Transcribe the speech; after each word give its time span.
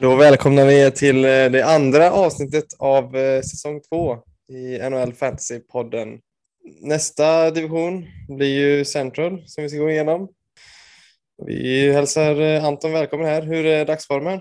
Då 0.00 0.16
välkomnar 0.16 0.66
vi 0.66 0.80
er 0.80 0.90
till 0.90 1.24
eh, 1.24 1.30
det 1.30 1.62
andra 1.62 2.10
avsnittet 2.10 2.64
av 2.78 3.16
eh, 3.16 3.42
säsong 3.42 3.80
två 3.80 4.18
i 4.48 4.78
NHL 4.90 5.12
Fantasy-podden. 5.12 6.20
Nästa 6.80 7.50
division 7.50 8.06
blir 8.28 8.58
ju 8.58 8.84
Central 8.84 9.42
som 9.46 9.62
vi 9.62 9.68
ska 9.68 9.78
gå 9.78 9.90
igenom. 9.90 10.28
Vi 11.46 11.92
hälsar 11.92 12.40
eh, 12.40 12.64
Anton 12.64 12.92
välkommen 12.92 13.26
här. 13.26 13.42
Hur 13.42 13.66
är 13.66 13.84
dagsformen? 13.84 14.38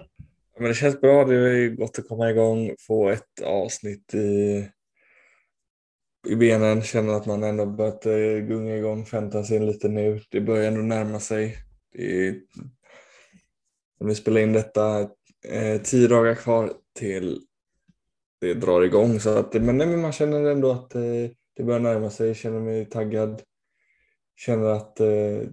Ja, 0.54 0.60
men 0.60 0.68
det 0.68 0.74
känns 0.76 1.02
bra. 1.02 1.26
Det 1.26 1.36
är 1.36 1.70
gott 1.70 2.00
att 2.00 2.08
komma 2.08 2.30
igång, 2.30 2.76
få 2.80 3.10
ett 3.10 3.42
avsnitt 3.44 4.14
i, 4.14 4.66
i 6.28 6.36
benen. 6.36 6.82
Känner 6.82 7.14
att 7.14 7.26
man 7.26 7.44
ändå 7.44 7.66
börjat 7.66 8.04
gunga 8.48 8.76
igång 8.78 9.06
fantasyn 9.06 9.66
lite 9.66 9.88
nu. 9.88 10.22
Det 10.30 10.42
börjar 10.42 10.68
ändå 10.68 10.82
närma 10.82 11.20
sig. 11.20 11.58
Det 11.94 12.28
är, 12.28 12.36
om 14.00 14.08
vi 14.08 14.16
spelar 14.16 14.42
in 14.42 14.54
detta 14.54 15.10
eh, 15.50 15.82
tio 15.82 16.08
dagar 16.08 16.36
kvar 16.36 16.74
till 16.96 17.42
det 18.42 18.54
drar 18.54 18.82
igång. 18.82 19.20
Så 19.20 19.30
att, 19.30 19.54
men, 19.54 19.78
nej, 19.78 19.88
men 19.88 20.02
man 20.02 20.12
känner 20.12 20.44
ändå 20.44 20.72
att 20.72 20.96
eh, 20.96 21.02
det 21.56 21.64
börjar 21.64 21.80
närma 21.80 22.10
sig, 22.10 22.36
känner 22.36 22.60
mig 22.60 22.86
taggad. 22.86 23.42
Känner 24.36 24.70
att 24.70 25.00
eh, 25.00 25.50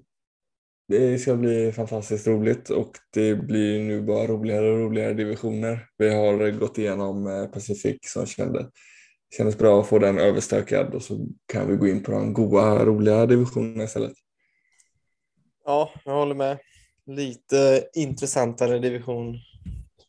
det 0.88 1.18
ska 1.18 1.36
bli 1.36 1.72
fantastiskt 1.72 2.26
roligt 2.26 2.70
och 2.70 2.90
det 3.10 3.34
blir 3.34 3.82
nu 3.82 4.02
bara 4.02 4.26
roligare 4.26 4.70
och 4.70 4.78
roligare 4.78 5.14
divisioner. 5.14 5.88
Vi 5.98 6.14
har 6.14 6.50
gått 6.50 6.78
igenom 6.78 7.26
eh, 7.26 7.46
Pacific 7.46 7.96
som 8.02 8.26
kände, 8.26 8.70
kändes 9.36 9.58
bra 9.58 9.80
att 9.80 9.86
få 9.86 9.98
den 9.98 10.18
överstökad 10.18 10.94
och 10.94 11.02
så 11.02 11.26
kan 11.46 11.70
vi 11.70 11.76
gå 11.76 11.88
in 11.88 12.02
på 12.02 12.12
de 12.12 12.32
goa, 12.32 12.84
roliga 12.84 13.26
divisionerna 13.26 13.84
istället. 13.84 14.12
Ja, 15.64 15.90
jag 16.04 16.12
håller 16.12 16.34
med. 16.34 16.58
Lite 17.06 17.88
intressantare 17.94 18.78
division 18.78 19.38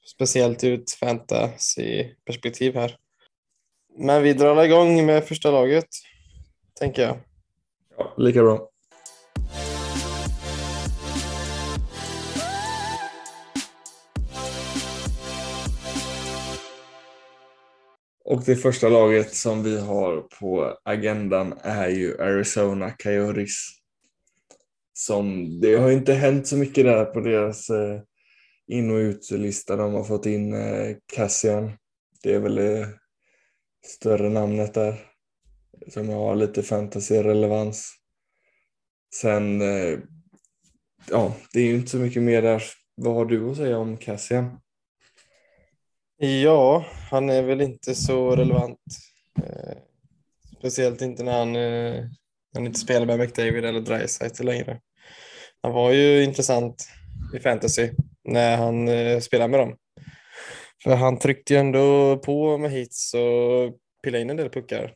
speciellt 0.06 0.64
ur 0.64 0.80
ett 0.80 0.92
fantasy-perspektiv 0.92 2.76
här. 2.76 2.98
Men 3.98 4.24
vi 4.24 4.34
drar 4.34 4.64
igång 4.64 5.06
med 5.06 5.28
första 5.28 5.52
laget, 5.52 5.88
tänker 6.80 7.02
jag. 7.02 7.18
Ja, 7.98 8.14
lika 8.18 8.44
bra. 8.44 8.70
Och 18.26 18.44
det 18.46 18.56
första 18.56 18.90
laget 18.90 19.36
som 19.36 19.64
vi 19.64 19.80
har 19.80 20.22
på 20.22 20.78
agendan 20.84 21.54
är 21.62 21.90
ju 21.90 22.22
Arizona 22.22 22.92
Coyotes. 22.92 23.52
Som, 24.94 25.60
det 25.62 25.76
har 25.76 25.92
inte 25.92 26.14
hänt 26.14 26.48
så 26.48 26.58
mycket 26.58 26.86
där 26.86 27.06
på 27.06 27.20
deras 27.20 27.70
eh, 27.70 28.02
in 28.68 28.92
och 28.92 28.96
utlista. 28.96 29.76
De 29.76 29.94
har 29.94 30.04
fått 30.04 30.26
in 30.26 30.54
eh, 30.54 30.96
Cassian. 31.16 31.72
Det 32.24 32.34
är 32.34 32.40
väl 32.40 32.56
det 32.56 32.88
större 33.86 34.30
namnet 34.30 34.74
där. 34.74 35.02
Som 35.88 36.10
har 36.10 36.36
lite 36.36 36.64
fantasy-relevans. 36.64 37.92
Sen, 39.16 39.62
eh, 39.62 40.00
ja, 41.10 41.36
det 41.54 41.60
är 41.60 41.66
ju 41.66 41.76
inte 41.76 41.92
så 41.92 41.98
mycket 41.98 42.24
mer 42.24 42.42
där. 42.42 42.64
Vad 42.96 43.16
har 43.16 43.26
du 43.26 43.52
att 43.52 43.58
säga 43.58 43.78
om 43.78 43.98
Cassian? 43.98 44.60
Ja, 46.18 46.86
han 47.12 47.30
är 47.30 47.44
väl 47.44 47.62
inte 47.62 47.96
så 47.96 48.36
relevant. 48.36 48.80
Eh, 49.44 49.78
speciellt 50.58 51.02
inte 51.02 51.24
när 51.24 51.40
han, 51.40 51.56
eh, 51.56 52.06
han 52.54 52.66
inte 52.66 52.80
spelar 52.80 53.06
med 53.06 53.20
McDavid 53.20 53.66
eller 53.66 53.82
Dreisaitl 53.82 54.44
längre. 54.44 54.80
Han 55.62 55.74
var 55.74 55.92
ju 55.92 56.24
intressant 56.24 56.88
i 57.36 57.40
fantasy 57.40 57.90
när 58.26 58.58
han 58.58 58.88
eh, 58.88 59.20
spelade 59.20 59.52
med 59.52 59.60
dem. 59.60 59.76
För 60.84 60.96
han 60.96 61.20
tryckte 61.20 61.54
ju 61.54 61.60
ändå 61.60 62.18
på 62.18 62.58
med 62.58 62.72
hits 62.72 63.14
och 63.14 63.78
pillade 64.04 64.22
in 64.22 64.30
en 64.30 64.38
del 64.38 64.50
puckar. 64.50 64.94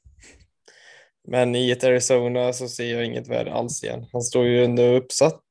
Men 1.28 1.56
i 1.56 1.72
ett 1.72 1.84
Arizona 1.84 2.54
så 2.54 2.68
ser 2.68 2.94
jag 2.94 3.06
inget 3.06 3.28
värde 3.28 3.54
alls 3.54 3.84
igen. 3.84 4.06
Han 4.12 4.22
står 4.22 4.46
ju 4.46 4.66
ändå 4.66 4.84
uppsatt 4.84 5.44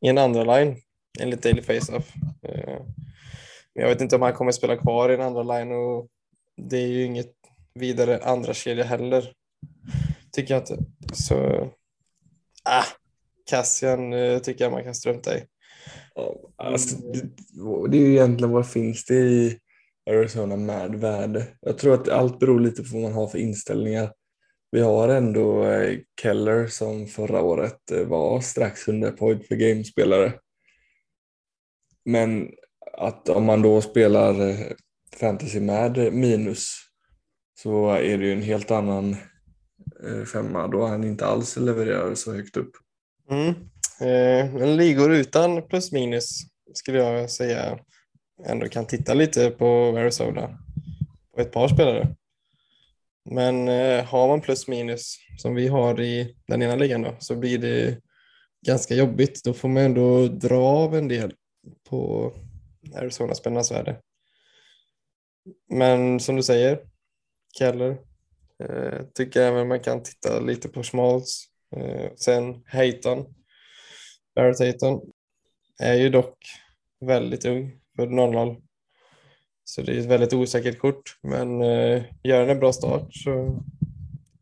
i 0.00 0.08
en 0.08 0.18
andra 0.18 0.58
line 0.58 0.76
enligt 1.20 1.42
Daily 1.42 1.62
Faceoff. 1.62 2.12
Eh, 2.48 2.80
men 3.74 3.82
jag 3.82 3.88
vet 3.88 4.00
inte 4.00 4.16
om 4.16 4.22
han 4.22 4.32
kommer 4.32 4.52
spela 4.52 4.76
kvar 4.76 5.08
i 5.08 5.14
en 5.14 5.20
andra 5.20 5.42
line 5.42 5.72
och 5.72 6.08
det 6.56 6.76
är 6.76 6.86
ju 6.86 7.04
inget 7.04 7.32
vidare 7.74 8.20
andra 8.24 8.54
kedja 8.54 8.84
heller. 8.84 9.32
Tycker 10.32 10.54
jag 10.54 10.62
inte. 10.62 10.78
Så, 11.12 11.68
ah, 12.64 12.84
Cassian 13.50 14.12
eh, 14.12 14.38
tycker 14.38 14.64
jag 14.64 14.72
man 14.72 14.84
kan 14.84 14.94
strunta 14.94 15.38
i. 15.38 15.42
Alltså, 16.56 16.96
det, 16.96 17.28
det 17.88 17.96
är 17.96 18.00
ju 18.00 18.12
egentligen 18.12 18.52
vad 18.52 18.70
finns 18.70 19.04
det 19.04 19.14
i 19.14 19.58
Arizona 20.10 20.56
med 20.56 20.94
värde? 20.94 21.46
Jag 21.60 21.78
tror 21.78 21.94
att 21.94 22.08
allt 22.08 22.38
beror 22.38 22.60
lite 22.60 22.82
på 22.82 22.88
vad 22.92 23.02
man 23.02 23.12
har 23.12 23.26
för 23.26 23.38
inställningar. 23.38 24.12
Vi 24.70 24.80
har 24.80 25.08
ändå 25.08 25.64
eh, 25.64 25.98
Keller 26.22 26.66
som 26.66 27.06
förra 27.06 27.42
året 27.42 27.90
eh, 27.90 28.06
var 28.06 28.40
strax 28.40 28.88
under 28.88 29.10
point 29.10 29.48
per 29.48 29.56
game-spelare. 29.56 30.32
Men 32.04 32.50
att 32.92 33.28
om 33.28 33.44
man 33.44 33.62
då 33.62 33.80
spelar 33.80 34.48
eh, 34.48 34.66
fantasy 35.16 35.60
med 35.60 36.12
minus 36.12 36.76
så 37.58 37.90
är 37.90 38.18
det 38.18 38.24
ju 38.24 38.32
en 38.32 38.42
helt 38.42 38.70
annan 38.70 39.16
femma 40.32 40.68
då 40.68 40.86
han 40.86 41.04
inte 41.04 41.26
alls 41.26 41.56
levererar 41.56 42.14
så 42.14 42.34
högt 42.34 42.56
upp. 42.56 42.70
Mm. 43.30 43.54
Eh, 44.00 44.52
men 44.52 44.76
ligor 44.76 45.12
utan 45.12 45.68
plus 45.68 45.92
minus 45.92 46.40
skulle 46.74 46.98
jag 46.98 47.30
säga 47.30 47.78
ändå 48.44 48.68
kan 48.68 48.86
titta 48.86 49.14
lite 49.14 49.50
på 49.50 49.96
Arizona 49.98 50.58
på 51.34 51.40
ett 51.40 51.52
par 51.52 51.68
spelare. 51.68 52.14
Men 53.30 53.68
eh, 53.68 54.04
har 54.04 54.28
man 54.28 54.40
plus 54.40 54.68
minus 54.68 55.16
som 55.38 55.54
vi 55.54 55.68
har 55.68 56.00
i 56.00 56.36
den 56.46 56.62
ena 56.62 56.76
ligan 56.76 57.02
då, 57.02 57.16
så 57.18 57.36
blir 57.36 57.58
det 57.58 57.98
ganska 58.66 58.94
jobbigt. 58.94 59.44
Då 59.44 59.52
får 59.52 59.68
man 59.68 59.82
ändå 59.82 60.26
dra 60.26 60.58
av 60.58 60.96
en 60.96 61.08
del 61.08 61.34
på 61.88 62.32
Arizona-spelarnas 62.94 63.72
värde. 63.72 64.00
Men 65.70 66.20
som 66.20 66.36
du 66.36 66.42
säger, 66.42 66.80
Keller, 67.58 67.96
eh, 68.64 69.02
tycker 69.14 69.42
även 69.42 69.68
man 69.68 69.80
kan 69.80 70.02
titta 70.02 70.40
lite 70.40 70.68
på 70.68 70.82
Schmaltz. 70.82 71.44
Eh, 71.76 72.10
sen 72.16 72.62
Hayton 72.66 73.34
Barrett 74.36 74.58
Hayton 74.58 75.00
är 75.78 75.94
ju 75.94 76.08
dock 76.08 76.38
väldigt 77.00 77.44
ung, 77.44 77.80
född 77.96 78.10
00. 78.10 78.56
Så 79.64 79.82
det 79.82 79.92
är 79.92 79.98
ett 79.98 80.06
väldigt 80.06 80.32
osäkert 80.32 80.78
kort, 80.78 81.18
men 81.22 81.62
eh, 81.62 82.02
gör 82.22 82.40
han 82.40 82.50
en 82.50 82.58
bra 82.58 82.72
start 82.72 83.14
så 83.14 83.62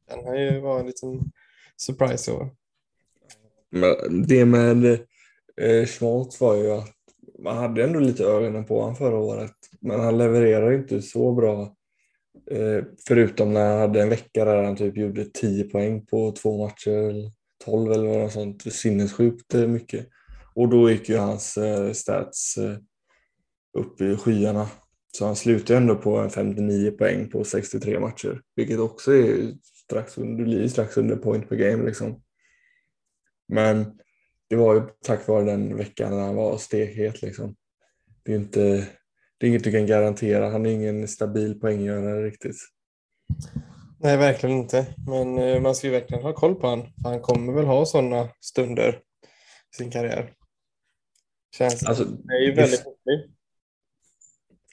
kan 0.09 0.25
han 0.25 0.43
ju 0.43 0.61
vara 0.61 0.81
en 0.81 0.87
liten 0.87 1.21
surprise 1.77 2.31
i 2.31 2.35
år. 2.35 2.51
Det 4.27 4.45
med 4.45 4.85
eh, 5.61 5.87
Schmaltz 5.87 6.41
var 6.41 6.55
ju 6.57 6.73
att 6.73 6.93
man 7.39 7.57
hade 7.57 7.85
ändå 7.85 8.01
lite 8.01 8.25
ögonen 8.25 8.65
på 8.65 8.81
honom 8.81 8.97
förra 8.97 9.19
året, 9.19 9.57
men 9.81 10.01
han 10.01 10.19
levererar 10.19 10.73
inte 10.73 11.03
så 11.03 11.33
bra. 11.33 11.77
Eh, 12.51 12.85
förutom 13.07 13.53
när 13.53 13.71
han 13.71 13.81
hade 13.81 14.03
en 14.03 14.09
vecka 14.09 14.45
där 14.45 14.63
han 14.63 14.77
typ 14.77 14.97
gjorde 14.97 15.25
10 15.25 15.65
poäng 15.65 16.07
på 16.07 16.33
två 16.33 16.67
matcher 16.67 17.31
12 17.65 17.93
eller 17.93 18.19
något 18.19 18.33
sånt 18.33 18.73
sinnessjukt 18.73 19.55
eh, 19.55 19.67
mycket. 19.67 20.09
Och 20.55 20.69
då 20.69 20.91
gick 20.91 21.09
ju 21.09 21.17
hans 21.17 21.57
eh, 21.57 21.93
stats 21.93 22.59
eh, 22.59 22.77
upp 23.79 24.01
i 24.01 24.17
skyarna. 24.17 24.69
Så 25.13 25.27
han 25.27 25.37
slutade 25.37 25.77
ändå 25.77 25.97
på 25.97 26.17
en 26.19 26.31
59 26.31 26.91
poäng 26.91 27.31
på 27.31 27.45
63 27.45 28.01
matcher, 28.01 28.43
vilket 28.57 28.79
också 28.79 29.15
är 29.15 29.55
strax 29.85 30.19
under, 30.19 30.69
strax 30.69 30.97
under 30.97 31.17
point 31.17 31.49
per 31.49 31.57
game 31.57 31.85
liksom. 31.85 32.23
Men 33.49 33.99
det 34.49 34.57
var 34.57 34.75
ju 34.75 34.83
tack 35.05 35.29
vare 35.29 35.45
den 35.45 35.77
veckan 35.77 36.11
när 36.11 36.21
han 36.21 36.35
var 36.35 36.59
stekhet 36.59 37.23
liksom. 37.23 37.57
Det 38.23 38.33
är 38.33 38.37
inte, 38.37 38.89
det 39.39 39.47
är 39.47 39.49
inget 39.49 39.65
du 39.65 39.73
kan 39.73 39.87
garantera. 39.87 40.51
Han 40.51 40.67
är 40.67 40.71
ingen 40.71 41.09
stabil 41.09 41.61
poänggörare 41.61 42.27
riktigt. 42.27 42.57
Nej, 44.05 44.17
verkligen 44.17 44.57
inte. 44.57 44.87
Men 45.07 45.39
eh, 45.39 45.61
man 45.61 45.75
ska 45.75 45.87
ju 45.87 45.93
verkligen 45.93 46.23
ha 46.23 46.33
koll 46.33 46.55
på 46.55 46.67
honom. 46.67 46.87
Han 47.05 47.21
kommer 47.21 47.53
väl 47.53 47.65
ha 47.65 47.87
sådana 47.87 48.29
stunder 48.41 49.01
i 49.73 49.77
sin 49.77 49.91
karriär. 49.91 50.33
Känns 51.57 51.85
alltså, 51.85 52.05
det 52.05 52.35
är 52.35 52.41
ju 52.41 52.55
väldigt 52.55 52.81
viktigt. 52.81 53.37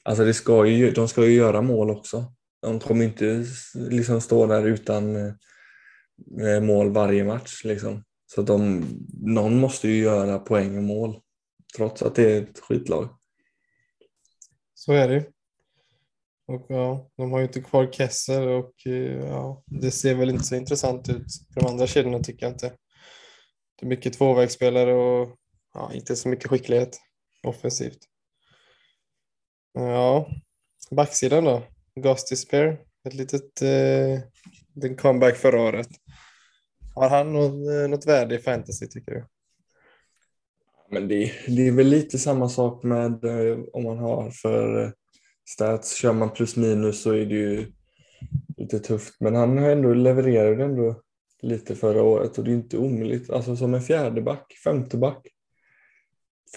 Alltså 0.04 0.26
det 0.26 0.34
ska 0.34 0.66
ju, 0.66 0.92
de 0.92 1.08
ska 1.08 1.26
ju 1.26 1.34
göra 1.34 1.62
mål 1.62 1.90
också. 1.90 2.34
De 2.62 2.80
kommer 2.80 3.06
inte 3.06 3.46
liksom 3.76 4.22
stå 4.22 4.46
där 4.46 4.68
utan 4.68 5.16
eh, 5.16 6.62
mål 6.62 6.92
varje 6.92 7.24
match. 7.24 7.64
Liksom. 7.64 8.04
Så 8.26 8.42
de, 8.42 8.86
någon 9.22 9.60
måste 9.60 9.88
ju 9.88 10.04
göra 10.04 10.40
poäng 10.40 10.78
och 10.78 10.84
mål 10.84 11.20
trots 11.78 12.02
att 12.02 12.16
det 12.16 12.32
är 12.32 12.42
ett 12.42 12.60
skitlag. 12.60 13.10
Så 14.74 14.94
är 14.94 15.08
det 15.08 15.26
och 16.54 16.66
ja, 16.70 17.10
de 17.18 17.32
har 17.32 17.40
ju 17.40 17.46
inte 17.46 17.62
kvar 17.62 17.92
Kessel 17.92 18.48
och 18.48 18.74
eh, 18.86 19.28
ja, 19.28 19.64
det 19.66 19.92
ser 19.92 20.16
väl 20.16 20.30
inte 20.30 20.44
så 20.44 20.56
intressant 20.56 21.10
ut 21.10 21.26
för 21.54 21.62
de 21.62 21.68
andra 21.68 21.88
kedjorna 21.88 22.20
tycker 22.20 22.46
jag 22.46 22.54
inte. 22.54 22.74
Det 23.80 23.86
är 23.86 23.90
mycket 23.90 24.14
tvåvägsspelare 24.14 24.94
och 24.94 25.38
ja, 25.74 25.94
inte 25.94 26.16
så 26.16 26.30
mycket 26.30 26.50
skicklighet 26.50 26.98
offensivt. 27.44 28.00
Ja, 29.74 30.30
backsidan 30.92 31.44
då? 31.44 31.64
Gusty 31.96 32.36
Despair, 32.36 32.82
ett 33.08 33.14
litet 33.14 33.62
eh, 33.62 34.20
en 34.84 34.98
comeback 34.98 35.36
förra 35.36 35.62
året. 35.62 35.90
Har 36.96 37.10
han 37.10 37.34
något, 37.34 37.70
eh, 37.70 37.90
något 37.90 38.08
värde 38.08 38.36
i 38.36 38.40
fantasy 38.40 38.88
tycker 38.88 39.12
du? 39.12 39.26
Men 40.92 41.08
det, 41.08 41.32
det 41.48 41.68
är 41.68 41.72
väl 41.72 41.88
lite 41.88 42.20
samma 42.20 42.50
sak 42.50 42.84
med 42.84 43.24
eh, 43.24 43.60
om 43.74 43.84
man 43.84 43.98
har 43.98 44.32
för 44.32 44.84
eh, 44.84 44.92
stats. 45.52 45.96
Kör 45.96 46.14
man 46.14 46.30
plus 46.30 46.56
minus 46.56 47.02
så 47.02 47.12
är 47.12 47.26
det 47.26 47.36
ju 47.36 47.72
lite 48.58 48.80
tufft. 48.80 49.16
Men 49.20 49.36
han 49.36 49.58
har 49.58 49.70
ändå 49.70 49.94
levererat 49.94 50.60
ändå 50.60 51.02
lite 51.42 51.76
förra 51.76 52.04
året 52.04 52.38
och 52.38 52.44
det 52.44 52.52
är 52.52 52.56
inte 52.56 52.78
omöjligt. 52.78 53.30
Alltså 53.30 53.56
som 53.56 53.74
en 53.74 53.82
fjärde 53.82 54.22
back, 54.22 54.54
femte 54.64 54.98
back. 54.98 55.28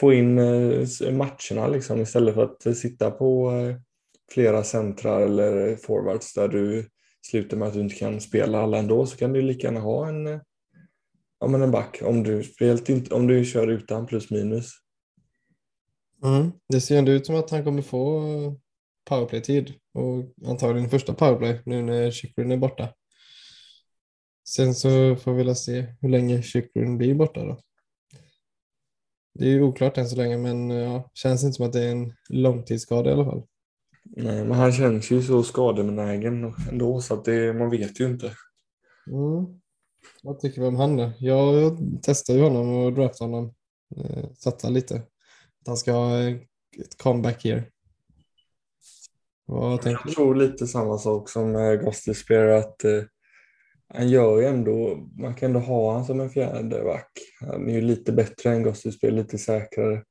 Få 0.00 0.12
in 0.12 0.38
eh, 0.38 1.12
matcherna 1.12 1.68
liksom 1.68 2.00
istället 2.00 2.34
för 2.34 2.42
att 2.42 2.76
sitta 2.76 3.10
på 3.10 3.50
eh, 3.50 3.76
flera 4.30 4.64
centrar 4.64 5.20
eller 5.20 5.76
forwards 5.76 6.34
där 6.34 6.48
du 6.48 6.88
slutar 7.22 7.56
med 7.56 7.68
att 7.68 7.74
du 7.74 7.80
inte 7.80 7.94
kan 7.94 8.20
spela 8.20 8.60
alla 8.60 8.78
ändå 8.78 9.06
så 9.06 9.16
kan 9.16 9.32
du 9.32 9.42
lika 9.42 9.66
gärna 9.66 9.80
ha 9.80 10.08
en, 10.08 10.26
eh, 10.26 10.40
ja, 11.40 11.46
men 11.46 11.62
en 11.62 11.70
back 11.70 12.00
om 12.04 12.22
du, 12.22 12.42
inte, 12.88 13.14
om 13.14 13.26
du 13.26 13.44
kör 13.44 13.66
utan 13.68 14.06
plus 14.06 14.30
minus. 14.30 14.70
Mm. 16.24 16.52
Det 16.68 16.80
ser 16.80 16.98
ändå 16.98 17.12
ut 17.12 17.26
som 17.26 17.36
att 17.36 17.50
han 17.50 17.64
kommer 17.64 17.82
få 17.82 18.20
powerplay-tid 19.04 19.74
och 19.94 20.48
antagligen 20.48 20.90
första 20.90 21.14
powerplay 21.14 21.62
nu 21.66 21.82
när 21.82 22.10
Chychrun 22.10 22.52
är 22.52 22.56
borta. 22.56 22.88
Sen 24.48 24.74
så 24.74 25.16
får 25.16 25.34
vi 25.34 25.44
väl 25.44 25.56
se 25.56 25.86
hur 26.00 26.08
länge 26.08 26.42
Chychrun 26.42 26.98
blir 26.98 27.14
borta 27.14 27.44
då. 27.44 27.60
Det 29.34 29.44
är 29.44 29.50
ju 29.50 29.62
oklart 29.62 29.98
än 29.98 30.08
så 30.08 30.16
länge 30.16 30.38
men 30.38 30.70
ja, 30.70 31.10
känns 31.14 31.44
inte 31.44 31.54
som 31.54 31.66
att 31.66 31.72
det 31.72 31.84
är 31.84 31.92
en 31.92 32.14
långtidsskada 32.28 33.10
i 33.10 33.12
alla 33.12 33.24
fall. 33.24 33.46
Nej, 34.04 34.44
men 34.44 34.52
han 34.52 34.72
känns 34.72 35.10
ju 35.10 35.22
så 35.22 35.42
skadebenägen 35.42 36.54
ändå 36.70 37.00
så 37.00 37.14
att 37.14 37.24
det, 37.24 37.52
man 37.52 37.70
vet 37.70 38.00
ju 38.00 38.06
inte. 38.06 38.26
Mm. 39.06 39.60
Vad 40.22 40.40
tycker 40.40 40.60
vi 40.60 40.66
om 40.66 40.76
han 40.76 40.96
då? 40.96 41.12
Jag, 41.18 41.54
jag 41.54 41.78
testade 42.02 42.38
ju 42.38 42.44
honom 42.44 42.74
och 42.74 42.92
draftade 42.92 43.30
honom. 43.30 43.54
Eh, 43.96 44.30
satsade 44.38 44.74
lite. 44.74 44.96
Att 44.96 45.66
han 45.66 45.76
ska 45.76 45.92
ha 45.92 46.20
ett 46.80 46.98
comeback 47.02 47.44
here. 47.44 47.64
Jag 49.90 50.14
tror 50.14 50.34
lite 50.34 50.66
samma 50.66 50.98
sak 50.98 51.28
som 51.30 51.56
eh, 51.56 51.72
Ghosty 51.72 52.14
Spear 52.14 52.46
att 52.46 52.84
eh, 52.84 53.02
han 53.88 54.08
gör 54.08 54.40
ju 54.40 54.46
ändå, 54.46 54.96
man 55.18 55.34
kan 55.34 55.46
ändå 55.46 55.60
ha 55.60 55.90
honom 55.90 56.04
som 56.04 56.20
en 56.20 56.30
fjärde 56.30 56.82
back. 56.84 57.10
Han 57.40 57.68
är 57.70 57.74
ju 57.74 57.80
lite 57.80 58.12
bättre 58.12 58.50
än 58.50 58.62
Ghosty 58.62 58.92
Spear, 58.92 59.10
lite 59.12 59.38
säkrare. 59.38 60.02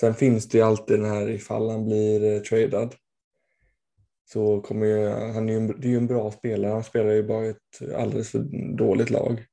Sen 0.00 0.14
finns 0.14 0.48
det 0.48 0.58
ju 0.58 0.64
alltid 0.64 1.00
den 1.00 1.10
här 1.10 1.30
ifall 1.30 1.70
han 1.70 1.86
blir 1.86 2.34
eh, 2.34 2.40
tradad. 2.40 2.94
Så 4.32 4.60
kommer 4.60 4.86
ju, 4.86 5.08
han 5.08 5.48
är 5.48 5.52
ju, 5.52 5.58
en- 5.58 5.80
det 5.80 5.86
är 5.88 5.90
ju 5.90 5.96
en 5.96 6.06
bra 6.06 6.30
spelare, 6.32 6.72
han 6.72 6.84
spelar 6.84 7.10
ju 7.10 7.22
bara 7.22 7.46
ett 7.46 7.94
alldeles 7.96 8.30
för 8.30 8.38
dåligt 8.76 9.10
lag. 9.10 9.44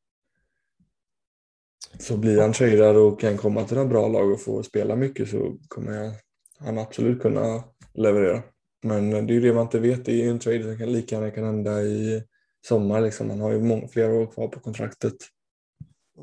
Så 2.00 2.18
blir 2.18 2.42
han 2.42 2.54
tradad 2.54 2.98
och 2.98 3.20
kan 3.20 3.38
komma 3.38 3.64
till 3.64 3.78
ett 3.78 3.90
bra 3.90 4.08
lag 4.08 4.32
och 4.32 4.42
få 4.42 4.64
spela 4.64 4.96
mycket 4.96 5.30
så 5.30 5.58
kommer 5.68 6.12
han 6.60 6.78
absolut 6.78 7.22
kunna 7.22 7.64
leverera. 7.94 8.44
Men 8.88 9.28
det 9.28 9.34
är 9.34 9.36
ju 9.36 9.42
det 9.42 9.54
man 9.54 9.64
inte 9.64 9.80
vet. 9.80 10.06
Det 10.06 10.12
är 10.12 10.24
ju 10.24 10.30
en 10.30 10.40
trade 10.40 10.64
som 10.64 10.78
kan 10.78 10.92
lika 10.92 11.16
gärna 11.16 11.32
kan 11.32 11.44
hända 11.44 11.82
i 11.82 12.24
sommar. 12.68 13.02
Liksom. 13.02 13.30
Han 13.30 13.42
har 13.42 13.52
ju 13.52 13.62
många, 13.62 13.88
flera 13.88 14.14
år 14.14 14.26
kvar 14.26 14.48
på 14.48 14.60
kontraktet. 14.60 15.16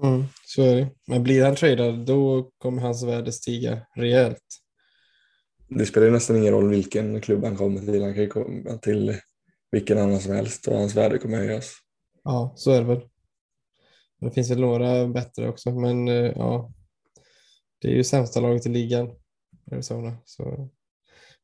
Mm, 0.03 0.25
så 0.47 0.63
är 0.63 0.77
det. 0.77 0.89
Men 1.07 1.23
blir 1.23 1.45
han 1.45 1.55
tradad 1.55 2.07
då 2.07 2.51
kommer 2.59 2.83
hans 2.83 3.03
värde 3.03 3.33
stiga 3.33 3.87
rejält. 3.97 4.43
Det 5.69 5.87
spelar 5.87 6.11
nästan 6.11 6.37
ingen 6.37 6.53
roll 6.53 6.69
vilken 6.69 7.21
klubb 7.21 7.45
han 7.45 7.57
kommer 7.57 7.81
till. 7.81 8.03
Han 8.03 8.15
kan 8.15 8.23
ju 8.23 8.29
komma 8.29 8.79
till 8.79 9.17
vilken 9.71 9.99
annan 9.99 10.21
som 10.21 10.33
helst 10.33 10.69
och 10.69 10.77
hans 10.77 10.97
värde 10.97 11.19
kommer 11.19 11.39
höjas. 11.39 11.73
Ja, 12.25 12.53
så 12.57 12.71
är 12.71 12.81
det 12.81 12.87
väl. 12.87 13.01
Det 14.21 14.31
finns 14.31 14.51
väl 14.51 14.61
några 14.61 15.07
bättre 15.07 15.49
också, 15.49 15.71
men 15.71 16.09
eh, 16.09 16.33
ja. 16.37 16.73
Det 17.81 17.89
är 17.89 17.93
ju 17.93 18.05
sämsta 18.05 18.41
laget 18.41 18.67
i 18.67 18.69
ligan, 18.69 19.11
Arizona, 19.73 20.17
så 20.25 20.71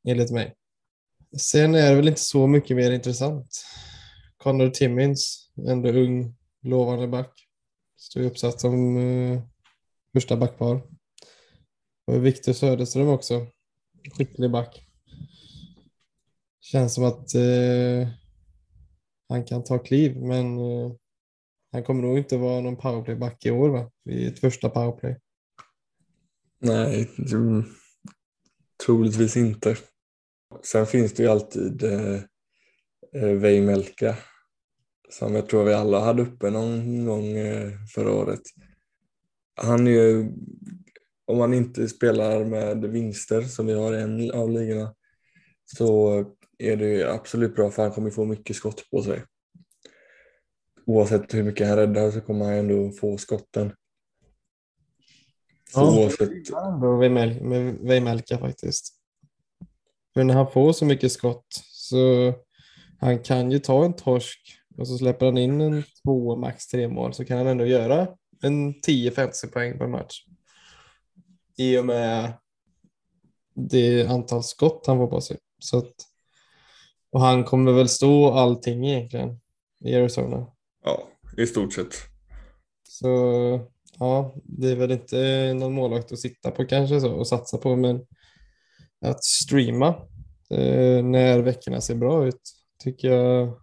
enligt 0.09 0.31
mig. 0.31 0.55
Sen 1.38 1.75
är 1.75 1.91
det 1.91 1.97
väl 1.97 2.09
inte 2.09 2.21
så 2.21 2.47
mycket 2.47 2.77
mer 2.77 2.91
intressant. 2.91 3.65
Connor 4.37 4.71
Timmins, 4.71 5.50
ändå 5.69 5.88
ung, 5.88 6.37
lovande 6.62 7.09
back. 7.09 7.47
Står 7.97 8.23
ju 8.23 8.29
uppsatt 8.29 8.61
som 8.61 8.97
eh, 8.97 9.43
första 10.12 10.37
backpar. 10.37 10.82
Och 12.06 12.27
Victor 12.27 12.53
Söderström 12.53 13.09
också, 13.09 13.47
skicklig 14.17 14.50
back. 14.50 14.87
Känns 16.61 16.94
som 16.94 17.05
att 17.05 17.35
eh, 17.35 18.09
han 19.29 19.44
kan 19.44 19.65
ta 19.65 19.79
kliv, 19.79 20.17
men 20.17 20.59
eh, 20.59 20.93
han 21.73 21.83
kommer 21.83 22.03
nog 22.03 22.19
inte 22.19 22.37
vara 22.37 22.61
någon 22.61 22.76
powerplayback 22.76 23.47
i 23.47 23.50
år 23.50 23.69
va? 23.69 23.91
I 24.11 24.26
ett 24.26 24.38
första 24.38 24.69
powerplay. 24.69 25.17
Nej, 26.59 27.11
troligtvis 28.87 29.37
inte. 29.37 29.76
Sen 30.62 30.87
finns 30.87 31.12
det 31.14 31.23
ju 31.23 31.29
alltid 31.29 31.82
eh, 31.85 32.14
eh, 33.14 33.29
Veimelka 33.29 34.17
som 35.11 35.35
jag 35.35 35.49
tror 35.49 35.64
vi 35.64 35.75
alla 35.75 36.00
hade 36.00 36.23
uppe 36.23 36.50
någon 36.50 37.05
gång 37.05 37.26
eh, 37.37 37.73
förra 37.94 38.12
året. 38.12 38.41
Han 39.55 39.87
är 39.87 39.91
ju, 39.91 40.32
om 41.26 41.38
man 41.38 41.55
inte 41.55 41.88
spelar 41.88 42.44
med 42.44 42.85
vinster 42.85 43.43
som 43.43 43.67
vi 43.67 43.73
har 43.73 43.94
i 43.94 44.00
en 44.02 44.31
av 44.31 44.50
ligorna 44.50 44.94
så 45.64 46.19
är 46.58 46.76
det 46.76 46.87
ju 46.88 47.05
absolut 47.05 47.55
bra 47.55 47.70
för 47.70 47.82
han 47.82 47.93
kommer 47.93 48.11
få 48.11 48.25
mycket 48.25 48.56
skott 48.56 48.91
på 48.91 49.02
sig. 49.02 49.25
Oavsett 50.87 51.35
hur 51.35 51.43
mycket 51.43 51.69
han 51.69 51.76
räddar 51.76 52.11
så 52.11 52.20
kommer 52.20 52.44
han 52.44 52.55
ändå 52.55 52.91
få 52.93 53.19
skotten. 53.19 53.73
Så 55.73 55.80
Ja. 55.80 55.99
oavsett, 56.02 56.30
ändå 56.50 57.02
Weimel- 57.02 57.42
med 57.45 57.75
Weimelka 57.75 58.38
faktiskt. 58.38 59.00
För 60.14 60.25
när 60.25 60.35
han 60.35 60.50
får 60.50 60.73
så 60.73 60.85
mycket 60.85 61.12
skott 61.12 61.47
så 61.64 62.35
han 63.00 63.19
kan 63.19 63.50
ju 63.50 63.59
ta 63.59 63.85
en 63.85 63.97
torsk 63.97 64.61
och 64.79 64.88
så 64.88 64.99
släpper 64.99 65.26
han 65.26 65.38
in 65.38 65.61
en 65.61 65.85
två, 66.05 66.37
max 66.37 66.67
tre 66.67 66.88
mål 66.88 67.14
så 67.14 67.25
kan 67.25 67.38
han 67.38 67.47
ändå 67.47 67.67
göra 67.67 68.09
en 68.43 68.75
10-50 68.75 69.52
poäng 69.52 69.79
per 69.79 69.87
match. 69.87 70.25
I 71.57 71.79
och 71.79 71.85
med 71.85 72.33
det 73.55 74.07
antal 74.07 74.43
skott 74.43 74.87
han 74.87 74.99
får 74.99 75.07
på 75.07 75.21
sig. 75.21 75.38
Så 75.59 75.79
att, 75.79 75.95
och 77.11 77.21
han 77.21 77.45
kommer 77.45 77.73
väl 77.73 77.88
stå 77.88 78.31
allting 78.31 78.87
egentligen 78.87 79.40
i 79.85 79.95
Arizona. 79.95 80.47
ja, 80.85 81.09
i 81.37 81.47
stort 81.47 81.73
sett. 81.73 81.95
Så 82.88 83.09
ja, 83.99 84.35
det 84.45 84.71
är 84.71 84.76
väl 84.76 84.90
inte 84.90 85.52
någon 85.55 85.73
målvakt 85.73 86.12
att 86.12 86.19
sitta 86.19 86.50
på 86.50 86.64
kanske 86.64 87.00
så 87.00 87.12
och 87.12 87.26
satsa 87.26 87.59
på, 87.59 87.76
men 87.76 88.07
att 89.00 89.25
streama 89.25 89.88
eh, 90.50 91.04
när 91.04 91.38
veckorna 91.38 91.80
ser 91.80 91.95
bra 91.95 92.26
ut 92.26 92.40
tycker 92.83 93.11
jag 93.11 93.61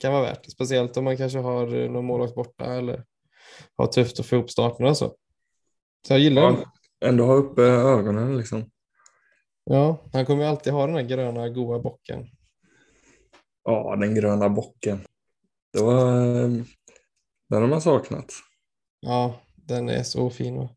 kan 0.00 0.12
vara 0.12 0.22
värt. 0.22 0.50
Speciellt 0.50 0.96
om 0.96 1.04
man 1.04 1.16
kanske 1.16 1.38
har 1.38 1.74
eh, 1.74 1.90
någon 1.90 2.04
målvakt 2.04 2.34
borta 2.34 2.64
eller 2.64 3.04
har 3.76 3.86
tufft 3.86 4.20
att 4.20 4.26
få 4.26 4.36
ihop 4.36 4.50
starterna 4.50 4.88
och 4.88 4.96
så. 4.96 5.16
Så 6.06 6.12
jag 6.12 6.20
gillar. 6.20 6.42
Ja, 6.42 6.72
ändå 7.08 7.24
ha 7.24 7.34
uppe 7.34 7.62
ögonen 7.62 8.38
liksom. 8.38 8.70
Ja, 9.64 10.04
han 10.12 10.26
kommer 10.26 10.42
ju 10.42 10.48
alltid 10.48 10.72
ha 10.72 10.86
den 10.86 10.94
här 10.94 11.02
gröna 11.02 11.48
goa 11.48 11.78
bocken. 11.78 12.26
Ja, 13.64 13.96
den 13.96 14.14
gröna 14.14 14.48
bocken. 14.48 15.06
Det 15.72 15.82
var, 15.82 16.26
eh, 16.26 16.50
den 17.48 17.62
har 17.62 17.66
man 17.66 17.80
saknat. 17.80 18.32
Ja, 19.00 19.40
den 19.56 19.88
är 19.88 20.02
så 20.02 20.30
fin. 20.30 20.58
Va? 20.58 20.68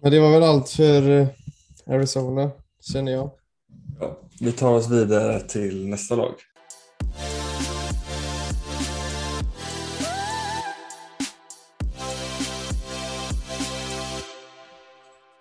Men 0.00 0.10
det 0.10 0.20
var 0.20 0.30
väl 0.30 0.42
allt 0.42 0.68
för 0.70 1.10
eh, 1.10 1.28
Arizona, 1.86 2.50
känner 2.80 3.12
jag. 3.12 3.30
Ja, 4.00 4.18
vi 4.40 4.52
tar 4.52 4.74
oss 4.74 4.90
vidare 4.90 5.40
till 5.40 5.88
nästa 5.88 6.14
lag. 6.14 6.34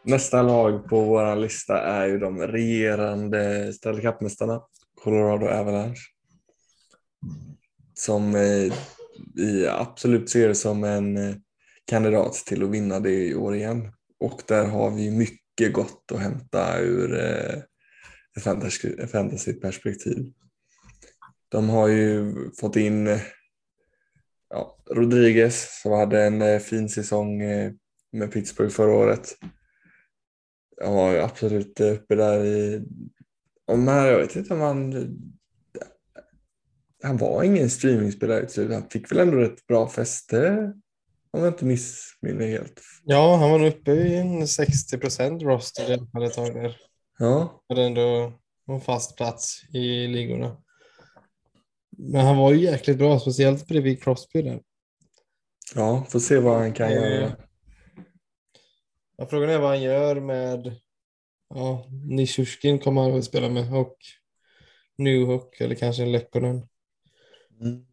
Nästa 0.03 0.41
lag 0.41 0.89
på 0.89 1.01
vår 1.01 1.35
lista 1.35 1.81
är 1.81 2.07
ju 2.07 2.19
de 2.19 2.41
regerande 2.41 3.73
Stanley 3.73 4.01
Cup-mästarna, 4.01 4.61
Colorado 5.03 5.45
Avalanche. 5.45 6.01
Som 7.93 8.35
eh, 8.35 8.73
vi 9.35 9.67
absolut 9.67 10.29
ser 10.29 10.53
som 10.53 10.83
en 10.83 11.17
eh, 11.17 11.35
kandidat 11.85 12.33
till 12.33 12.63
att 12.63 12.69
vinna 12.69 12.99
det 12.99 13.27
i 13.27 13.35
år 13.35 13.55
igen. 13.55 13.91
Och 14.19 14.41
där 14.47 14.65
har 14.65 14.91
vi 14.91 15.11
mycket 15.11 15.40
gott 15.69 16.11
att 16.11 16.19
hämta 16.19 16.79
ur 16.79 17.13
eh, 17.19 17.57
ett 18.37 18.43
fantasy- 18.43 19.07
fantasyperspektiv. 19.07 20.33
De 21.49 21.69
har 21.69 21.87
ju 21.87 22.33
fått 22.59 22.75
in 22.75 23.19
ja, 24.49 24.77
Rodriguez 24.89 25.81
som 25.81 25.91
hade 25.91 26.23
en 26.23 26.41
eh, 26.41 26.59
fin 26.59 26.89
säsong 26.89 27.41
eh, 27.41 27.71
med 28.11 28.31
Pittsburgh 28.31 28.71
förra 28.71 28.91
året. 28.91 29.37
Han 30.83 30.93
var 30.93 31.11
ju 31.11 31.19
absolut 31.19 31.79
uppe 31.79 32.15
där 32.15 32.45
i... 32.45 32.85
Om 33.65 33.83
man, 33.83 34.07
jag 34.07 34.17
vet 34.17 34.35
inte 34.35 34.53
om 34.53 34.59
han... 34.61 34.93
Han 37.03 37.17
var 37.17 37.43
ingen 37.43 37.69
streamingspelare 37.69 38.45
till. 38.45 38.71
Han 38.71 38.89
fick 38.89 39.11
väl 39.11 39.19
ändå 39.19 39.39
ett 39.39 39.67
bra 39.67 39.89
fäste 39.89 40.73
om 41.33 41.43
jag 41.43 41.47
inte 41.53 41.65
missminner 41.65 42.47
helt. 42.47 42.81
Ja, 43.03 43.35
han 43.35 43.51
var 43.51 43.65
uppe 43.65 43.91
i 43.91 44.15
en 44.15 44.47
60 44.47 44.97
procent 44.97 45.41
roster 45.43 45.89
i 45.91 45.93
alla 45.93 46.07
fall 46.13 46.23
ett 46.23 46.33
tag 46.33 46.53
där. 46.53 46.77
Ja, 47.19 47.63
Hade 47.69 47.83
ändå 47.83 48.33
en 48.67 48.81
fast 48.81 49.17
plats 49.17 49.61
i 49.73 50.07
ligorna. 50.07 50.57
Men 51.97 52.25
han 52.25 52.37
var 52.37 52.51
ju 52.53 52.61
jäkligt 52.63 52.97
bra, 52.97 53.19
speciellt 53.19 53.67
bredvid 53.67 54.03
Crosby 54.03 54.41
där. 54.41 54.61
ja 55.75 56.05
får 56.09 56.19
se 56.19 56.39
vad 56.39 56.59
han 56.59 56.73
kan 56.73 56.87
Eh, 56.87 56.93
göra. 56.95 57.35
Ja, 59.17 59.27
frågan 59.27 59.49
är 59.49 59.59
vad 59.59 59.69
han 59.69 59.81
gör 59.81 60.19
med 60.19 60.75
ja, 61.49 61.85
Nishushkin 62.09 62.79
kommer 62.79 63.01
han 63.01 63.17
att 63.17 63.25
spela 63.25 63.49
med 63.49 63.73
och 63.73 63.97
Newhook 64.97 65.61
eller 65.61 65.75
kanske 65.75 66.03
en 66.03 66.11
Lekkonen. 66.11 66.67
Mm. 67.61 67.85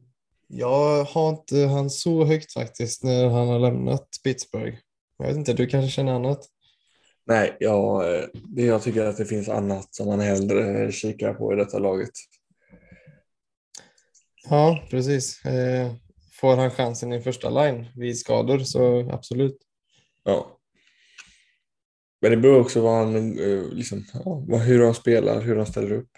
Jag 0.49 1.05
har 1.05 1.29
inte 1.29 1.57
han 1.57 1.91
så 1.91 2.25
högt 2.25 2.53
faktiskt 2.53 3.05
när 3.05 3.29
han 3.29 3.49
har 3.49 3.59
lämnat 3.59 4.09
Pittsburgh. 4.25 4.77
Jag 5.19 5.27
vet 5.27 5.37
inte, 5.37 5.53
du 5.53 5.67
kanske 5.67 5.91
känner 5.91 6.13
annat? 6.13 6.47
Nej, 7.27 7.57
ja, 7.61 8.07
eh, 8.07 8.25
jag 8.57 8.83
tycker 8.83 9.05
att 9.05 9.17
det 9.17 9.25
finns 9.25 9.49
annat 9.49 9.95
som 9.95 10.07
man 10.07 10.21
hellre 10.21 10.93
kikar 10.93 11.35
på 11.35 11.53
i 11.53 11.57
detta 11.57 11.79
laget. 11.79 12.11
Ja, 14.51 14.87
precis. 14.91 15.45
Eh, 15.45 15.93
får 16.33 16.57
han 16.57 16.71
chansen 16.71 17.13
i 17.13 17.21
första 17.21 17.51
line 17.51 17.87
vid 17.97 18.19
skador 18.19 18.59
så 18.59 19.11
absolut. 19.11 19.59
Ja. 20.25 20.59
Men 22.21 22.31
det 22.31 22.37
beror 22.37 22.61
också 22.61 22.81
vad 22.81 22.95
han, 22.95 23.39
eh, 23.39 23.65
liksom, 23.71 24.05
hur 24.67 24.85
han 24.85 24.95
spelar, 24.95 25.41
hur 25.41 25.57
han 25.57 25.67
ställer 25.67 25.93
upp. 25.93 26.11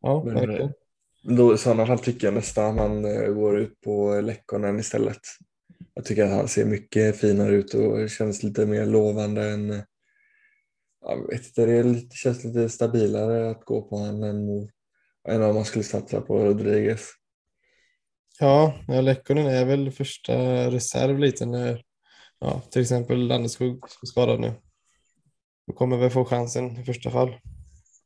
Ja, 0.00 0.20
verkligen. 0.20 0.72
Då, 1.28 1.54
I 1.54 1.58
sådana 1.58 1.86
fall 1.86 1.98
tycker 1.98 2.26
jag 2.26 2.34
nästan 2.34 2.78
han 2.78 3.04
eh, 3.04 3.28
går 3.28 3.58
ut 3.58 3.80
på 3.80 4.20
Lekkonen 4.20 4.78
istället. 4.78 5.20
Jag 5.94 6.04
tycker 6.04 6.24
att 6.24 6.30
han 6.30 6.48
ser 6.48 6.64
mycket 6.64 7.20
finare 7.20 7.54
ut 7.54 7.74
och 7.74 8.10
känns 8.10 8.42
lite 8.42 8.66
mer 8.66 8.86
lovande 8.86 9.50
än... 9.50 9.70
Eh, 9.70 9.80
jag 11.00 11.28
vet 11.28 11.46
inte, 11.46 11.66
det 11.66 11.82
lite, 11.82 12.16
känns 12.16 12.44
lite 12.44 12.68
stabilare 12.68 13.50
att 13.50 13.64
gå 13.64 13.82
på 13.82 13.96
honom 13.96 14.22
än, 14.22 14.68
än 15.28 15.42
om 15.42 15.54
man 15.54 15.64
skulle 15.64 15.84
satsa 15.84 16.20
på 16.20 16.44
Rodriguez. 16.44 17.10
Ja, 18.40 18.74
ja 18.88 19.00
Lekkonen 19.00 19.46
är 19.46 19.64
väl 19.64 19.92
första 19.92 20.34
reserv 20.70 21.18
lite 21.18 21.46
när 21.46 21.82
ja, 22.38 22.62
till 22.70 22.82
exempel 22.82 23.26
Landeskog 23.26 23.84
är 24.02 24.06
skadad 24.06 24.40
nu. 24.40 24.52
Då 25.66 25.72
kommer 25.72 25.96
väl 25.96 26.10
få 26.10 26.24
chansen 26.24 26.76
i 26.80 26.84
första 26.84 27.10
fall. 27.10 27.34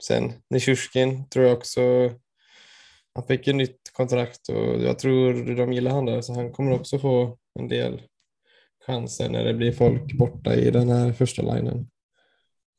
Sen 0.07 0.33
Nishushkin 0.51 1.29
tror 1.29 1.45
jag 1.45 1.59
också, 1.59 1.81
han 3.15 3.27
fick 3.27 3.49
ett 3.49 3.57
nytt 3.57 3.93
kontrakt 3.93 4.49
och 4.49 4.83
jag 4.83 4.99
tror 4.99 5.57
de 5.57 5.73
gillar 5.73 5.91
han 5.91 6.07
där 6.07 6.21
så 6.21 6.35
han 6.35 6.53
kommer 6.53 6.73
också 6.73 6.99
få 6.99 7.39
en 7.59 7.69
del 7.69 8.03
chanser 8.87 9.29
när 9.29 9.45
det 9.45 9.55
blir 9.55 9.73
folk 9.73 10.13
borta 10.13 10.55
i 10.55 10.71
den 10.71 10.89
här 10.89 11.13
första 11.13 11.43
linen. 11.43 11.89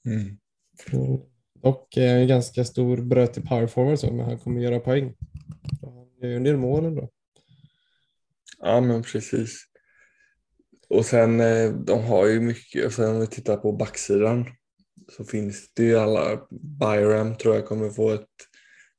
Mm. 0.06 0.38
Mm. 0.94 1.20
Och 1.62 1.98
är 1.98 2.18
en 2.18 2.28
ganska 2.28 2.66
stor 2.66 2.98
brötig 2.98 3.48
power 3.48 3.68
forward 3.68 4.00
så, 4.00 4.14
men 4.14 4.26
han 4.26 4.40
kommer 4.40 4.62
göra 4.62 4.80
poäng. 4.80 5.16
Han 5.82 6.08
gör 6.22 6.30
ju 6.30 6.36
en 6.36 6.44
del 6.44 6.58
mål 6.58 6.86
ändå. 6.86 7.10
Ja, 8.60 8.82
men 8.82 9.04
precis. 9.04 9.66
Och 10.90 11.06
sen, 11.06 11.40
eh, 11.40 11.72
de 11.72 12.04
har 12.04 12.28
ju 12.28 12.40
mycket, 12.40 12.86
och 12.86 12.94
sen 12.94 13.10
om 13.10 13.20
vi 13.20 13.28
tittar 13.28 13.58
på 13.58 13.72
backsidan 13.72 14.46
så 15.18 15.24
finns 15.24 15.74
det 15.74 15.84
ju 15.84 15.98
alla, 15.98 16.48
Byram 16.52 17.38
tror 17.38 17.56
jag 17.56 17.66
kommer 17.66 17.90
få 17.90 18.10
ett, 18.10 18.28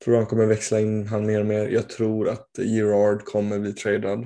tror 0.03 0.15
han 0.15 0.25
kommer 0.25 0.45
växla 0.45 0.79
in 0.79 1.07
han 1.07 1.25
mer 1.25 1.39
och 1.39 1.45
mer. 1.45 1.67
Jag 1.67 1.89
tror 1.89 2.29
att 2.29 2.49
Gerard 2.57 3.23
kommer 3.23 3.59
bli 3.59 3.73
tradad. 3.73 4.25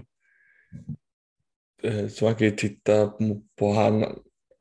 Eh, 1.83 2.07
så 2.07 2.25
man 2.25 2.35
kan 2.35 2.47
ju 2.47 2.55
titta 2.55 3.13
på 3.59 3.71
han 3.71 4.05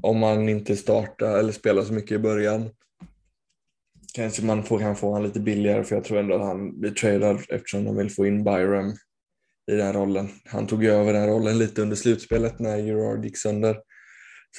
om 0.02 0.22
han 0.22 0.48
inte 0.48 0.76
startar 0.76 1.38
eller 1.38 1.52
spelar 1.52 1.82
så 1.82 1.92
mycket 1.92 2.12
i 2.12 2.18
början. 2.18 2.70
Kanske 4.14 4.44
man 4.44 4.64
får, 4.64 4.78
kan 4.78 4.96
få 4.96 5.12
han 5.12 5.22
lite 5.22 5.40
billigare 5.40 5.84
för 5.84 5.94
jag 5.94 6.04
tror 6.04 6.18
ändå 6.18 6.34
att 6.34 6.46
han 6.46 6.80
blir 6.80 6.90
tradad 6.90 7.40
eftersom 7.48 7.84
de 7.84 7.96
vill 7.96 8.10
få 8.10 8.26
in 8.26 8.44
Byram 8.44 8.94
i 9.72 9.74
den 9.74 9.92
rollen. 9.92 10.28
Han 10.44 10.66
tog 10.66 10.84
ju 10.84 10.90
över 10.90 11.12
den 11.12 11.28
rollen 11.28 11.58
lite 11.58 11.82
under 11.82 11.96
slutspelet 11.96 12.58
när 12.58 12.76
Gerard 12.76 13.24
gick 13.24 13.36
sönder. 13.36 13.76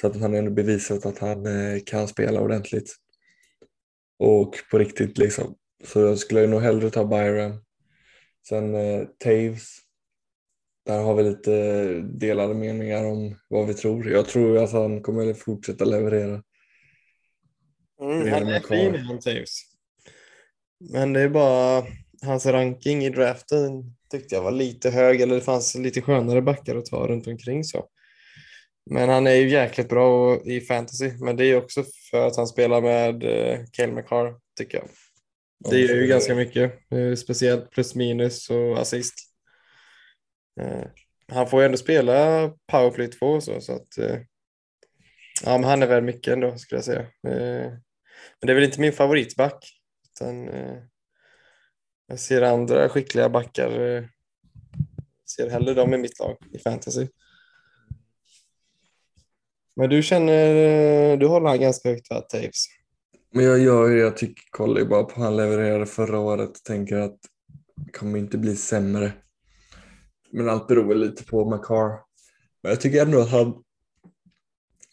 Så 0.00 0.06
att 0.06 0.20
han 0.20 0.32
har 0.32 0.38
ändå 0.38 0.50
bevisat 0.50 1.06
att 1.06 1.18
han 1.18 1.46
eh, 1.46 1.80
kan 1.86 2.08
spela 2.08 2.40
ordentligt. 2.40 2.94
Och 4.18 4.54
på 4.70 4.78
riktigt 4.78 5.18
liksom. 5.18 5.54
Så 5.84 6.00
jag 6.00 6.18
skulle 6.18 6.46
nog 6.46 6.62
hellre 6.62 6.90
ta 6.90 7.04
Byram. 7.04 7.64
Sen 8.48 8.74
eh, 8.74 9.04
Taves. 9.18 9.78
Där 10.86 11.02
har 11.02 11.14
vi 11.14 11.22
lite 11.22 11.52
delade 12.00 12.54
meningar 12.54 13.04
om 13.04 13.38
vad 13.48 13.66
vi 13.66 13.74
tror. 13.74 14.10
Jag 14.10 14.28
tror 14.28 14.58
att 14.58 14.72
han 14.72 15.02
kommer 15.02 15.30
att 15.30 15.38
fortsätta 15.38 15.84
leverera. 15.84 16.42
Mm, 18.02 18.32
han 18.32 18.48
är 18.48 18.60
fin 18.60 18.94
han 18.94 19.20
Taves. 19.20 19.60
Men 20.92 21.12
det 21.12 21.20
är 21.20 21.28
bara 21.28 21.86
hans 22.22 22.46
ranking 22.46 23.04
i 23.04 23.10
draften 23.10 23.94
tyckte 24.10 24.34
jag 24.34 24.42
var 24.42 24.50
lite 24.50 24.90
hög 24.90 25.20
eller 25.20 25.34
det 25.34 25.40
fanns 25.40 25.74
lite 25.74 26.02
skönare 26.02 26.42
backar 26.42 26.76
att 26.76 26.86
ta 26.86 27.06
runt 27.06 27.26
omkring 27.26 27.64
så. 27.64 27.88
Men 28.90 29.08
han 29.08 29.26
är 29.26 29.34
ju 29.34 29.48
jäkligt 29.48 29.88
bra 29.88 30.40
i 30.44 30.60
fantasy, 30.60 31.12
men 31.20 31.36
det 31.36 31.44
är 31.44 31.56
också 31.56 31.84
för 32.10 32.26
att 32.26 32.36
han 32.36 32.46
spelar 32.46 32.80
med 32.80 33.24
eh, 33.24 33.58
Cale 33.72 33.92
McCarr 33.92 34.34
tycker 34.58 34.78
jag. 34.78 34.88
Det 35.58 35.78
gör 35.78 35.94
ju 35.94 36.06
ganska 36.06 36.34
mycket, 36.34 36.72
speciellt 37.18 37.70
plus 37.70 37.94
minus 37.94 38.50
och 38.50 38.78
assist. 38.78 39.14
Eh, 40.60 40.84
han 41.28 41.48
får 41.48 41.60
ju 41.60 41.66
ändå 41.66 41.78
spela 41.78 42.48
powerplay 42.72 43.08
2 43.08 43.26
och 43.26 43.42
så, 43.42 43.60
så 43.60 43.72
att 43.72 43.98
eh, 43.98 44.18
ja, 45.44 45.58
men 45.58 45.64
han 45.64 45.82
är 45.82 45.86
väl 45.86 46.02
mycket 46.04 46.32
ändå 46.32 46.58
skulle 46.58 46.76
jag 46.76 46.84
säga. 46.84 47.00
Eh, 47.00 47.70
men 48.40 48.46
det 48.46 48.52
är 48.52 48.54
väl 48.54 48.64
inte 48.64 48.80
min 48.80 48.92
favoritback. 48.92 49.64
Utan, 50.10 50.50
jag 52.06 52.18
ser 52.18 52.42
andra 52.42 52.88
skickliga 52.88 53.28
backar. 53.28 53.70
Ser 55.36 55.50
hellre 55.50 55.74
dem 55.74 55.94
i 55.94 55.98
mitt 55.98 56.18
lag 56.18 56.36
i 56.52 56.58
fantasy. 56.58 57.06
Men 59.76 59.90
du 59.90 60.02
känner, 60.02 61.16
du 61.16 61.26
håller 61.26 61.48
han 61.48 61.60
ganska 61.60 61.88
högt 61.88 62.10
va, 62.10 62.20
Taves? 62.20 62.66
Men 63.38 63.46
jag 63.46 63.58
gör 63.58 63.88
ju, 63.88 63.98
jag 63.98 64.16
tycker, 64.16 64.44
kollar 64.50 64.80
ju 64.80 64.86
bara 64.86 65.04
på 65.04 65.20
han 65.20 65.36
levererade 65.36 65.86
förra 65.86 66.18
året 66.18 66.50
och 66.50 66.64
tänker 66.64 66.96
att 66.96 67.18
det 67.76 67.92
kommer 67.92 68.18
inte 68.18 68.38
bli 68.38 68.56
sämre. 68.56 69.12
Men 70.30 70.48
allt 70.48 70.66
beror 70.66 70.88
väl 70.88 71.00
lite 71.00 71.24
på 71.24 71.50
McCarr. 71.50 72.00
Men 72.62 72.70
jag 72.70 72.80
tycker 72.80 73.02
ändå 73.02 73.20
att 73.20 73.30
han 73.30 73.62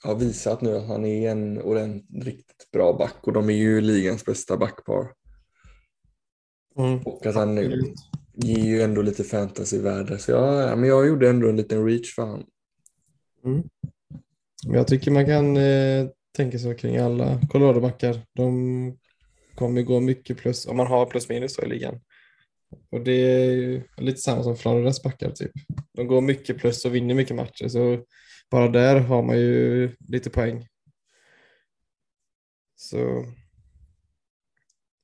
har 0.03 0.15
visat 0.15 0.61
nu 0.61 0.77
att 0.77 0.87
han 0.87 1.05
är 1.05 1.31
en 1.31 1.61
ordentligt 1.61 2.25
riktigt 2.25 2.71
bra 2.71 2.93
back 2.93 3.15
och 3.21 3.33
de 3.33 3.49
är 3.49 3.53
ju 3.53 3.81
ligans 3.81 4.25
bästa 4.25 4.57
backpar. 4.57 5.07
Mm. 6.77 6.99
Och 6.99 7.25
att 7.25 7.35
han 7.35 7.57
Absolut. 7.57 7.95
ger 8.33 8.65
ju 8.65 8.81
ändå 8.81 9.01
lite 9.01 9.23
fantasyvärde. 9.23 10.19
Så 10.19 10.31
jag, 10.31 10.69
ja, 10.69 10.75
men 10.75 10.89
jag 10.89 11.07
gjorde 11.07 11.29
ändå 11.29 11.49
en 11.49 11.57
liten 11.57 11.85
reach 11.85 12.15
för 12.15 12.25
han. 12.25 12.45
Mm. 13.45 13.63
Jag 14.63 14.87
tycker 14.87 15.11
man 15.11 15.25
kan 15.25 15.57
eh, 15.57 16.07
tänker 16.35 16.57
så 16.57 16.73
kring 16.73 16.97
alla 16.97 17.41
Colorado-backar. 17.49 18.21
De 18.33 18.97
kommer 19.55 19.81
gå 19.81 19.99
mycket 19.99 20.37
plus, 20.37 20.65
om 20.65 20.77
man 20.77 20.87
har 20.87 21.05
plus 21.05 21.29
minus 21.29 21.59
i 21.59 21.65
ligan. 21.65 22.01
Och 22.91 23.01
det 23.01 23.11
är 23.11 23.51
ju 23.51 23.83
lite 23.97 24.17
samma 24.21 24.43
som 24.43 24.57
Floridas 24.57 25.03
backar 25.03 25.31
typ. 25.31 25.51
De 25.93 26.07
går 26.07 26.21
mycket 26.21 26.57
plus 26.57 26.85
och 26.85 26.95
vinner 26.95 27.15
mycket 27.15 27.35
matcher 27.35 27.67
så 27.67 28.03
bara 28.51 28.67
där 28.67 28.99
har 28.99 29.23
man 29.23 29.37
ju 29.37 29.91
lite 29.99 30.29
poäng. 30.29 30.67
Så 32.75 33.25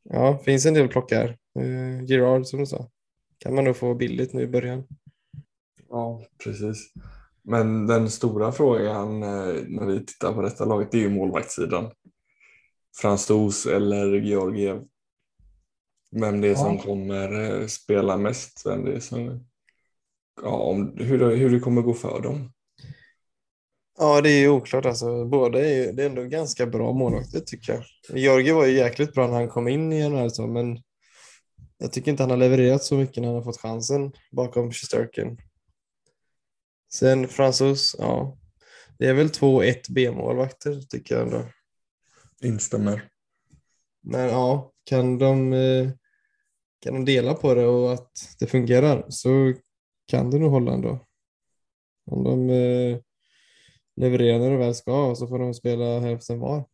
ja, 0.03 0.37
finns 0.45 0.65
en 0.65 0.73
del 0.73 0.87
plockar. 0.87 1.37
Eh, 1.59 2.03
Gerard 2.03 2.45
som 2.45 2.59
du 2.59 2.65
sa. 2.65 2.89
Kan 3.37 3.55
man 3.55 3.63
nog 3.63 3.75
få 3.75 3.95
billigt 3.95 4.33
nu 4.33 4.41
i 4.41 4.47
början. 4.47 4.87
Ja, 5.89 6.25
precis. 6.43 6.93
Men 7.43 7.87
den 7.87 8.09
stora 8.09 8.51
frågan 8.51 9.23
eh, 9.23 9.53
när 9.67 9.85
vi 9.85 10.05
tittar 10.05 10.33
på 10.33 10.41
detta 10.41 10.65
laget 10.65 10.93
är 10.93 10.97
ju 10.97 11.09
målvaktssidan. 11.09 11.91
Frans 13.01 13.21
Stos 13.21 13.65
eller 13.65 14.13
Georgiev. 14.13 14.81
Vem 16.11 16.41
det 16.41 16.47
är 16.47 16.55
som 16.55 16.75
Ja. 16.75 16.81
kommer 16.81 17.41
eh, 17.61 17.67
spela 17.67 18.17
mest. 18.17 18.61
Vem 18.65 18.85
det 18.85 18.93
är 18.93 18.99
som, 18.99 19.45
ja, 20.41 20.49
om, 20.49 20.93
hur, 20.97 21.35
hur 21.35 21.49
det 21.49 21.59
kommer 21.59 21.81
gå 21.81 21.93
för 21.93 22.21
dem. 22.21 22.51
Ja, 23.97 24.21
det 24.21 24.29
är 24.29 24.39
ju 24.39 24.49
oklart 24.49 24.85
alltså. 24.85 25.25
Båda 25.25 25.59
är 25.65 25.75
ju, 25.85 25.91
det 25.91 26.03
är 26.03 26.09
ändå 26.09 26.23
ganska 26.23 26.65
bra 26.65 26.93
målvakter 26.93 27.39
tycker 27.39 27.73
jag. 27.73 27.83
Georgi 28.19 28.51
var 28.51 28.65
ju 28.65 28.73
jäkligt 28.77 29.13
bra 29.13 29.27
när 29.27 29.33
han 29.33 29.49
kom 29.49 29.67
in 29.67 29.93
i 29.93 30.09
NHL 30.09 30.31
så, 30.31 30.47
men 30.47 30.79
jag 31.77 31.91
tycker 31.93 32.11
inte 32.11 32.23
han 32.23 32.29
har 32.29 32.37
levererat 32.37 32.83
så 32.83 32.95
mycket 32.95 33.17
när 33.17 33.27
han 33.27 33.35
har 33.35 33.43
fått 33.43 33.61
chansen 33.61 34.11
bakom 34.31 34.71
Shesterkin. 34.71 35.37
Sen 36.93 37.27
Fransos, 37.27 37.95
ja. 37.99 38.37
Det 38.99 39.07
är 39.07 39.13
väl 39.13 39.29
två 39.29 39.63
1B 39.63 40.11
målvakter 40.11 40.81
tycker 40.81 41.15
jag 41.15 41.23
ändå. 41.23 41.45
Instämmer. 42.43 43.09
Men 44.01 44.29
ja, 44.29 44.73
kan 44.83 45.17
de, 45.17 45.53
eh, 45.53 45.89
kan 46.79 46.93
de 46.93 47.05
dela 47.05 47.33
på 47.33 47.53
det 47.53 47.65
och 47.65 47.93
att 47.93 48.11
det 48.39 48.47
fungerar 48.47 49.05
så 49.09 49.53
kan 50.07 50.29
det 50.31 50.39
nog 50.39 50.51
hålla 50.51 50.73
ändå. 50.73 51.07
Om 52.05 52.23
de 52.23 52.49
eh, 52.49 52.99
levererar 53.95 54.39
när 54.39 54.49
de 54.49 54.57
väl 54.57 54.75
ska 54.75 55.15
så 55.15 55.27
får 55.27 55.39
de 55.39 55.53
spela 55.53 55.99
hälften 55.99 56.39
var. 56.39 56.65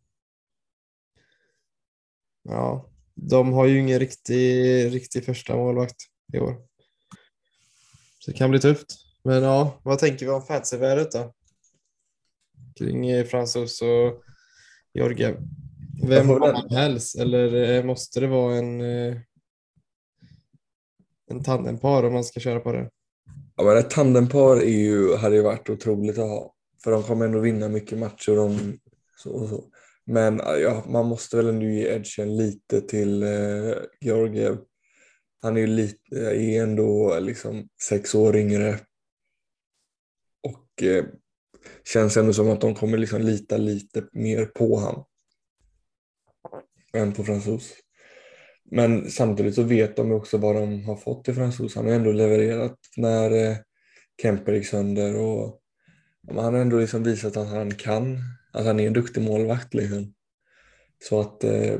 Ja, 2.43 2.89
de 3.15 3.53
har 3.53 3.65
ju 3.65 3.79
ingen 3.79 3.99
riktig, 3.99 4.93
riktig 4.93 5.25
första 5.25 5.55
målvakt 5.55 5.95
i 6.33 6.39
år. 6.39 6.55
Så 8.19 8.31
det 8.31 8.37
kan 8.37 8.49
bli 8.49 8.59
tufft. 8.59 9.06
Men 9.27 9.43
ja, 9.43 9.79
vad 9.83 9.99
tänker 9.99 10.25
vi 10.25 10.31
om 10.31 10.41
fantasyvärdet 10.41 11.11
då? 11.11 11.33
Kring 12.77 13.09
eh, 13.09 13.25
Fransos 13.25 13.81
och 13.81 14.23
Georgiev. 14.93 15.37
Vem 16.07 16.29
har 16.29 16.39
man 16.39 16.69
helst? 16.69 17.19
Eller 17.19 17.75
eh, 17.75 17.83
måste 17.83 18.19
det 18.19 18.27
vara 18.27 18.55
en, 18.55 18.81
eh, 18.81 19.17
en 21.29 21.43
tandempar 21.43 22.03
om 22.03 22.13
man 22.13 22.23
ska 22.23 22.39
köra 22.39 22.59
på 22.59 22.71
det? 22.71 22.89
Ja, 23.55 23.63
men 23.63 23.77
ett 23.77 23.89
tandempar 23.89 24.57
är 24.57 24.79
ju, 24.79 25.15
hade 25.15 25.35
ju 25.35 25.41
varit 25.41 25.69
otroligt 25.69 26.17
att 26.17 26.29
ha. 26.29 26.53
För 26.83 26.91
de 26.91 27.03
kommer 27.03 27.25
ändå 27.25 27.39
vinna 27.39 27.69
mycket 27.69 27.97
matcher. 27.97 28.35
De, 28.35 28.79
så 29.17 29.31
och 29.31 29.49
så. 29.49 29.63
Men 30.05 30.37
ja, 30.37 30.83
man 30.87 31.05
måste 31.05 31.37
väl 31.37 31.47
ändå 31.47 31.65
ge 31.65 31.87
edgen 31.87 32.37
lite 32.37 32.81
till 32.81 33.23
eh, 33.23 33.75
Georgiev. 34.01 34.57
Han 35.41 35.57
är 35.57 35.61
ju 35.61 35.67
lite, 35.67 36.15
är 36.15 36.63
ändå 36.63 37.19
liksom 37.19 37.67
sex 37.89 38.15
år 38.15 38.35
yngre. 38.35 38.79
Och 40.47 40.83
eh, 40.83 41.05
känns 41.93 42.17
ändå 42.17 42.33
som 42.33 42.49
att 42.49 42.61
de 42.61 42.75
kommer 42.75 42.97
liksom 42.97 43.21
lita 43.21 43.57
lite 43.57 44.03
mer 44.11 44.45
på 44.45 44.75
honom. 44.75 45.05
Än 46.93 47.13
på 47.13 47.23
fransos. 47.23 47.73
Men 48.71 49.11
samtidigt 49.11 49.55
så 49.55 49.63
vet 49.63 49.95
de 49.95 50.11
också 50.11 50.37
vad 50.37 50.55
de 50.55 50.83
har 50.83 50.95
fått 50.95 51.29
i 51.29 51.33
fransos. 51.33 51.75
Han 51.75 51.85
har 51.85 51.93
ändå 51.93 52.11
levererat 52.11 52.77
när 52.97 53.31
eh, 53.31 53.57
Kemper 54.21 54.53
gick 54.53 54.67
sönder 54.67 55.15
och 55.15 55.61
han 56.27 56.53
har 56.53 56.61
ändå 56.61 56.79
liksom 56.79 57.03
visat 57.03 57.37
att 57.37 57.47
han 57.47 57.75
kan, 57.75 58.17
att 58.53 58.65
han 58.65 58.79
är 58.79 58.87
en 58.87 58.93
duktig 58.93 59.21
målvakt. 59.21 59.73
Liksom. 59.73 60.13
Så 61.03 61.21
att 61.21 61.43
eh, 61.43 61.79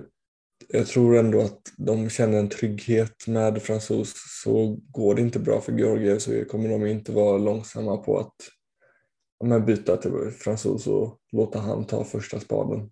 jag 0.69 0.87
tror 0.87 1.17
ändå 1.17 1.41
att 1.41 1.61
de 1.77 2.09
känner 2.09 2.37
en 2.37 2.49
trygghet 2.49 3.27
med 3.27 3.61
fransos. 3.61 4.13
Så 4.43 4.79
går 4.91 5.15
det 5.15 5.21
inte 5.21 5.39
bra 5.39 5.61
för 5.61 5.71
Georgiev 5.71 6.19
så 6.19 6.45
kommer 6.45 6.69
de 6.69 6.85
inte 6.85 7.11
vara 7.11 7.37
långsamma 7.37 7.97
på 7.97 8.19
att 8.19 8.35
ja, 9.39 9.59
byta 9.59 9.97
till 9.97 10.31
fransos 10.31 10.87
och 10.87 11.17
låta 11.31 11.59
han 11.59 11.85
ta 11.85 12.03
första 12.03 12.39
spaden. 12.39 12.89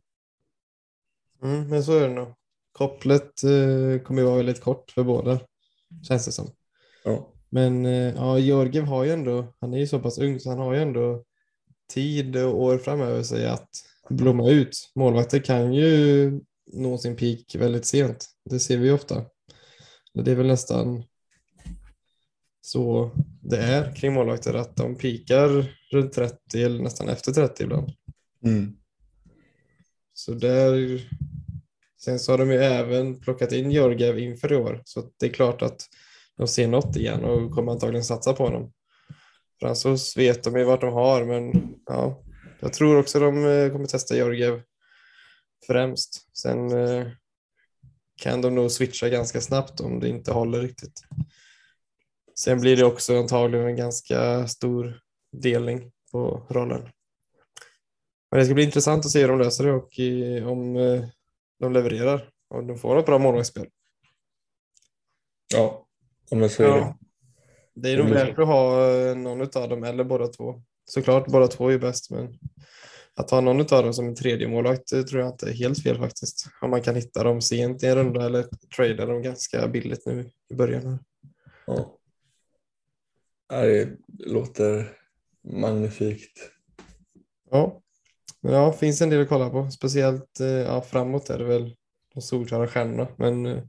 Mm, 1.44 1.70
men 1.70 1.84
så 1.84 1.98
är 1.98 2.08
det 2.10 2.16
nog. 2.16 2.28
Kopplet 2.72 3.44
eh, 3.44 4.02
kommer 4.04 4.22
ju 4.22 4.28
vara 4.28 4.38
väldigt 4.38 4.62
kort 4.62 4.92
för 4.92 5.04
båda, 5.04 5.40
känns 6.08 6.26
det 6.26 6.32
som. 6.32 6.48
Ja. 7.04 7.32
Men 7.50 7.86
eh, 7.86 8.16
ja, 8.16 8.40
Georgiev 8.40 8.86
har 8.86 9.04
ju 9.04 9.12
ändå, 9.12 9.54
han 9.60 9.74
är 9.74 9.78
ju 9.78 9.88
så 9.88 10.00
pass 10.00 10.18
ung 10.18 10.40
så 10.40 10.50
han 10.50 10.60
har 10.60 10.74
ju 10.74 10.82
ändå 10.82 11.24
tid 11.94 12.36
och 12.36 12.62
år 12.62 12.78
framöver 12.78 13.24
sig 13.24 13.48
att 13.48 13.70
blomma 14.10 14.50
ut. 14.50 14.92
Målvakter 14.96 15.40
kan 15.40 15.74
ju 15.74 16.42
nå 16.74 16.98
sin 16.98 17.16
peak 17.16 17.56
väldigt 17.56 17.86
sent. 17.86 18.26
Det 18.50 18.60
ser 18.60 18.78
vi 18.78 18.92
ofta. 18.92 19.26
Det 20.14 20.32
är 20.32 20.36
väl 20.36 20.48
nästan 20.48 21.04
så 22.62 23.12
det 23.50 23.58
är 23.58 23.96
kring 23.96 24.14
målvakter 24.14 24.54
att 24.54 24.76
de 24.76 24.98
pikar 24.98 25.76
runt 25.92 26.14
30 26.14 26.64
eller 26.64 26.84
nästan 26.84 27.10
efter 27.10 27.32
30 27.32 27.64
ibland. 27.64 27.92
Mm. 28.44 28.78
Så 30.14 30.34
där. 30.34 31.02
Sen 32.02 32.20
så 32.20 32.32
har 32.32 32.38
de 32.38 32.52
ju 32.52 32.58
även 32.58 33.20
plockat 33.20 33.52
in 33.52 33.72
Georgiev 33.72 34.20
inför 34.20 34.54
i 34.54 34.56
år 34.56 34.82
så 34.86 35.04
det 35.20 35.26
är 35.26 35.30
klart 35.30 35.62
att 35.62 35.82
de 36.38 36.48
ser 36.48 36.68
något 36.68 36.96
igen 36.96 37.24
och 37.24 37.52
kommer 37.52 37.72
antagligen 37.72 38.04
satsa 38.04 38.34
på 38.34 38.44
honom. 38.44 38.72
Fransos 39.60 40.18
vet 40.18 40.44
de 40.44 40.58
ju 40.58 40.64
vart 40.64 40.82
de 40.82 40.94
har 40.94 41.26
men 41.26 41.76
ja, 41.86 42.24
jag 42.60 42.74
tror 42.74 42.98
också 42.98 43.20
de 43.20 43.46
eh, 43.46 43.72
kommer 43.72 43.86
testa 43.86 44.16
Georgiev 44.16 44.62
främst. 45.68 46.38
Sen 46.38 46.72
eh, 46.72 47.08
kan 48.22 48.42
de 48.42 48.56
nog 48.56 48.72
switcha 48.72 49.10
ganska 49.10 49.42
snabbt 49.42 49.80
om 49.80 50.00
det 50.00 50.10
inte 50.10 50.32
håller 50.32 50.62
riktigt. 50.62 51.02
Sen 52.40 52.62
blir 52.62 52.78
det 52.78 52.86
också 52.86 53.20
antagligen 53.20 53.68
en 53.68 53.76
ganska 53.76 54.48
stor 54.48 55.00
delning 55.32 55.92
på 56.12 56.46
rollen. 56.50 56.90
Men 58.32 58.40
det 58.40 58.46
ska 58.46 58.54
bli 58.54 58.64
intressant 58.64 59.06
att 59.06 59.12
se 59.12 59.22
hur 59.22 59.28
de 59.28 59.40
löser 59.40 59.64
det 59.64 59.74
och 59.74 60.52
om 60.52 60.76
eh, 60.76 61.06
de 61.60 61.74
levererar. 61.74 62.30
Om 62.48 62.68
de 62.68 62.78
får 62.78 63.00
ett 63.00 63.06
bra 63.06 63.18
målvaktsspel. 63.18 63.68
Ja, 65.54 65.88
det 66.30 66.50
så 66.50 66.64
är 66.64 66.68
det. 66.68 66.96
Det 67.76 67.92
är 67.92 67.98
nog 67.98 68.10
värt 68.10 68.40
att 68.40 68.48
ha 68.48 68.88
någon 69.16 69.42
av 69.42 69.70
dem 69.70 69.84
eller 69.84 70.04
båda 70.04 70.28
två. 70.28 70.62
Såklart 70.86 71.28
båda 71.28 71.48
två 71.48 71.72
är 71.72 71.78
bäst 71.78 72.12
men 72.12 72.40
att 73.16 73.32
ha 73.32 73.42
någon 73.42 73.60
av 73.60 73.84
dem 73.84 73.94
som 73.94 74.08
en 74.08 74.16
tredje 74.16 74.48
målvakt 74.48 74.88
tror 74.88 75.22
jag 75.22 75.30
inte 75.30 75.50
är 75.50 75.54
helt 75.54 75.84
fel 75.84 75.98
faktiskt. 75.98 76.48
Om 76.62 76.70
man 76.70 76.82
kan 76.82 76.96
hitta 76.96 77.24
dem 77.24 77.42
sent 77.42 77.84
i 77.84 77.88
en 77.88 77.96
runda 77.96 78.26
eller 78.26 78.46
trada 78.76 79.06
dem 79.06 79.22
ganska 79.22 79.68
billigt 79.68 80.06
nu 80.06 80.30
i 80.50 80.56
början. 80.56 81.00
Ja. 81.68 81.95
Det 83.50 83.90
låter 84.26 84.98
magnifikt. 85.44 86.52
Ja. 87.52 87.82
ja, 88.42 88.74
finns 88.74 89.02
en 89.02 89.10
del 89.10 89.22
att 89.22 89.30
kolla 89.30 89.50
på. 89.50 89.72
Speciellt 89.72 90.40
eh, 90.40 90.48
ja, 90.48 90.82
framåt 90.82 91.30
är 91.30 91.38
det 91.38 91.46
väl 91.46 91.76
de 92.14 92.22
solklara 92.22 92.68
stjärnorna. 92.68 93.08
Men 93.18 93.46
eh, 93.46 93.64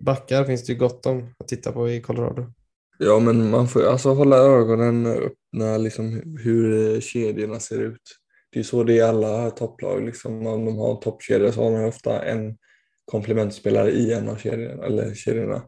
backar 0.00 0.44
finns 0.44 0.66
det 0.66 0.72
ju 0.72 0.78
gott 0.78 1.06
om 1.06 1.34
att 1.38 1.48
titta 1.48 1.72
på 1.72 1.90
i 1.90 2.00
Colorado. 2.00 2.52
Ja, 2.98 3.18
men 3.18 3.50
man 3.50 3.68
får 3.68 3.86
alltså 3.86 4.14
hålla 4.14 4.36
ögonen 4.36 5.06
öppna 5.06 5.76
liksom 5.76 6.36
hur 6.44 7.00
kedjorna 7.00 7.60
ser 7.60 7.80
ut. 7.80 8.02
Det 8.50 8.58
är 8.58 8.62
så 8.62 8.84
det 8.84 8.92
är 8.92 8.96
i 8.96 9.00
alla 9.00 9.50
topplag. 9.50 10.04
Liksom. 10.04 10.46
Om 10.46 10.64
de 10.64 10.78
har 10.78 10.90
en 10.90 11.00
toppkedja 11.00 11.52
så 11.52 11.62
har 11.62 11.70
man 11.70 11.84
ofta 11.84 12.22
en 12.22 12.56
komplementspelare 13.04 13.90
i 13.90 14.12
en 14.12 14.28
av 14.28 14.36
kedjorna. 14.36 14.84
Eller 14.84 15.14
kedjorna. 15.14 15.62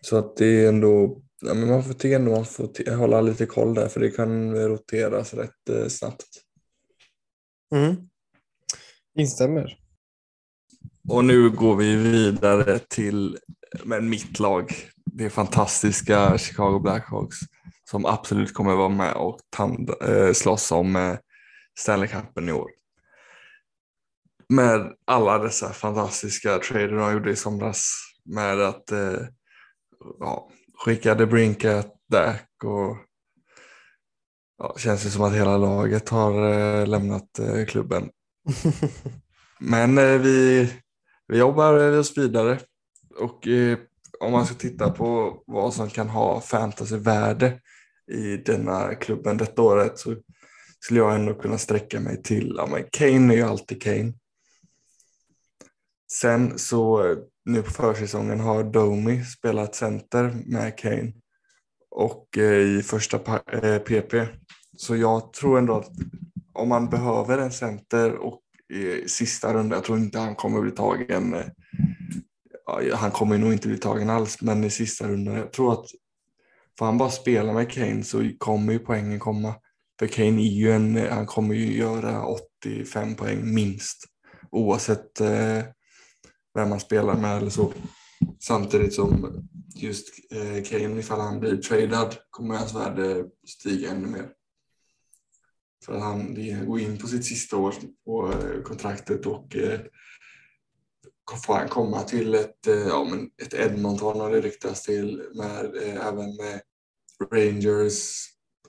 Så 0.00 0.16
att 0.16 0.36
det 0.36 0.46
är 0.46 0.68
ändå, 0.68 1.22
ja, 1.40 1.54
men 1.54 1.68
man 1.68 1.84
får 1.84 2.06
ändå 2.06 2.30
man 2.30 2.44
får 2.44 2.96
hålla 2.96 3.20
lite 3.20 3.46
koll 3.46 3.74
där 3.74 3.88
för 3.88 4.00
det 4.00 4.10
kan 4.10 4.54
roteras 4.54 5.34
rätt 5.34 5.68
eh, 5.70 5.88
snabbt. 5.88 6.26
Mm. 7.74 7.96
Instämmer. 9.18 9.78
Och 11.08 11.24
nu 11.24 11.50
går 11.50 11.76
vi 11.76 11.96
vidare 11.96 12.78
till 12.78 13.38
men 13.84 14.08
mitt 14.08 14.38
lag 14.38 14.72
det 15.12 15.30
fantastiska 15.30 16.38
Chicago 16.38 16.78
Blackhawks 16.78 17.36
som 17.90 18.06
absolut 18.06 18.54
kommer 18.54 18.74
vara 18.76 18.88
med 18.88 19.12
och 19.12 19.40
tand, 19.50 19.90
äh, 20.02 20.32
slåss 20.32 20.72
om 20.72 20.96
äh, 20.96 21.16
Stanley 21.78 22.08
Cupen 22.08 22.48
i 22.48 22.52
år. 22.52 22.70
Med 24.48 24.94
alla 25.04 25.38
dessa 25.38 25.72
fantastiska 25.72 26.58
trader 26.58 26.96
de 26.96 27.12
gjorde 27.12 27.30
i 27.30 27.36
somras 27.36 27.92
med 28.24 28.60
att 28.60 28.92
äh, 28.92 29.18
ja, 30.20 30.50
skicka 30.76 31.14
Brinkat, 31.14 31.94
Dak 32.08 32.64
och 32.64 32.96
ja, 34.58 34.74
känns 34.78 35.02
det 35.02 35.10
som 35.10 35.22
att 35.22 35.34
hela 35.34 35.56
laget 35.56 36.08
har 36.08 36.50
äh, 36.50 36.86
lämnat 36.86 37.38
äh, 37.38 37.64
klubben. 37.64 38.10
Men 39.58 39.98
äh, 39.98 40.18
vi, 40.18 40.68
vi 41.28 41.38
jobbar 41.38 41.98
oss 41.98 42.18
vidare 42.18 42.58
och 43.18 43.48
om 44.20 44.32
man 44.32 44.46
ska 44.46 44.54
titta 44.54 44.90
på 44.90 45.42
vad 45.46 45.74
som 45.74 45.90
kan 45.90 46.08
ha 46.08 46.40
fantasyvärde 46.40 47.60
i 48.12 48.36
denna 48.36 48.94
klubben 48.94 49.36
detta 49.36 49.62
året 49.62 49.98
så 49.98 50.16
skulle 50.80 51.00
jag 51.00 51.14
ändå 51.14 51.34
kunna 51.34 51.58
sträcka 51.58 52.00
mig 52.00 52.22
till, 52.22 52.54
ja 52.56 52.66
men 52.66 52.84
Kane 52.92 53.34
är 53.34 53.36
ju 53.36 53.42
alltid 53.42 53.82
Kane. 53.82 54.12
Sen 56.12 56.58
så 56.58 57.14
nu 57.46 57.62
på 57.62 57.70
försäsongen 57.70 58.40
har 58.40 58.64
Domi 58.64 59.24
spelat 59.24 59.74
center 59.74 60.36
med 60.46 60.78
Kane 60.78 61.12
och 61.90 62.38
eh, 62.38 62.78
i 62.78 62.82
första 62.82 63.18
PP. 63.78 64.14
Eh, 64.14 64.26
så 64.76 64.96
jag 64.96 65.32
tror 65.32 65.58
ändå 65.58 65.76
att 65.76 65.90
om 66.52 66.68
man 66.68 66.90
behöver 66.90 67.38
en 67.38 67.52
center 67.52 68.12
och 68.14 68.40
i 68.74 69.08
sista 69.08 69.54
rundan, 69.54 69.76
jag 69.76 69.84
tror 69.84 69.98
inte 69.98 70.18
han 70.18 70.34
kommer 70.34 70.60
bli 70.60 70.70
tagen 70.70 71.34
han 72.94 73.10
kommer 73.10 73.38
nog 73.38 73.52
inte 73.52 73.68
bli 73.68 73.78
tagen 73.78 74.10
alls, 74.10 74.42
men 74.42 74.64
i 74.64 74.70
sista 74.70 75.08
rundan, 75.08 75.34
jag 75.34 75.52
tror 75.52 75.72
att 75.72 75.86
får 76.78 76.86
han 76.86 76.98
bara 76.98 77.10
spela 77.10 77.52
med 77.52 77.70
Kane 77.70 78.02
så 78.02 78.30
kommer 78.38 78.72
ju 78.72 78.78
poängen 78.78 79.18
komma. 79.18 79.54
För 79.98 80.06
Kane 80.06 80.42
är 80.42 80.52
ju 80.52 80.72
en, 80.72 80.96
han 80.96 81.26
kommer 81.26 81.54
ju 81.54 81.76
göra 81.76 82.24
85 82.24 83.14
poäng 83.14 83.54
minst 83.54 84.04
oavsett 84.50 85.20
eh, 85.20 85.62
vem 86.56 86.68
man 86.68 86.80
spelar 86.80 87.16
med 87.16 87.36
eller 87.36 87.50
så. 87.50 87.72
Samtidigt 88.40 88.94
som 88.94 89.42
just 89.74 90.08
eh, 90.32 90.64
Kane, 90.64 90.98
ifall 90.98 91.20
han 91.20 91.40
blir 91.40 91.56
tradad, 91.56 92.16
kommer 92.30 92.56
hans 92.56 92.74
värde 92.74 93.24
stiga 93.46 93.90
ännu 93.90 94.06
mer. 94.06 94.28
För 95.84 95.92
att 95.92 96.02
han 96.02 96.34
går 96.66 96.80
in 96.80 96.98
på 96.98 97.06
sitt 97.06 97.24
sista 97.24 97.56
år 97.56 97.74
på 98.04 98.32
eh, 98.32 98.62
kontraktet 98.62 99.26
och 99.26 99.56
eh, 99.56 99.80
får 101.46 101.54
han 101.54 101.68
komma 101.68 102.02
till 102.02 102.34
ett, 102.34 102.66
eh, 102.66 102.74
ja, 102.74 103.04
men 103.10 103.30
ett 103.42 103.54
Edmonton 103.54 104.20
har 104.20 104.30
det 104.30 104.40
ryktats 104.40 104.82
till 104.82 105.22
med, 105.34 105.76
eh, 105.76 106.06
även 106.06 106.36
med 106.36 106.60
Rangers. 107.32 108.26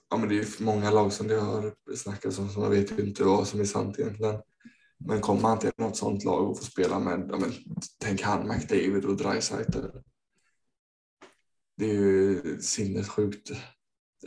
Ja, 0.09 0.17
men 0.17 0.29
det 0.29 0.39
är 0.39 0.63
många 0.63 0.91
lag 0.91 1.13
som 1.13 1.27
det 1.27 1.39
har 1.39 1.73
snackats 1.95 2.39
om 2.39 2.49
så 2.49 2.59
man 2.59 2.71
vet 2.71 2.91
ju 2.91 3.07
inte 3.07 3.23
vad 3.23 3.47
som 3.47 3.59
är 3.59 3.65
sant 3.65 3.99
egentligen. 3.99 4.35
Men 5.07 5.21
kommer 5.21 5.41
han 5.41 5.59
till 5.59 5.71
något 5.77 5.97
sånt 5.97 6.23
lag 6.23 6.49
och 6.49 6.57
får 6.57 6.65
spela 6.65 6.99
med, 6.99 7.29
ja, 7.31 7.37
men, 7.37 7.51
tänk 7.97 8.21
han 8.21 8.47
McDavid 8.47 9.05
och 9.05 9.17
Dreisaitl. 9.17 9.79
Det 11.77 11.89
är 11.89 11.93
ju 11.93 12.61
sinnessjukt. 12.61 13.51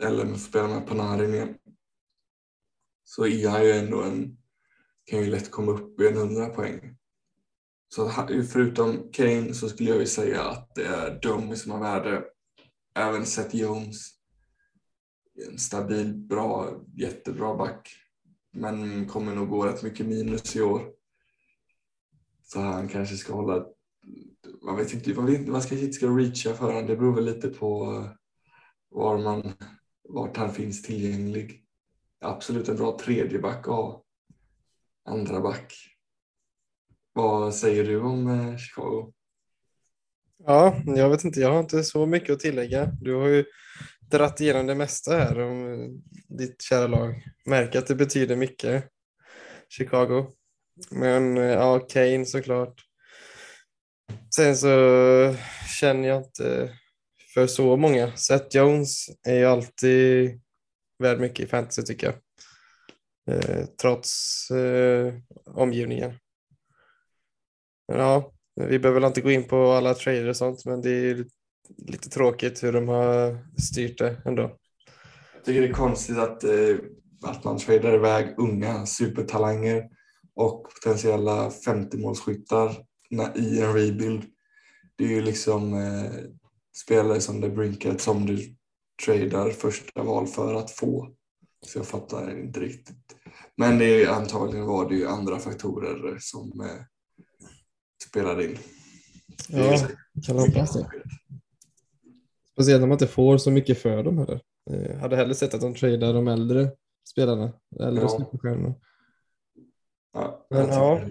Eller 0.01 0.25
man 0.25 0.33
får 0.33 0.49
spela 0.49 0.67
med 0.67 0.87
Panarin 0.87 1.33
igen. 1.33 1.57
Så 3.03 3.25
är 3.25 3.49
han 3.49 3.63
ju 3.63 3.71
ändå 3.71 4.01
en, 4.01 4.37
kan 5.05 5.19
ju 5.19 5.25
lätt 5.25 5.51
komma 5.51 5.71
upp 5.71 6.01
i 6.01 6.07
en 6.07 6.17
100 6.17 6.49
poäng. 6.49 6.97
Så 7.87 8.09
förutom 8.51 9.11
Kane 9.11 9.53
så 9.53 9.69
skulle 9.69 9.89
jag 9.89 9.99
ju 9.99 10.05
säga 10.05 10.43
att 10.43 10.75
det 10.75 10.85
är 10.85 11.19
Domi 11.21 11.55
som 11.55 11.71
har 11.71 11.79
värde. 11.79 12.23
Även 12.95 13.25
Seth 13.25 13.55
Jones. 13.55 14.09
En 15.47 15.57
stabil, 15.57 16.13
bra, 16.13 16.81
jättebra 16.95 17.55
back. 17.55 18.00
Men 18.51 19.07
kommer 19.07 19.35
nog 19.35 19.49
gå 19.49 19.65
rätt 19.65 19.83
mycket 19.83 20.05
minus 20.05 20.55
i 20.55 20.61
år. 20.61 20.81
Så 22.43 22.59
han 22.59 22.87
kanske 22.87 23.15
ska 23.15 23.33
hålla 23.33 23.65
man 24.61 24.77
vet 24.77 24.93
inte, 24.93 25.13
man, 25.13 25.25
vet, 25.25 25.47
man 25.47 25.61
ska 25.61 25.75
inte 25.75 25.93
ska 25.93 26.07
reacha 26.07 26.53
för 26.53 26.65
honom. 26.65 26.87
Det 26.87 26.95
beror 26.95 27.15
väl 27.15 27.25
lite 27.25 27.47
på 27.47 27.83
eh, 27.83 28.11
var 28.89 29.17
man, 29.17 29.53
vart 30.09 30.37
han 30.37 30.53
finns 30.53 30.81
tillgänglig. 30.81 31.65
Absolut 32.21 32.69
en 32.69 32.75
bra 32.75 32.97
tredje 32.97 33.39
back 33.39 33.67
att 33.67 33.73
ha. 33.73 34.03
Andra 35.05 35.41
back. 35.41 35.73
Vad 37.13 37.55
säger 37.55 37.83
du 37.83 37.99
om 37.99 38.27
eh, 38.27 38.57
Chicago? 38.57 39.13
Ja, 40.45 40.81
jag 40.85 41.09
vet 41.09 41.23
inte. 41.23 41.39
Jag 41.39 41.51
har 41.51 41.59
inte 41.59 41.83
så 41.83 42.05
mycket 42.05 42.29
att 42.29 42.39
tillägga. 42.39 42.85
Du 42.85 43.15
har 43.15 43.27
ju 43.27 43.45
dratt 44.11 44.41
igenom 44.41 44.67
det 44.67 44.75
mesta 44.75 45.17
här 45.17 45.39
om 45.39 45.73
eh, 45.73 45.89
ditt 46.37 46.61
kära 46.61 46.87
lag. 46.87 47.23
Märker 47.45 47.79
att 47.79 47.87
det 47.87 47.95
betyder 47.95 48.35
mycket, 48.35 48.85
Chicago. 49.69 50.25
Men 50.91 51.37
eh, 51.37 51.43
ja, 51.43 51.79
Kane 51.79 52.25
såklart. 52.25 52.81
Sen 54.35 54.57
så 54.57 55.35
känner 55.79 56.07
jag 56.07 56.17
inte 56.17 56.77
för 57.33 57.47
så 57.47 57.77
många. 57.77 58.15
Seth 58.15 58.57
Jones 58.57 59.05
är 59.27 59.35
ju 59.35 59.45
alltid 59.45 60.41
värd 60.99 61.19
mycket 61.19 61.45
i 61.45 61.49
fantasy 61.49 61.81
tycker 61.81 62.07
jag. 62.07 62.15
Eh, 63.35 63.65
trots 63.81 64.51
eh, 64.51 65.13
omgivningen. 65.45 66.13
Men 67.87 67.99
ja, 67.99 68.33
vi 68.55 68.79
behöver 68.79 68.99
väl 68.99 69.07
inte 69.07 69.21
gå 69.21 69.31
in 69.31 69.47
på 69.47 69.71
alla 69.71 69.93
trader 69.93 70.27
och 70.27 70.37
sånt, 70.37 70.65
men 70.65 70.81
det 70.81 70.89
är 70.89 71.25
lite 71.77 72.09
tråkigt 72.09 72.63
hur 72.63 72.73
de 72.73 72.87
har 72.87 73.37
styrt 73.61 73.97
det 73.97 74.21
ändå. 74.25 74.41
Jag 75.35 75.45
tycker 75.45 75.61
det 75.61 75.67
är 75.67 75.73
konstigt 75.73 76.17
att, 76.17 76.43
eh, 76.43 76.75
att 77.23 77.43
man 77.43 77.57
tradar 77.57 77.93
iväg 77.93 78.33
unga 78.37 78.85
supertalanger 78.85 79.89
och 80.35 80.67
potentiella 80.73 81.49
50-målsskyttar 81.49 82.75
i 83.35 83.61
en 83.61 83.73
rebuild. 83.73 84.23
Det 84.95 85.03
är 85.03 85.09
ju 85.09 85.21
liksom 85.21 85.73
eh, 85.73 86.11
spelare 86.83 87.21
som 87.21 87.41
det 87.41 87.49
Brinket 87.49 88.01
som 88.01 88.25
du 88.25 88.55
tradar 89.05 89.49
första 89.49 90.03
val 90.03 90.27
för 90.27 90.55
att 90.55 90.71
få. 90.71 91.09
Så 91.65 91.79
jag 91.79 91.87
fattar 91.87 92.39
inte 92.39 92.59
riktigt. 92.59 93.15
Men 93.57 93.79
det 93.79 94.03
är, 94.03 94.09
antagligen 94.09 94.65
var 94.65 94.89
det 94.89 94.95
ju 94.95 95.07
andra 95.07 95.39
faktorer 95.39 96.17
som 96.19 96.61
eh, 96.61 96.81
spelade 98.09 98.45
in. 98.45 98.57
Ja, 99.47 99.87
kan 100.27 100.39
hoppas 100.39 100.73
det. 100.73 100.91
Speciellt 102.61 102.81
när 102.81 102.87
man 102.87 102.95
inte 102.95 103.07
får 103.07 103.37
så 103.37 103.51
mycket 103.51 103.81
för 103.81 104.03
dem 104.03 104.17
heller. 104.17 104.41
Jag 104.65 104.91
eh, 104.91 104.97
hade 104.97 105.15
hellre 105.15 105.35
sett 105.35 105.53
att 105.53 105.61
de 105.61 105.75
tradar 105.75 106.13
de 106.13 106.27
äldre 106.27 106.71
spelarna, 107.09 107.53
äldre 107.79 108.03
ja. 108.03 108.09
superstjärnorna. 108.09 108.75
Ja, 110.13 110.47
Men 110.49 110.67
ja. 110.67 111.01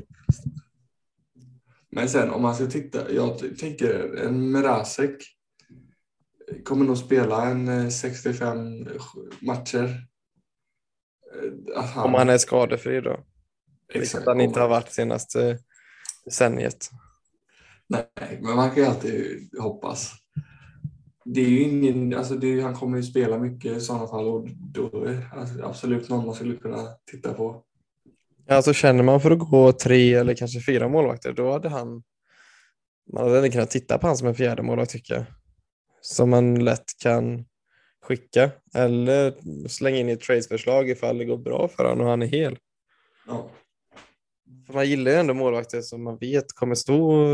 Men 1.91 2.09
sen 2.09 2.31
om 2.31 2.43
man 2.43 2.55
ska 2.55 2.67
titta, 2.67 3.13
jag 3.13 3.59
tänker 3.59 4.17
en 4.17 4.51
Merasek 4.51 5.23
kommer 6.65 6.85
nog 6.85 6.99
spela 6.99 7.47
en 7.47 7.93
65 7.93 8.87
eh, 8.87 8.93
matcher. 9.41 10.07
Eh, 11.35 11.83
han... 11.85 12.05
Om 12.05 12.15
han 12.15 12.29
är 12.29 12.39
skadefri 12.39 13.01
då. 13.01 13.11
Exakt. 13.11 14.15
Vilket 14.15 14.27
han 14.27 14.41
inte 14.41 14.61
har 14.61 14.69
varit 14.69 14.93
senaste 14.93 15.59
decenniet. 16.25 16.91
Nej, 17.87 18.39
men 18.43 18.57
man 18.57 18.71
kan 18.71 18.79
ju 18.79 18.85
alltid 18.85 19.51
hoppas. 19.59 20.20
Det 21.35 21.41
är 21.41 21.49
ju 21.49 21.63
ingen, 21.63 22.15
alltså 22.15 22.35
det, 22.35 22.61
han 22.61 22.75
kommer 22.75 22.97
ju 22.97 23.03
spela 23.03 23.39
mycket 23.39 23.77
i 23.77 23.81
sådana 23.81 24.07
fall 24.07 24.29
och 24.29 24.49
då 24.49 25.05
är 25.05 25.31
alltså 25.33 25.65
absolut 25.65 26.09
någon 26.09 26.27
man 26.27 26.35
skulle 26.35 26.57
kunna 26.57 26.89
titta 27.11 27.33
på. 27.33 27.63
Alltså 28.49 28.73
känner 28.73 29.03
man 29.03 29.21
för 29.21 29.31
att 29.31 29.39
gå 29.39 29.73
tre 29.73 30.15
eller 30.15 30.35
kanske 30.35 30.61
fyra 30.61 30.89
målvakter, 30.89 31.33
då 31.33 31.53
hade 31.53 31.69
han 31.69 32.03
man 33.13 33.31
hade 33.31 33.51
kunnat 33.51 33.71
titta 33.71 33.99
på 33.99 34.07
han 34.07 34.17
som 34.17 34.29
en 34.29 34.35
fjärde 34.35 34.63
målvakt 34.63 34.91
tycker 34.91 35.15
jag. 35.15 35.25
Som 36.01 36.31
man 36.31 36.65
lätt 36.65 36.99
kan 37.03 37.45
skicka 38.03 38.51
eller 38.75 39.35
slänga 39.69 39.99
in 39.99 40.09
i 40.09 40.13
ett 40.13 40.21
tradesförslag 40.21 40.91
ifall 40.91 41.19
det 41.19 41.25
går 41.25 41.39
bra 41.39 41.69
för 41.69 41.85
honom 41.85 42.05
och 42.05 42.11
han 42.11 42.23
är 42.23 42.27
hel. 42.27 42.59
Ja. 43.27 43.51
För 44.67 44.75
man 44.75 44.89
gillar 44.89 45.11
ju 45.11 45.17
ändå 45.17 45.35
målvakter 45.35 45.81
som 45.81 46.05
man 46.05 46.19
vet 46.19 46.53
kommer 46.53 46.75
stå 46.75 47.25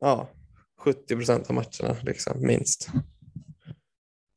ja, 0.00 0.28
70 0.86 1.16
procent 1.16 1.50
av 1.50 1.54
matcherna, 1.54 1.96
liksom, 2.02 2.46
minst. 2.46 2.88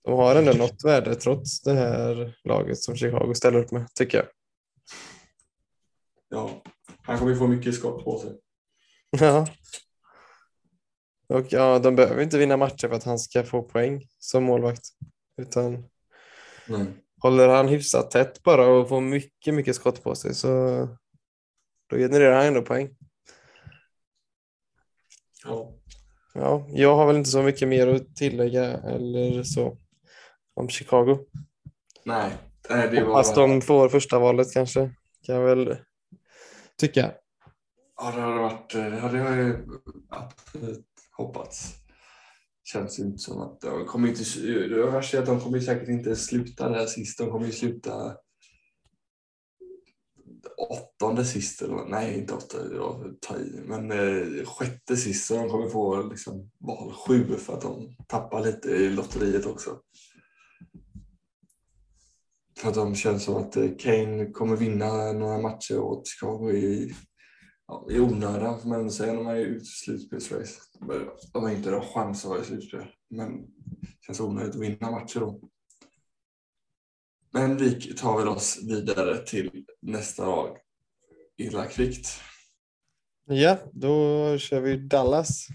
De 0.03 0.13
har 0.13 0.35
ändå 0.35 0.51
något 0.51 0.83
värde 0.83 1.15
trots 1.15 1.61
det 1.61 1.73
här 1.73 2.37
laget 2.43 2.77
som 2.77 2.95
Chicago 2.95 3.33
ställer 3.33 3.59
upp 3.59 3.71
med, 3.71 3.93
tycker 3.93 4.17
jag. 4.17 4.27
Ja, 6.29 6.63
han 7.01 7.19
kommer 7.19 7.35
få 7.35 7.47
mycket 7.47 7.75
skott 7.75 8.03
på 8.03 8.19
sig. 8.19 8.39
Ja. 9.19 9.47
Och 11.27 11.45
ja, 11.49 11.79
de 11.79 11.95
behöver 11.95 12.23
inte 12.23 12.37
vinna 12.37 12.57
matcher 12.57 12.87
för 12.87 12.95
att 12.95 13.03
han 13.03 13.19
ska 13.19 13.43
få 13.43 13.63
poäng 13.63 14.07
som 14.19 14.43
målvakt. 14.43 14.89
Utan 15.41 15.89
Nej. 16.67 16.85
håller 17.21 17.47
han 17.47 17.67
hyfsat 17.67 18.11
tätt 18.11 18.43
bara 18.43 18.67
och 18.67 18.89
får 18.89 19.01
mycket, 19.01 19.53
mycket 19.53 19.75
skott 19.75 20.03
på 20.03 20.15
sig 20.15 20.35
så 20.35 20.47
då 21.87 21.97
genererar 21.97 22.35
han 22.35 22.45
ändå 22.45 22.61
poäng. 22.61 22.97
Ja. 25.43 25.78
Ja, 26.33 26.67
jag 26.69 26.95
har 26.95 27.07
väl 27.07 27.15
inte 27.15 27.29
så 27.29 27.43
mycket 27.43 27.67
mer 27.67 27.87
att 27.87 28.15
tillägga 28.15 28.63
eller 28.63 29.43
så 29.43 29.77
om 30.53 30.69
Chicago. 30.69 31.17
Nej, 32.05 32.31
det 32.69 33.03
var... 33.03 33.13
Fast 33.13 33.35
de 33.35 33.61
får 33.61 33.89
första 33.89 34.19
valet 34.19 34.53
kanske, 34.53 34.91
kan 35.25 35.35
jag 35.35 35.55
väl 35.55 35.77
tycka. 36.77 37.11
Ja, 38.01 38.11
det 38.11 38.21
hade 38.21 38.39
varit, 38.39 38.73
ja, 38.73 39.09
det 39.09 39.19
har 39.19 39.35
jag 39.35 39.55
absolut 40.09 40.85
hoppats. 41.17 41.75
Känns 42.63 42.99
inte 42.99 43.17
som 43.17 43.41
att 43.41 43.61
de 43.61 43.85
kommer 43.85 44.07
inte, 44.07 44.23
det 44.69 44.91
värsta 44.91 45.17
är 45.17 45.21
att 45.21 45.27
de 45.27 45.39
kommer 45.39 45.59
säkert 45.59 45.89
inte 45.89 46.15
sluta 46.15 46.69
där 46.69 46.85
sist. 46.85 47.17
De 47.17 47.29
kommer 47.29 47.45
ju 47.45 47.51
sluta 47.51 48.15
åttonde 50.57 51.25
sist 51.25 51.61
eller 51.61 51.85
nej 51.85 52.19
inte 52.19 52.33
åttonde, 52.33 52.75
jag 52.75 53.15
tar 53.21 53.39
i, 53.39 53.61
men 53.65 53.91
eh, 53.91 54.45
sjätte 54.45 54.97
sist 54.97 55.27
så 55.27 55.35
de 55.35 55.49
kommer 55.49 55.69
få 55.69 56.03
liksom 56.03 56.51
val 56.59 56.93
sju 56.93 57.35
för 57.37 57.53
att 57.53 57.61
de 57.61 57.95
tappar 58.07 58.45
lite 58.45 58.69
i 58.69 58.89
lotteriet 58.89 59.45
också. 59.45 59.79
För 62.59 62.69
att 62.69 62.75
de 62.75 62.95
känns 62.95 63.23
som 63.23 63.35
att 63.35 63.55
eh, 63.55 63.69
Kane 63.79 64.25
kommer 64.25 64.55
vinna 64.55 65.13
några 65.13 65.37
matcher 65.37 65.79
åt 65.79 66.07
Chicago 66.07 66.51
i, 66.51 66.93
ja, 67.67 67.87
i 67.91 67.99
onödan 67.99 68.59
får 68.59 68.69
man 68.69 68.79
ändå 68.79 68.91
säga 68.91 69.13
när 69.13 69.23
man 69.23 69.35
är 69.35 69.39
ute 69.39 69.63
i 69.63 69.65
slutspelsrace. 69.65 70.61
De 71.33 71.43
har 71.43 71.49
inte 71.49 71.75
en 71.75 71.81
chans 71.81 72.25
att 72.25 72.29
vara 72.29 72.41
i 72.41 72.45
slutspel, 72.45 72.85
men 73.09 73.41
det 73.81 74.05
känns 74.05 74.19
onödigt 74.19 74.55
att 74.55 74.61
vinna 74.61 74.91
matcher 74.91 75.19
då. 75.19 75.41
Men 77.31 77.57
vi 77.57 77.73
tar 77.93 78.17
väl 78.17 78.27
oss 78.27 78.59
vidare 78.67 79.17
till 79.17 79.65
nästa 79.81 80.25
lag. 80.25 80.57
Illa 81.37 81.65
kvickt. 81.65 82.21
Ja, 83.25 83.57
då 83.73 84.37
kör 84.37 84.61
vi 84.61 84.77
Dallas. 84.77 85.47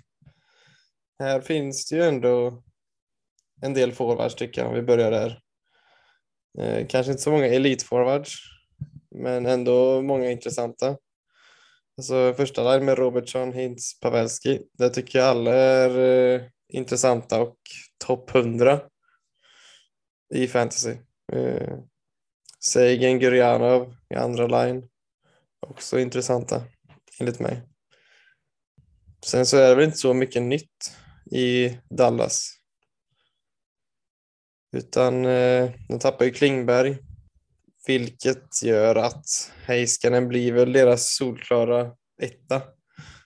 Här 1.19 1.41
finns 1.41 1.89
det 1.89 1.97
ju 1.97 2.03
ändå 2.03 2.63
en 3.63 3.75
del 3.75 3.93
forwards 3.93 4.35
tycker 4.35 4.61
jag, 4.61 4.69
om 4.69 4.75
vi 4.75 4.83
börjar 4.83 5.11
där. 5.11 5.41
Eh, 6.59 6.87
kanske 6.87 7.13
inte 7.13 7.23
så 7.23 7.31
många 7.31 7.47
elitforwards, 7.47 8.35
men 9.11 9.47
ändå 9.47 10.03
många 10.03 10.31
intressanta. 10.31 10.97
Alltså 11.97 12.35
första 12.37 12.73
line 12.73 12.85
med 12.85 12.99
Robertson, 12.99 13.53
Hintz, 13.53 14.01
Pavelski. 14.01 14.63
Det 14.73 14.91
tycker 14.91 15.19
jag 15.19 15.29
alla 15.29 15.55
är 15.55 15.99
eh, 15.99 16.43
intressanta 16.69 17.43
och 17.43 17.57
topp 18.07 18.35
100 18.35 18.81
i 20.35 20.47
fantasy. 20.47 20.97
Eh, 21.35 21.79
Seigen 22.61 23.19
Gurjanov 23.19 23.95
i 24.11 24.15
andra 24.15 24.47
line. 24.47 24.89
Också 25.61 25.99
intressanta, 25.99 26.63
enligt 27.21 27.41
mig. 27.41 27.63
Sen 29.25 29.47
så 29.47 29.57
är 29.57 29.69
det 29.69 29.75
väl 29.75 29.85
inte 29.85 29.97
så 29.99 30.15
mycket 30.15 30.43
nytt 30.43 30.97
i 31.31 31.79
Dallas. 31.91 32.51
Utan 34.77 35.25
eh, 35.25 35.71
de 35.89 35.99
tappar 35.99 36.25
ju 36.25 36.31
Klingberg. 36.31 36.99
Vilket 37.87 38.63
gör 38.63 38.97
att 38.97 39.53
Heiskanen 39.65 40.29
blir 40.29 40.53
väl 40.53 40.73
deras 40.73 41.17
solklara 41.17 41.97
etta 42.23 42.63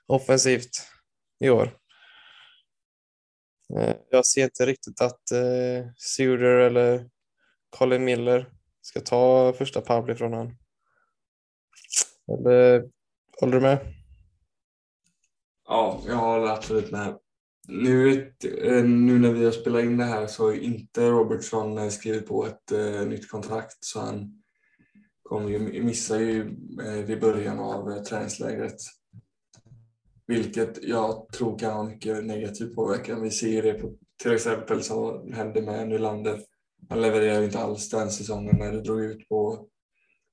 offensivt 0.07 0.71
i 1.41 1.51
år. 1.51 1.79
Eh, 3.77 3.97
jag 4.11 4.27
ser 4.27 4.45
inte 4.45 4.67
riktigt 4.67 5.01
att 5.01 5.31
eh, 5.31 5.91
Suder 5.97 6.59
eller 6.59 7.09
Colin 7.71 8.05
Miller 8.05 8.53
ska 8.81 9.01
ta 9.01 9.53
första 9.53 9.81
powerplay 9.81 10.17
från 10.17 10.33
honom. 10.33 10.57
Eller 12.33 12.89
håller 13.41 13.53
du 13.53 13.61
med? 13.61 13.79
Ja, 15.69 16.03
jag 16.07 16.17
håller 16.17 16.47
absolut 16.47 16.91
med. 16.91 17.19
Nu, 17.69 18.21
eh, 18.63 18.85
nu 18.85 19.19
när 19.19 19.33
vi 19.33 19.45
har 19.45 19.53
spelat 19.53 19.85
in 19.85 19.97
det 19.97 20.05
här 20.05 20.27
så 20.27 20.45
har 20.45 20.53
inte 20.53 21.11
Robertson 21.11 21.79
eh, 21.79 21.89
skrivit 21.89 22.27
på 22.27 22.47
ett 22.47 22.73
uh, 22.73 23.07
nytt 23.07 23.31
kontrakt 23.31 23.77
så 23.81 24.01
han 24.01 24.43
kommer 25.23 25.51
ju 25.51 25.83
missa 25.83 26.21
ju 26.21 26.57
uh, 26.81 27.11
i 27.11 27.17
början 27.17 27.59
av 27.59 27.89
uh, 27.89 28.03
träningslägret. 28.03 28.77
Vilket 30.27 30.83
jag 30.83 31.29
tror 31.33 31.59
kan 31.59 31.73
ha 31.73 31.83
mycket 31.83 32.25
negativ 32.25 32.75
påverkan. 32.75 33.23
Vi 33.23 33.31
ser 33.31 33.63
det 33.63 33.75
på 33.75 33.95
till 34.23 34.33
exempel 34.33 34.83
som 34.83 35.33
hände 35.33 35.63
med 35.63 35.89
Nylander. 35.89 36.41
Han 36.89 37.03
levererade 37.03 37.45
inte 37.45 37.59
alls 37.59 37.91
den 37.91 38.11
säsongen 38.11 38.57
när 38.59 38.73
det 38.73 38.81
drog 38.81 39.01
ut 39.01 39.29
på 39.29 39.69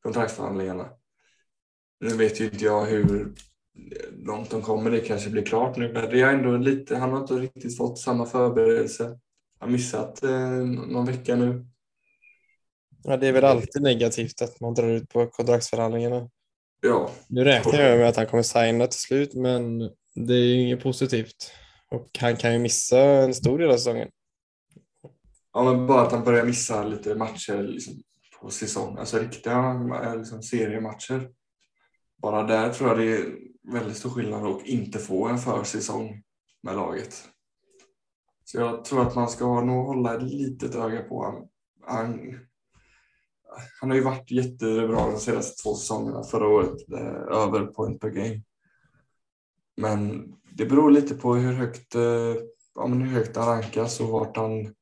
kontraktsförhandlingarna. 0.04 0.90
Nu 2.00 2.18
vet 2.18 2.42
ju 2.42 2.46
inte 2.46 2.66
jag 2.66 2.86
hur 2.86 3.34
långt 4.12 4.50
de 4.50 4.62
kommer. 4.62 4.92
Det 4.92 5.00
kanske 5.00 5.30
blir 5.30 5.46
klart 5.46 5.78
nu, 5.78 5.94
men 5.94 6.10
det 6.10 6.22
är 6.22 6.34
ändå 6.34 6.58
lite, 6.58 6.96
han 6.96 7.12
har 7.12 7.20
inte 7.20 7.34
riktigt 7.34 7.78
fått 7.78 8.00
samma 8.00 8.26
förberedelse. 8.26 9.20
Han 9.60 9.72
missat 9.72 10.24
eh, 10.24 10.50
någon 10.50 11.06
vecka 11.06 11.36
nu. 11.36 11.66
Ja, 13.04 13.18
det 13.18 13.28
är 13.28 13.32
väl 13.32 13.44
alltid 13.44 13.82
negativt 13.82 14.42
att 14.42 14.60
man 14.60 14.74
drar 14.74 14.88
ut 14.88 15.10
på 15.10 15.28
kontraktsförhandlingarna. 15.28 16.30
Ja. 16.82 17.12
Nu 17.28 17.44
räknar 17.44 17.82
jag 17.82 18.00
med 18.00 18.10
att 18.10 18.16
han 18.16 18.28
kommer 18.28 18.44
signa 18.44 18.88
till 18.88 19.00
slut, 19.00 19.34
men 19.34 19.80
det 20.16 20.34
är 20.34 20.46
ju 20.46 20.62
inget 20.62 20.84
positivt. 20.84 21.52
Och 21.92 22.10
han 22.20 22.36
kan 22.36 22.54
ju 22.54 22.60
missa 22.60 23.00
en 23.00 23.34
stor 23.34 23.60
del 23.60 23.70
av 23.70 23.78
säsongen. 23.78 24.10
Ja, 25.58 25.64
men 25.64 25.88
bara 25.88 26.02
att 26.02 26.12
han 26.12 26.24
börjar 26.24 26.46
missa 26.46 26.84
lite 26.84 27.16
matcher 27.16 27.64
liksom, 27.64 27.94
på 28.42 28.50
säsong. 28.50 28.98
Alltså 28.98 29.18
riktiga 29.18 29.90
eh, 30.04 30.18
liksom, 30.18 30.44
seriematcher. 30.44 31.30
Bara 32.22 32.44
där 32.44 32.74
tror 32.74 32.90
jag 32.90 32.98
det 32.98 33.18
är 33.18 33.38
väldigt 33.72 33.98
stor 33.98 34.10
skillnad 34.10 34.46
att 34.46 34.66
inte 34.66 35.00
få 35.00 35.28
en 35.28 35.38
försäsong 35.38 36.24
med 36.64 36.76
laget. 36.76 37.30
Så 38.46 38.58
jag 38.58 38.86
tror 38.86 39.02
att 39.02 39.16
man 39.16 39.30
ska 39.30 39.62
nog 39.62 39.86
hålla 39.86 40.16
ett 40.16 40.24
litet 40.24 40.76
öga 40.76 41.02
på 41.02 41.24
honom. 41.24 41.50
Han, 41.82 42.40
han 43.82 43.90
har 43.90 43.98
ju 43.98 44.04
varit 44.04 44.32
jättebra 44.32 45.12
de 45.12 45.20
senaste 45.20 45.64
två 45.64 45.76
säsongerna. 45.76 46.24
Förra 46.24 46.48
året 46.48 46.90
eh, 46.94 47.38
över 47.44 47.66
point 47.66 48.02
per 48.02 48.10
game. 48.10 48.42
Men 49.78 50.34
det 50.52 50.66
beror 50.66 50.92
lite 50.92 51.16
på 51.16 51.36
hur 51.36 51.54
högt, 51.54 51.96
eh, 51.96 52.36
ja, 52.76 52.88
men 52.88 53.02
hur 53.02 53.12
högt 53.12 53.36
han 53.36 53.48
rankas 53.48 54.00
och 54.00 54.08
vart 54.08 54.38
han, 54.38 54.74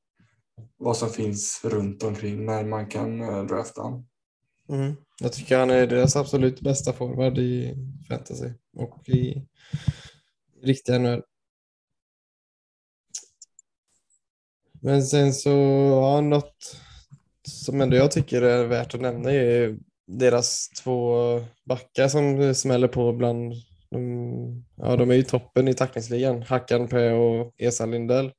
vad 0.83 0.97
som 0.97 1.09
finns 1.09 1.61
runt 1.63 2.03
omkring 2.03 2.45
när 2.45 2.63
man 2.63 2.87
kan 2.87 3.21
eh, 3.21 3.43
drafta 3.43 3.81
honom. 3.81 4.07
Mm. 4.69 4.95
Jag 5.21 5.33
tycker 5.33 5.57
han 5.57 5.69
är 5.69 5.87
deras 5.87 6.15
absolut 6.15 6.61
bästa 6.61 6.93
forward 6.93 7.37
i 7.37 7.75
fantasy 8.07 8.49
och 8.77 9.09
i, 9.09 9.17
i 9.17 9.45
riktiga 10.63 10.99
NHL. 10.99 11.21
Men 14.81 15.03
sen 15.03 15.33
så, 15.33 15.49
ja, 15.91 16.21
något 16.21 16.77
som 17.47 17.81
ändå 17.81 17.95
jag 17.95 18.11
tycker 18.11 18.41
är 18.41 18.65
värt 18.65 18.95
att 18.95 19.01
nämna 19.01 19.31
är 19.31 19.77
deras 20.07 20.69
två 20.69 21.15
backar 21.65 22.07
som 22.07 22.55
smäller 22.55 22.87
på 22.87 23.13
bland 23.13 23.53
de, 23.89 24.65
ja, 24.75 24.95
de 24.95 25.09
är 25.11 25.15
ju 25.15 25.23
toppen 25.23 25.67
i 25.67 25.73
tacklingsligan, 25.73 26.41
Hackan 26.41 26.87
P 26.87 27.11
och 27.11 27.53
Esa 27.57 27.85
Lindell. 27.85 28.31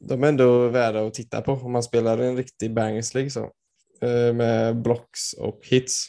De 0.00 0.24
är 0.24 0.28
ändå 0.28 0.68
värda 0.68 1.06
att 1.06 1.14
titta 1.14 1.42
på 1.42 1.52
om 1.52 1.72
man 1.72 1.82
spelar 1.82 2.18
en 2.18 2.36
riktig 2.36 2.74
bangers 2.74 3.14
league 3.14 3.30
så. 3.30 3.52
Eh, 4.02 4.34
med 4.34 4.82
blocks 4.82 5.32
och 5.32 5.60
hits. 5.62 6.06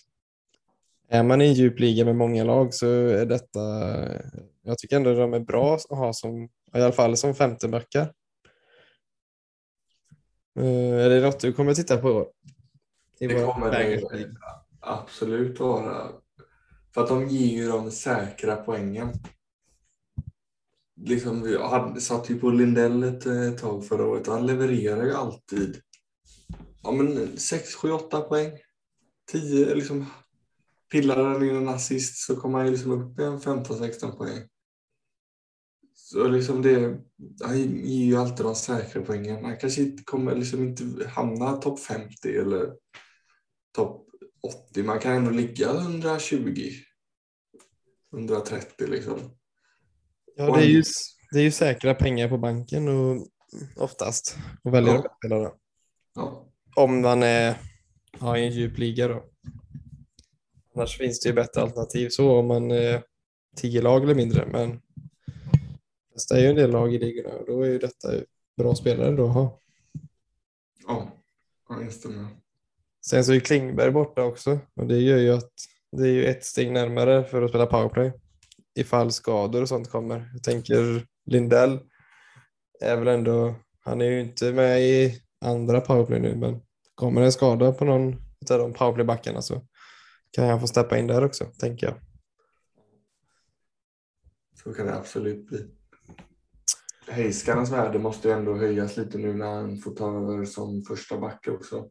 Är 1.10 1.24
man 1.24 1.42
i 1.42 1.48
en 1.48 1.54
djup 1.54 1.80
liga 1.80 2.06
med 2.06 2.16
många 2.16 2.44
lag 2.44 2.74
så 2.74 2.88
är 2.88 3.26
detta, 3.26 3.60
jag 4.62 4.78
tycker 4.78 4.96
ändå 4.96 5.14
de 5.14 5.34
är 5.34 5.40
bra 5.40 5.76
att 5.76 5.98
ha 5.98 6.14
som, 6.14 6.44
i 6.44 6.50
alla 6.74 6.92
fall 6.92 7.18
som 7.18 7.36
femtebackar. 7.36 8.14
Eh, 10.60 10.96
är 11.06 11.10
det 11.10 11.22
något 11.22 11.40
du 11.40 11.54
kommer 11.54 11.74
titta 11.74 11.98
på? 11.98 12.32
I 13.20 13.28
det 13.28 13.46
kommer 13.46 13.72
det 13.72 14.30
absolut 14.80 15.60
vara. 15.60 16.08
För 16.94 17.02
att 17.02 17.08
de 17.08 17.28
ger 17.28 17.58
ju 17.58 17.68
de 17.68 17.92
säkra 17.92 18.56
poängen. 18.56 19.10
Liksom, 21.04 21.42
vi 21.96 22.02
satt 22.02 22.30
ju 22.30 22.40
på 22.40 22.50
Lindell 22.50 23.04
ett, 23.04 23.26
ett 23.26 23.58
tag 23.58 23.86
förra 23.86 24.06
året 24.06 24.28
han 24.28 24.46
levererar 24.46 25.06
ju 25.06 25.14
alltid 25.14 25.82
ja, 26.84 26.92
men 26.92 27.38
6, 27.38 27.76
7, 27.76 27.92
8 27.92 28.22
poäng. 28.22 28.52
10, 29.32 29.76
liksom 29.76 30.06
pillar 30.92 31.24
han 31.24 31.44
in 31.44 31.56
en 31.56 31.70
assist 31.70 32.18
så 32.18 32.36
kommer 32.36 32.60
han 32.60 32.72
liksom 32.72 32.92
upp 32.92 33.20
i 33.20 33.24
en 33.24 33.40
15-16 33.40 34.18
poäng. 34.18 34.48
Så 35.94 36.28
liksom 36.28 36.62
det, 36.62 37.02
han 37.44 37.58
ger 37.86 38.06
ju 38.06 38.16
alltid 38.16 38.46
de 38.46 38.56
säkra 38.56 39.02
poängen. 39.02 39.46
Han 39.46 39.58
kanske 39.58 39.82
inte 39.82 40.04
kommer 40.04 40.36
liksom 40.36 40.64
inte 40.64 41.08
hamna 41.08 41.58
topp 41.58 41.80
50 41.80 42.38
eller 42.38 42.74
topp 43.76 44.08
80. 44.72 44.84
Man 44.84 45.00
kan 45.00 45.12
ändå 45.12 45.32
ligga 45.32 45.72
120. 45.72 46.72
130 48.14 48.88
liksom. 48.88 49.20
Ja, 50.36 50.58
det 50.58 50.64
är 50.64 50.68
ju, 50.68 50.84
det 51.32 51.40
är 51.40 51.44
ju 51.44 51.52
säkra 51.52 51.96
pengar 51.96 52.30
på 52.30 52.38
banken 52.38 52.88
och 52.88 53.28
oftast 53.76 54.38
och 54.64 54.74
välja 54.74 54.94
ja. 54.94 55.16
spelarna. 55.18 55.52
Ja. 56.16 56.48
Om 56.76 57.02
man 57.02 57.24
är 57.24 57.58
ja, 58.20 58.38
i 58.38 58.46
en 58.46 58.52
djup 58.52 58.78
liga 58.78 59.08
då. 59.08 59.24
Annars 60.76 60.98
finns 60.98 61.20
det 61.20 61.30
ju 61.30 61.36
bättre 61.36 61.62
alternativ 61.62 62.10
så 62.10 62.40
om 62.40 62.48
man 62.48 62.72
är 62.72 63.04
tio 63.56 63.82
lag 63.82 64.04
eller 64.04 64.16
mindre. 64.16 64.46
Men 64.46 64.82
det 66.30 66.36
är 66.36 66.40
ju 66.40 66.48
en 66.48 66.56
del 66.56 66.72
lag 66.72 66.94
i 66.94 67.00
ligorna 67.00 67.30
och 67.30 67.46
då 67.46 67.62
är 67.62 67.70
ju 67.70 67.80
detta 67.80 68.08
bra 68.58 68.76
spelare 68.76 69.16
då 69.16 69.28
att 69.28 69.34
ha. 69.34 69.60
Ja, 70.88 71.12
jag 71.70 71.82
instämmer. 71.82 72.28
Sen 73.06 73.26
så 73.26 73.34
är 73.34 73.40
Klingberg 73.40 73.92
borta 73.92 74.24
också 74.24 74.60
och 74.74 74.88
det 74.88 74.98
gör 74.98 75.18
ju 75.18 75.34
att 75.34 75.52
det 75.92 76.04
är 76.04 76.14
ju 76.14 76.26
ett 76.26 76.46
steg 76.46 76.72
närmare 76.72 77.24
för 77.24 77.42
att 77.42 77.50
spela 77.50 77.66
powerplay 77.66 78.14
ifall 78.76 79.12
skador 79.12 79.62
och 79.62 79.70
sånt 79.70 79.90
kommer. 79.90 80.30
Jag 80.34 80.44
tänker 80.44 81.06
Lindell 81.26 81.80
är 82.82 82.98
väl 82.98 83.08
ändå, 83.08 83.56
han 83.80 84.02
är 84.02 84.06
ju 84.06 84.22
inte 84.22 84.52
med 84.54 84.82
i 84.82 85.22
andra 85.46 85.82
powerplay 85.82 86.20
nu, 86.20 86.36
men 86.36 86.62
kommer 86.96 87.22
en 87.22 87.32
skada 87.32 87.72
på 87.72 87.86
någon 87.86 88.14
av 88.52 88.60
de 88.60 88.74
powerplaybackarna 88.74 89.42
så 89.42 89.68
kan 90.32 90.50
han 90.50 90.60
få 90.60 90.68
steppa 90.68 90.98
in 90.98 91.08
där 91.08 91.26
också, 91.26 91.46
tänker 91.46 91.88
jag. 91.88 91.96
Så 94.64 94.74
kan 94.74 94.86
det 94.86 94.96
absolut 94.96 95.48
bli. 95.48 95.68
Heiskarnas 97.08 97.72
värde 97.72 98.00
måste 98.00 98.28
ju 98.28 98.34
ändå 98.34 98.56
höjas 98.56 98.98
lite 98.98 99.18
nu 99.18 99.34
när 99.34 99.46
han 99.46 99.78
får 99.78 99.96
ta 99.96 100.18
över 100.18 100.46
som 100.46 100.82
första 100.82 101.18
back 101.18 101.48
också. 101.48 101.90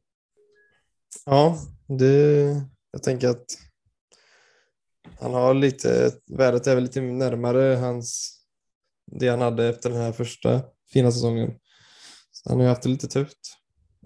Ja, 1.26 1.58
det, 1.98 2.62
jag 2.90 3.02
tänker 3.02 3.28
att 3.28 3.46
han 5.18 5.34
har 5.34 5.54
lite, 5.54 6.12
värdet 6.26 6.66
är 6.66 6.74
väl 6.74 6.84
lite 6.84 7.00
närmare 7.00 7.76
hans, 7.76 8.38
det 9.06 9.28
han 9.28 9.40
hade 9.40 9.68
efter 9.68 9.90
den 9.90 10.00
här 10.00 10.12
första 10.12 10.62
fina 10.92 11.12
säsongen. 11.12 11.54
Så 12.30 12.50
han 12.50 12.58
har 12.58 12.64
ju 12.64 12.68
haft 12.68 12.82
det 12.82 12.88
lite 12.88 13.08
tufft 13.08 13.56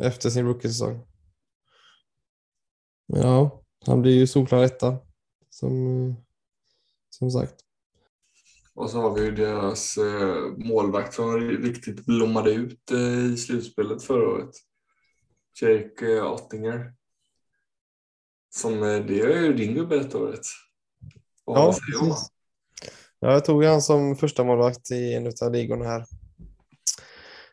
efter 0.00 0.30
sin 0.30 0.46
rookie-säsong. 0.46 1.06
Men 3.08 3.20
ja, 3.20 3.64
han 3.86 4.02
blir 4.02 4.12
ju 4.12 4.26
solklar 4.26 4.62
etta. 4.62 4.98
Som, 5.50 6.14
som 7.10 7.30
sagt. 7.30 7.54
Och 8.74 8.90
så 8.90 9.00
har 9.00 9.14
vi 9.14 9.24
ju 9.24 9.34
deras 9.34 9.96
eh, 9.96 10.36
målvakt 10.56 11.14
som 11.14 11.40
riktigt 11.40 12.06
blommade 12.06 12.50
ut 12.50 12.90
eh, 12.90 13.32
i 13.32 13.36
slutspelet 13.36 14.02
förra 14.02 14.28
året. 14.28 14.54
Jake 15.60 16.16
eh, 16.16 16.32
Ottinger. 16.32 16.94
Som, 18.50 18.82
eh, 18.82 19.06
det 19.06 19.20
är 19.20 19.42
ju 19.42 19.52
din 19.52 19.74
gubbe 19.74 19.98
detta 19.98 20.18
året. 20.18 20.46
Ja, 21.46 21.66
precis. 21.66 22.30
Ja, 23.20 23.32
jag 23.32 23.44
tog 23.44 23.64
han 23.64 23.82
som 23.82 24.16
första 24.16 24.44
målvakt 24.44 24.90
i 24.90 25.14
en 25.14 25.32
av 25.42 25.52
ligorna 25.52 25.84
här. 25.84 26.04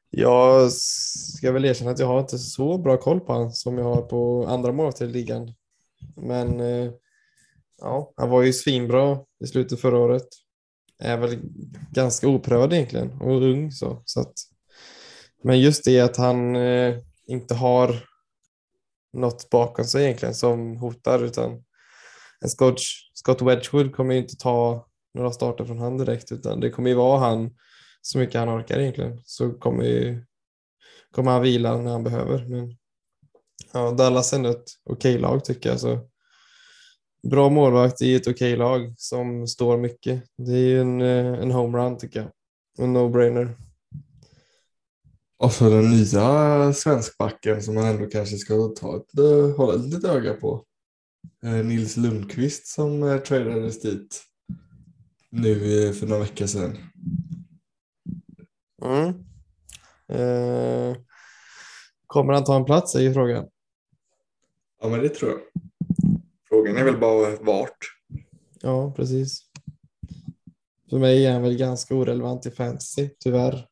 Jag 0.09 0.71
ska 0.71 1.51
väl 1.51 1.65
erkänna 1.65 1.91
att 1.91 1.99
jag 1.99 2.07
har 2.07 2.19
inte 2.19 2.37
så 2.37 2.77
bra 2.77 2.97
koll 2.97 3.19
på 3.19 3.33
han 3.33 3.51
som 3.51 3.77
jag 3.77 3.85
har 3.85 4.01
på 4.01 4.45
andra 4.47 4.71
målvakter 4.71 5.05
i 5.05 5.11
ligan. 5.11 5.53
Men 6.15 6.59
eh, 6.59 6.91
ja, 7.77 8.13
han 8.15 8.29
var 8.29 8.41
ju 8.41 8.53
svinbra 8.53 9.19
i 9.43 9.47
slutet 9.47 9.79
förra 9.79 9.97
året. 9.97 10.27
Är 10.99 11.17
väl 11.17 11.39
ganska 11.91 12.27
oprövad 12.27 12.73
egentligen 12.73 13.21
och 13.21 13.41
ung 13.41 13.71
så. 13.71 14.01
så 14.05 14.19
att, 14.19 14.33
men 15.43 15.59
just 15.59 15.85
det 15.85 15.99
att 15.99 16.17
han 16.17 16.55
eh, 16.55 16.97
inte 17.27 17.55
har 17.55 17.95
något 19.13 19.49
bakom 19.49 19.85
sig 19.85 20.03
egentligen 20.03 20.35
som 20.35 20.77
hotar 20.77 21.23
utan 21.23 21.63
en 22.43 22.49
Scott, 22.49 22.81
Scott 23.13 23.41
Wedgwood 23.41 23.95
kommer 23.95 24.13
ju 24.13 24.19
inte 24.19 24.35
ta 24.35 24.87
några 25.13 25.31
starter 25.31 25.65
från 25.65 25.79
han 25.79 25.97
direkt 25.97 26.31
utan 26.31 26.59
det 26.59 26.69
kommer 26.69 26.89
ju 26.89 26.95
vara 26.95 27.19
han 27.19 27.51
så 28.01 28.17
mycket 28.17 28.39
han 28.39 28.49
orkar 28.49 28.79
egentligen 28.79 29.21
så 29.25 29.51
kommer, 29.51 29.83
ju, 29.83 30.25
kommer 31.11 31.31
han 31.31 31.41
vila 31.41 31.77
när 31.77 31.91
han 31.91 32.03
behöver. 32.03 32.45
Men 32.45 32.77
ja, 33.73 33.91
Dallas 33.91 34.33
är 34.33 34.37
ändå 34.37 34.49
ett 34.49 34.69
okej 34.83 35.17
lag 35.17 35.45
tycker 35.45 35.69
jag. 35.69 35.79
Så 35.79 35.99
bra 37.29 37.49
målvakt 37.49 38.01
i 38.01 38.15
ett 38.15 38.27
okej 38.27 38.55
lag 38.55 38.93
som 38.97 39.47
står 39.47 39.77
mycket. 39.77 40.23
Det 40.37 40.53
är 40.53 40.67
ju 40.67 40.81
en, 40.81 41.01
eh, 41.01 41.41
en 41.41 41.51
homerun 41.51 41.97
tycker 41.97 42.19
jag. 42.19 42.29
En 42.85 42.97
no-brainer. 42.97 43.55
Och 45.37 45.53
så 45.53 45.69
den 45.69 45.89
nya 45.91 46.73
svenskbacken 46.73 47.61
som 47.61 47.75
man 47.75 47.85
ändå 47.85 48.05
kanske 48.05 48.37
ska 48.37 48.67
ta 48.67 48.97
ett, 48.97 49.19
eh, 49.19 49.57
hålla 49.57 49.75
ett 49.75 49.81
litet 49.85 50.03
öga 50.03 50.33
på. 50.33 50.65
Eh, 51.43 51.65
Nils 51.65 51.97
Lundqvist 51.97 52.67
som 52.67 53.03
eh, 53.03 53.17
tradades 53.17 53.81
dit 53.81 54.23
nu 55.29 55.85
eh, 55.87 55.93
för 55.93 56.07
några 56.07 56.21
veckor 56.21 56.45
sedan. 56.45 56.77
Mm. 58.81 59.07
Eh, 60.07 60.97
kommer 62.07 62.33
han 62.33 62.43
ta 62.43 62.55
en 62.55 62.65
plats 62.65 62.95
är 62.95 62.99
ju 62.99 63.13
frågan. 63.13 63.47
Ja, 64.81 64.89
men 64.89 64.99
det 64.99 65.09
tror 65.09 65.31
jag. 65.31 65.39
Frågan 66.49 66.77
är 66.77 66.83
väl 66.83 66.99
bara 66.99 67.35
vart. 67.35 67.77
Ja, 68.61 68.93
precis. 68.95 69.41
För 70.89 70.99
mig 70.99 71.25
är 71.25 71.33
han 71.33 71.41
väl 71.41 71.57
ganska 71.57 71.95
orelevant 71.95 72.45
i 72.45 72.51
fantasy, 72.51 73.09
tyvärr. 73.19 73.67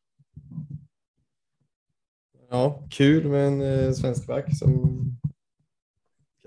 Ja, 2.50 2.86
kul 2.90 3.28
med 3.28 3.46
en 3.46 3.62
eh, 3.62 3.92
svensk 3.92 4.26
back 4.26 4.58
som 4.58 5.00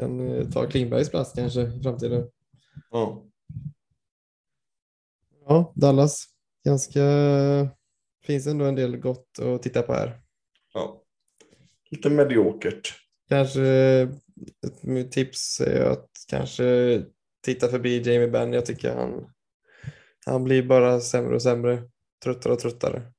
kan 0.04 0.38
eh, 0.38 0.50
ta 0.50 0.66
Klingbergs 0.68 1.10
plats 1.10 1.34
kanske 1.36 1.62
i 1.62 1.82
framtiden. 1.84 2.28
Ja. 2.92 3.26
Ja, 5.48 5.74
Dallas. 5.76 6.26
Ganska... 6.66 7.02
Finns 8.26 8.48
ändå 8.48 8.66
en 8.66 8.76
del 8.76 8.98
gott 8.98 9.40
att 9.40 9.62
titta 9.62 9.82
på 9.82 9.94
här. 9.94 10.22
ja. 10.74 11.00
Lite 11.90 12.10
mediokert. 12.10 12.94
Kanske 13.30 13.64
ett 14.98 15.12
tips 15.12 15.60
är 15.60 15.86
att 15.86 16.10
kanske 16.28 17.02
titta 17.42 17.68
förbi 17.68 17.98
Jamie 17.98 18.28
Benn. 18.28 18.54
Jag 18.54 18.66
tycker 18.66 18.96
han, 18.96 19.30
han 20.26 20.44
blir 20.44 20.64
bara 20.64 21.00
sämre 21.00 21.36
och 21.36 21.42
sämre. 21.42 21.84
Tröttare 22.24 22.54
och 22.54 22.60
tröttare. 22.60 23.12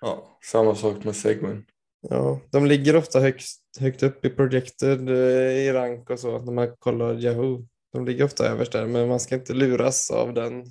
Ja, 0.00 0.38
samma 0.52 0.74
sak 0.74 1.04
med 1.04 1.16
Segwin. 1.16 1.64
Ja, 2.08 2.40
de 2.50 2.66
ligger 2.66 2.96
ofta 2.96 3.20
högst, 3.20 3.62
högt 3.80 4.02
upp 4.02 4.24
i 4.24 4.30
projected 4.30 5.08
eh, 5.08 5.52
i 5.52 5.72
rank 5.72 6.10
och 6.10 6.18
så 6.18 6.38
när 6.38 6.52
man 6.52 6.76
kollar 6.78 7.14
Yahoo. 7.14 7.66
De 7.92 8.06
ligger 8.06 8.24
ofta 8.24 8.46
överst 8.46 8.72
där, 8.72 8.86
men 8.86 9.08
man 9.08 9.20
ska 9.20 9.34
inte 9.34 9.52
luras 9.54 10.10
av 10.10 10.34
den, 10.34 10.64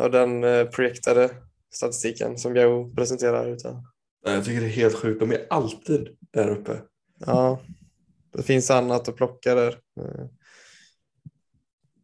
av 0.00 0.10
den 0.10 0.44
eh, 0.44 0.64
projektade 0.64 1.30
statistiken 1.74 2.38
som 2.38 2.56
Yahoo 2.56 2.94
presenterar. 2.94 3.48
Utan, 3.48 3.86
Jag 4.24 4.44
tycker 4.44 4.60
det 4.60 4.66
är 4.66 4.70
helt 4.70 4.94
sjukt. 4.94 5.20
De 5.20 5.32
är 5.32 5.46
alltid 5.50 6.08
där 6.32 6.48
uppe. 6.48 6.80
ja, 7.26 7.60
det 8.32 8.42
finns 8.42 8.70
annat 8.70 9.08
att 9.08 9.16
plocka 9.16 9.54
där. 9.54 9.78
Eh, 10.00 10.26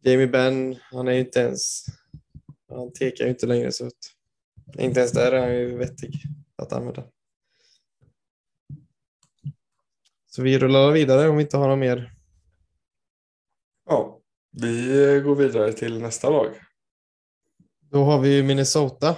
Jamie 0.01 0.27
Benn, 0.27 0.75
han 0.91 1.07
är 1.07 1.11
ju 1.11 1.19
inte 1.19 1.39
ens, 1.39 1.85
han 2.69 2.93
tekar 2.93 3.25
ju 3.25 3.29
inte 3.31 3.45
längre 3.45 3.71
så 3.71 3.87
att, 3.87 3.93
inte 4.79 4.99
ens 4.99 5.11
där 5.11 5.31
är 5.31 5.39
han 5.39 5.55
ju 5.55 5.77
vettig 5.77 6.13
att 6.55 6.73
använda. 6.73 7.03
Så 10.39 10.43
vi 10.43 10.59
rullar 10.59 10.91
vidare 10.91 11.29
om 11.29 11.37
vi 11.37 11.43
inte 11.43 11.57
har 11.57 11.67
något 11.67 11.79
mer. 11.79 12.13
Ja, 13.89 14.19
vi 14.51 15.21
går 15.25 15.35
vidare 15.35 15.73
till 15.73 16.01
nästa 16.01 16.29
lag. 16.29 16.47
Då 17.91 18.03
har 18.03 18.19
vi 18.19 18.43
Minnesota 18.43 19.15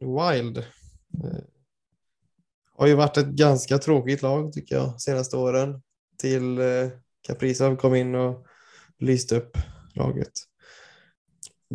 Wild. 0.00 0.58
Eh, 0.58 1.44
Har 2.76 2.86
ju 2.86 2.94
varit 2.94 3.16
ett 3.16 3.26
ganska 3.26 3.78
tråkigt 3.78 4.22
lag 4.22 4.52
tycker 4.52 4.74
jag 4.74 5.00
senaste 5.00 5.36
åren. 5.36 5.82
Till 6.18 6.58
eh, 6.58 6.88
Kaprizov 7.26 7.76
kom 7.76 7.94
in 7.94 8.14
och 8.14 8.46
lyste 8.98 9.36
upp 9.36 9.56
laget. 9.94 10.32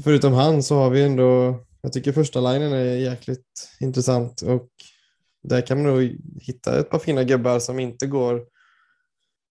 Förutom 0.03 0.33
han 0.33 0.63
så 0.63 0.75
har 0.75 0.89
vi 0.89 1.03
ändå, 1.03 1.59
jag 1.81 1.93
tycker 1.93 2.11
första 2.11 2.41
linjen 2.41 2.73
är 2.73 2.95
jäkligt 2.95 3.69
intressant 3.79 4.41
och 4.41 4.69
där 5.43 5.61
kan 5.61 5.83
man 5.83 5.93
nog 5.93 6.17
hitta 6.41 6.79
ett 6.79 6.89
par 6.89 6.99
fina 6.99 7.23
gubbar 7.23 7.59
som 7.59 7.79
inte 7.79 8.07
går 8.07 8.58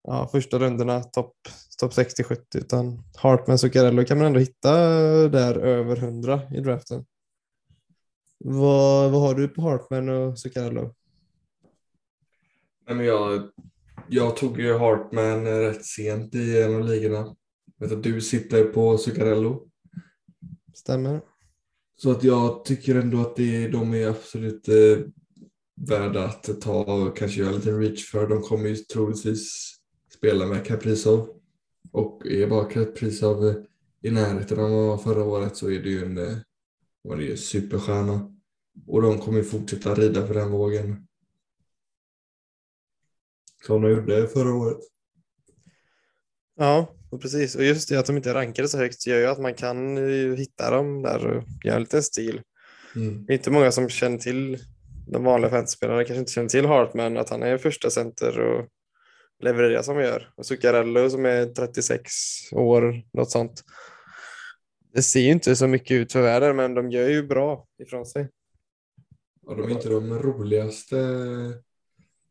ja, 0.07 0.29
första 0.31 0.59
rundorna 0.59 1.03
topp 1.03 1.35
top 1.79 1.91
60-70 1.91 2.37
utan 2.53 3.03
Hartman 3.15 3.57
Zuccarello 3.57 4.05
kan 4.05 4.17
man 4.17 4.27
ändå 4.27 4.39
hitta 4.39 4.71
där 5.27 5.55
över 5.55 5.97
100 5.97 6.41
i 6.53 6.59
draften. 6.59 7.05
Vad, 8.37 9.11
vad 9.11 9.21
har 9.21 9.35
du 9.35 9.47
på 9.47 9.61
Hartman 9.61 10.09
och 10.09 10.39
Zuccarello? 10.39 10.93
Nej, 12.87 12.95
men 12.95 13.05
jag, 13.05 13.49
jag 14.09 14.37
tog 14.37 14.59
ju 14.59 14.77
Hartman 14.77 15.45
rätt 15.45 15.85
sent 15.85 16.35
i 16.35 16.61
en 16.61 16.75
av 16.75 16.85
ligorna. 16.85 17.35
Vet 17.79 17.91
att 17.91 18.03
du 18.03 18.21
sitter 18.21 18.63
på 18.63 18.97
Zuccarello. 18.97 19.67
Stämmer? 20.73 21.21
Så 21.97 22.11
att 22.11 22.23
jag 22.23 22.65
tycker 22.65 22.95
ändå 22.95 23.21
att 23.21 23.35
det, 23.35 23.67
de 23.67 23.93
är 23.93 24.07
absolut 24.07 24.67
eh, 24.67 24.97
värda 25.87 26.23
att 26.25 26.61
ta 26.61 26.83
och 26.83 27.17
kanske 27.17 27.39
göra 27.39 27.49
en 27.49 27.55
liten 27.55 27.79
reach 27.79 28.11
för. 28.11 28.27
De 28.27 28.41
kommer 28.41 28.69
ju 28.69 28.75
troligtvis 28.75 29.74
spela 30.25 30.45
med 30.45 30.65
Kaprizov. 30.65 31.29
Och 31.91 32.27
är 32.27 32.47
bara 32.47 32.65
Kaprizov 32.65 33.47
eh, 33.47 33.55
i 34.01 34.11
närheten 34.11 34.59
av 34.59 34.71
vad 34.71 35.03
förra 35.03 35.23
året 35.23 35.57
så 35.57 35.71
är 35.71 35.79
det 35.79 35.89
ju 35.89 36.05
en, 36.05 36.17
eh, 36.17 36.37
var 37.01 37.17
det 37.17 37.23
ju 37.23 37.37
superstjärna. 37.37 38.31
Och 38.87 39.01
de 39.01 39.19
kommer 39.19 39.37
ju 39.37 39.43
fortsätta 39.43 39.93
rida 39.93 40.27
på 40.27 40.33
den 40.33 40.51
vågen. 40.51 41.07
Som 43.65 43.81
de 43.81 43.91
gjorde 43.91 44.27
förra 44.27 44.53
året. 44.53 44.77
Ja, 46.55 46.95
och 47.09 47.21
precis. 47.21 47.55
Och 47.55 47.63
just 47.63 47.89
det 47.89 47.99
att 47.99 48.05
de 48.05 48.17
inte 48.17 48.33
rankade 48.33 48.67
så 48.67 48.77
högt 48.77 49.07
gör 49.07 49.19
ju 49.19 49.25
att 49.25 49.41
man 49.41 49.53
kan 49.53 49.97
ju 49.97 50.35
hitta 50.35 50.71
dem 50.71 51.01
där 51.01 51.27
och 51.27 51.43
göra 51.63 51.75
en 51.75 51.81
liten 51.81 52.03
stil. 52.03 52.41
Mm. 52.95 53.25
Det 53.25 53.33
är 53.33 53.37
inte 53.37 53.51
många 53.51 53.71
som 53.71 53.89
känner 53.89 54.17
till 54.17 54.57
de 55.07 55.23
vanliga 55.23 55.51
fantasy-spelarna 55.51 56.03
kanske 56.03 56.19
inte 56.19 56.31
känner 56.31 56.49
till 56.49 56.65
Hartman, 56.65 57.17
att 57.17 57.29
han 57.29 57.43
är 57.43 57.57
första 57.57 57.89
center 57.89 58.39
och 58.39 58.69
levererar 59.43 59.81
som 59.81 59.95
han 59.95 60.05
gör. 60.05 60.33
Och 60.35 60.45
Zuccarello 60.45 61.09
som 61.09 61.25
är 61.25 61.45
36 61.45 62.11
år, 62.51 63.03
något 63.13 63.31
sånt. 63.31 63.63
Det 64.93 65.01
ser 65.01 65.19
ju 65.19 65.31
inte 65.31 65.55
så 65.55 65.67
mycket 65.67 65.95
ut 65.95 66.11
för 66.11 66.21
världen, 66.21 66.55
men 66.55 66.73
de 66.73 66.91
gör 66.91 67.09
ju 67.09 67.27
bra 67.27 67.67
ifrån 67.83 68.05
sig. 68.05 68.29
Ja, 69.47 69.53
de 69.55 69.63
är 69.63 69.69
inte 69.69 69.89
de 69.89 70.19
roligaste 70.19 70.95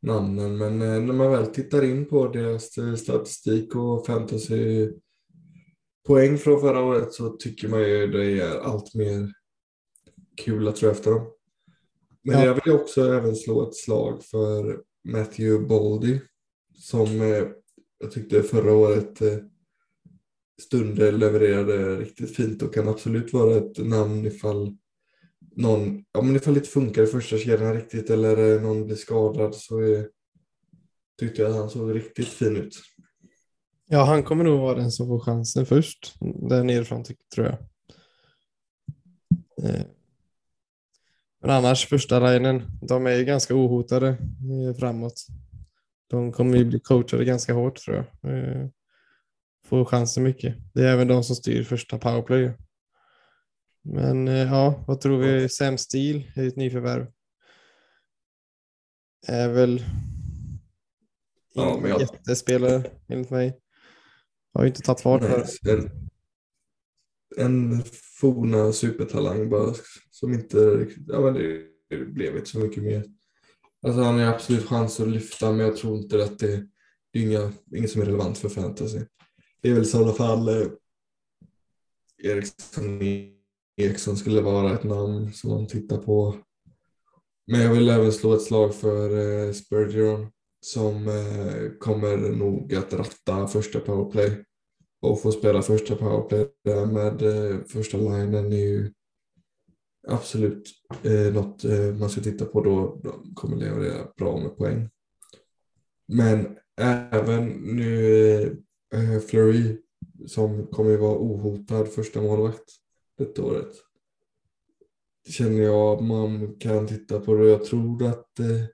namnen, 0.02 0.56
men 0.56 0.82
eh, 0.82 1.00
när 1.00 1.12
man 1.14 1.30
väl 1.30 1.46
tittar 1.46 1.84
in 1.84 2.08
på 2.08 2.28
deras 2.28 2.78
eh, 2.78 2.94
statistik 2.94 3.74
och 3.76 4.06
fantasy 4.06 4.90
poäng 6.06 6.38
från 6.38 6.60
förra 6.60 6.80
året 6.80 7.12
så 7.12 7.28
tycker 7.28 7.68
man 7.68 7.82
ju 7.82 8.06
det 8.06 8.40
är 8.40 8.60
allt 8.60 8.94
mer 8.94 9.32
kul 10.36 10.68
att 10.68 10.76
tro 10.76 10.90
efter 10.90 11.10
dem. 11.10 11.30
Men 12.22 12.38
Ja. 12.40 12.44
jag 12.44 12.64
vill 12.64 12.74
också 12.74 13.12
även 13.12 13.36
slå 13.36 13.68
ett 13.68 13.76
slag 13.76 14.24
för 14.24 14.80
Matthew 15.08 15.68
Boldy 15.68 16.20
som 16.76 17.22
eh, 17.22 17.48
jag 17.98 18.12
tyckte 18.12 18.42
förra 18.42 18.72
året 18.72 19.20
eh, 19.20 19.38
stunder 20.62 21.12
levererade 21.12 21.96
riktigt 21.96 22.36
fint 22.36 22.62
och 22.62 22.74
kan 22.74 22.88
absolut 22.88 23.32
vara 23.32 23.56
ett 23.56 23.78
namn 23.78 24.26
ifall 24.26 24.76
någon, 25.56 26.04
ja 26.12 26.22
men 26.22 26.36
ifall 26.36 26.54
det 26.54 26.58
inte 26.58 26.70
funkar 26.70 27.02
i 27.02 27.06
första 27.06 27.38
kedjan 27.38 27.74
riktigt 27.74 28.10
eller 28.10 28.54
eh, 28.54 28.62
någon 28.62 28.86
blir 28.86 28.96
skadad 28.96 29.54
så 29.54 29.78
är, 29.78 30.08
tyckte 31.18 31.42
jag 31.42 31.50
att 31.50 31.56
han 31.56 31.70
såg 31.70 31.94
riktigt 31.94 32.28
fin 32.28 32.56
ut. 32.56 32.74
Ja, 33.86 34.04
han 34.04 34.22
kommer 34.22 34.44
nog 34.44 34.60
vara 34.60 34.74
den 34.74 34.90
som 34.90 35.06
får 35.06 35.20
chansen 35.20 35.66
först, 35.66 36.14
där 36.20 36.64
nerifrån 36.64 37.04
tror 37.34 37.46
jag. 37.46 37.58
Eh. 39.68 39.86
Men 41.40 41.50
annars, 41.50 41.86
första 41.86 42.32
linjen, 42.32 42.62
de 42.82 43.06
är 43.06 43.16
ju 43.16 43.24
ganska 43.24 43.54
ohotade 43.54 44.08
eh, 44.08 44.76
framåt. 44.78 45.26
De 46.06 46.32
kommer 46.32 46.56
ju 46.56 46.64
bli 46.64 46.80
coachade 46.80 47.24
ganska 47.24 47.52
hårt 47.54 47.76
tror 47.78 47.96
jag. 48.22 48.32
Eh, 48.34 48.68
Får 49.66 49.84
chansen 49.84 50.22
mycket. 50.22 50.56
Det 50.74 50.80
är 50.82 50.92
även 50.92 51.08
de 51.08 51.24
som 51.24 51.36
styr 51.36 51.62
första 51.64 51.98
powerplay. 51.98 52.52
Men 53.82 54.28
eh, 54.28 54.34
ja, 54.34 54.84
vad 54.86 55.00
tror 55.00 55.18
vi? 55.18 55.48
Sam 55.48 55.78
Steele 55.78 56.24
är 56.36 56.48
ett 56.48 56.56
nyförvärv. 56.56 57.06
är 59.26 59.48
väl 59.48 59.84
Ja, 61.54 61.78
men 61.80 61.90
jag- 61.90 62.00
jättespelare 62.00 62.90
enligt 63.08 63.30
mig. 63.30 63.60
Har 64.52 64.62
ju 64.62 64.68
inte 64.68 64.80
tagit 64.82 65.00
fart 65.00 65.22
för 65.64 65.78
en, 65.78 65.90
en 67.36 67.82
forna 68.20 68.72
supertalang 68.72 69.50
bara 69.50 69.74
som 70.10 70.32
inte 70.32 70.86
ja 71.06 71.20
men 71.20 71.34
det 71.88 71.96
blev 71.96 72.36
inte 72.36 72.50
så 72.50 72.58
mycket 72.58 72.82
mer. 72.82 73.04
Alltså 73.84 74.02
han 74.02 74.18
har 74.18 74.26
absolut 74.26 74.68
chans 74.68 75.00
att 75.00 75.08
lyfta 75.08 75.52
men 75.52 75.66
jag 75.66 75.76
tror 75.76 75.96
inte 75.96 76.24
att 76.24 76.38
det, 76.38 76.66
det 77.12 77.18
är 77.18 77.22
inga, 77.22 77.52
inget 77.76 77.90
som 77.90 78.02
är 78.02 78.06
relevant 78.06 78.38
för 78.38 78.48
fantasy. 78.48 79.00
Det 79.62 79.68
är 79.68 79.74
väl 79.74 79.82
i 79.82 79.86
sådana 79.86 80.12
fall 80.12 80.48
eh, 80.48 80.66
Eriksson, 82.22 83.00
Eriksson 83.76 84.16
skulle 84.16 84.40
vara 84.40 84.74
ett 84.74 84.84
namn 84.84 85.32
som 85.32 85.50
man 85.50 85.66
tittar 85.66 85.98
på. 85.98 86.36
Men 87.46 87.60
jag 87.60 87.72
vill 87.72 87.88
även 87.88 88.12
slå 88.12 88.34
ett 88.34 88.42
slag 88.42 88.74
för 88.74 89.10
eh, 89.46 89.52
Spurgeon 89.52 90.30
som 90.60 91.08
eh, 91.08 91.78
kommer 91.80 92.16
nog 92.16 92.74
att 92.74 92.92
ratta 92.92 93.46
första 93.46 93.80
powerplay 93.80 94.44
och 95.02 95.22
få 95.22 95.32
spela 95.32 95.62
första 95.62 95.96
powerplay 95.96 96.46
där 96.64 96.86
med 96.86 97.22
eh, 97.22 97.60
första 97.66 97.96
linen 97.96 98.52
är 98.52 98.56
ju 98.56 98.92
absolut 100.06 100.68
eh, 101.02 101.34
något 101.34 101.64
eh, 101.64 101.94
man 101.98 102.10
ska 102.10 102.20
titta 102.20 102.44
på 102.44 102.64
då. 102.64 103.00
De 103.02 103.34
kommer 103.34 103.56
leverera 103.56 104.08
bra 104.16 104.38
med 104.38 104.56
poäng. 104.56 104.88
Men 106.06 106.56
även 106.76 107.46
nu 107.48 108.42
eh, 108.92 109.14
eh 109.14 109.20
Fleury 109.20 109.80
som 110.26 110.66
kommer 110.66 110.90
ju 110.90 110.96
vara 110.96 111.18
ohotad 111.18 111.88
första 111.88 112.22
målvakt 112.22 112.70
detta 113.18 113.42
året. 113.42 113.72
Känner 115.28 115.62
jag 115.62 116.02
man 116.02 116.56
kan 116.58 116.86
titta 116.86 117.20
på 117.20 117.34
det. 117.34 117.48
Jag 117.48 117.64
tror 117.64 118.06
att 118.06 118.40
eh, 118.40 118.64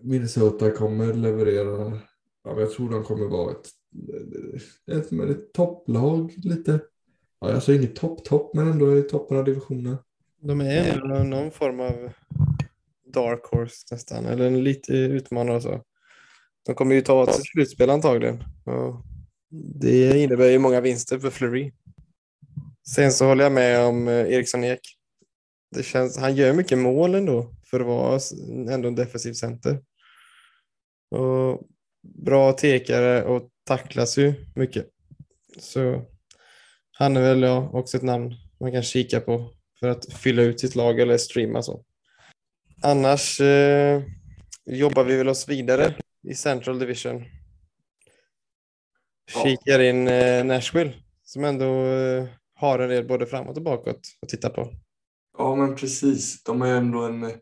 Minnesota 0.00 0.70
kommer 0.70 1.14
leverera. 1.14 2.00
Ja, 2.44 2.50
men 2.50 2.58
jag 2.58 2.70
tror 2.70 2.90
de 2.90 3.04
kommer 3.04 3.26
vara 3.26 3.50
ett, 3.50 3.68
ett, 4.86 5.12
ett, 5.12 5.30
ett 5.30 5.52
topplag 5.52 6.34
lite. 6.36 6.80
Ja, 7.40 7.54
alltså 7.54 7.72
inget 7.72 7.96
topp-topp 7.96 8.54
men 8.54 8.68
ändå 8.68 8.98
i 8.98 9.02
toppen 9.02 9.36
av 9.36 9.44
divisionen. 9.44 9.96
De 10.40 10.60
är 10.60 10.92
ändå 10.92 11.36
någon 11.36 11.50
form 11.50 11.80
av 11.80 12.12
dark 13.06 13.44
horse 13.44 13.86
nästan, 13.90 14.26
eller 14.26 14.46
en 14.46 14.64
lite 14.64 14.92
utmanare 14.92 15.60
så. 15.60 15.82
De 16.66 16.74
kommer 16.74 16.94
ju 16.94 17.00
ta 17.00 17.26
till 17.26 17.42
slutspel 17.42 17.90
antagligen. 17.90 18.44
Och 18.64 19.04
det 19.80 20.22
innebär 20.22 20.48
ju 20.48 20.58
många 20.58 20.80
vinster 20.80 21.18
för 21.18 21.30
Fleury. 21.30 21.72
Sen 22.94 23.12
så 23.12 23.26
håller 23.26 23.44
jag 23.44 23.52
med 23.52 23.80
om 23.80 24.08
eh, 24.08 24.14
Eriksson 24.14 24.64
Ek. 24.64 24.80
Det 25.76 25.82
känns, 25.82 26.18
han 26.18 26.36
gör 26.36 26.52
mycket 26.52 26.78
mål 26.78 27.14
ändå 27.14 27.54
för 27.64 27.80
att 27.80 27.86
vara 27.86 28.20
ändå 28.74 28.88
en 28.88 28.94
defensiv 28.94 29.32
center. 29.32 29.82
Och 31.10 31.68
bra 32.02 32.52
tekare 32.52 33.24
och 33.24 33.48
tacklas 33.64 34.18
ju 34.18 34.34
mycket. 34.54 34.86
Så 35.58 36.04
han 36.98 37.16
är 37.16 37.20
väl 37.20 37.44
också 37.72 37.96
ett 37.96 38.02
namn 38.02 38.34
man 38.60 38.72
kan 38.72 38.82
kika 38.82 39.20
på 39.20 39.50
för 39.80 39.88
att 39.88 40.12
fylla 40.12 40.42
ut 40.42 40.60
sitt 40.60 40.74
lag 40.74 41.00
eller 41.00 41.18
streama 41.18 41.62
så. 41.62 41.84
Annars 42.82 43.40
eh, 43.40 44.02
jobbar 44.66 45.04
vi 45.04 45.16
väl 45.16 45.28
oss 45.28 45.48
vidare 45.48 45.94
i 46.28 46.34
Central 46.34 46.78
Division. 46.78 47.24
Kikar 49.42 49.80
in 49.80 50.08
eh, 50.08 50.44
Nashville 50.44 50.94
som 51.22 51.44
ändå 51.44 51.84
eh, 51.86 52.28
har 52.54 52.78
en 52.78 52.88
del 52.88 53.06
både 53.06 53.26
framåt 53.26 53.56
och 53.56 53.62
bakåt 53.62 54.00
att 54.22 54.28
titta 54.28 54.50
på. 54.50 54.72
Ja, 55.38 55.56
men 55.56 55.76
precis. 55.76 56.42
De 56.42 56.62
är 56.62 56.74
ändå 56.74 57.02
en 57.02 57.24
eh, 57.24 57.36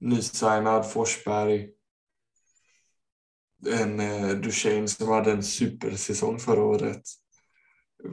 nysignad 0.00 0.90
Forsberg. 0.90 1.68
En 3.70 4.00
eh, 4.00 4.28
Duchene 4.28 4.88
som 4.88 5.08
hade 5.08 5.32
en 5.32 5.42
supersäsong 5.42 6.38
förra 6.38 6.64
året. 6.64 7.02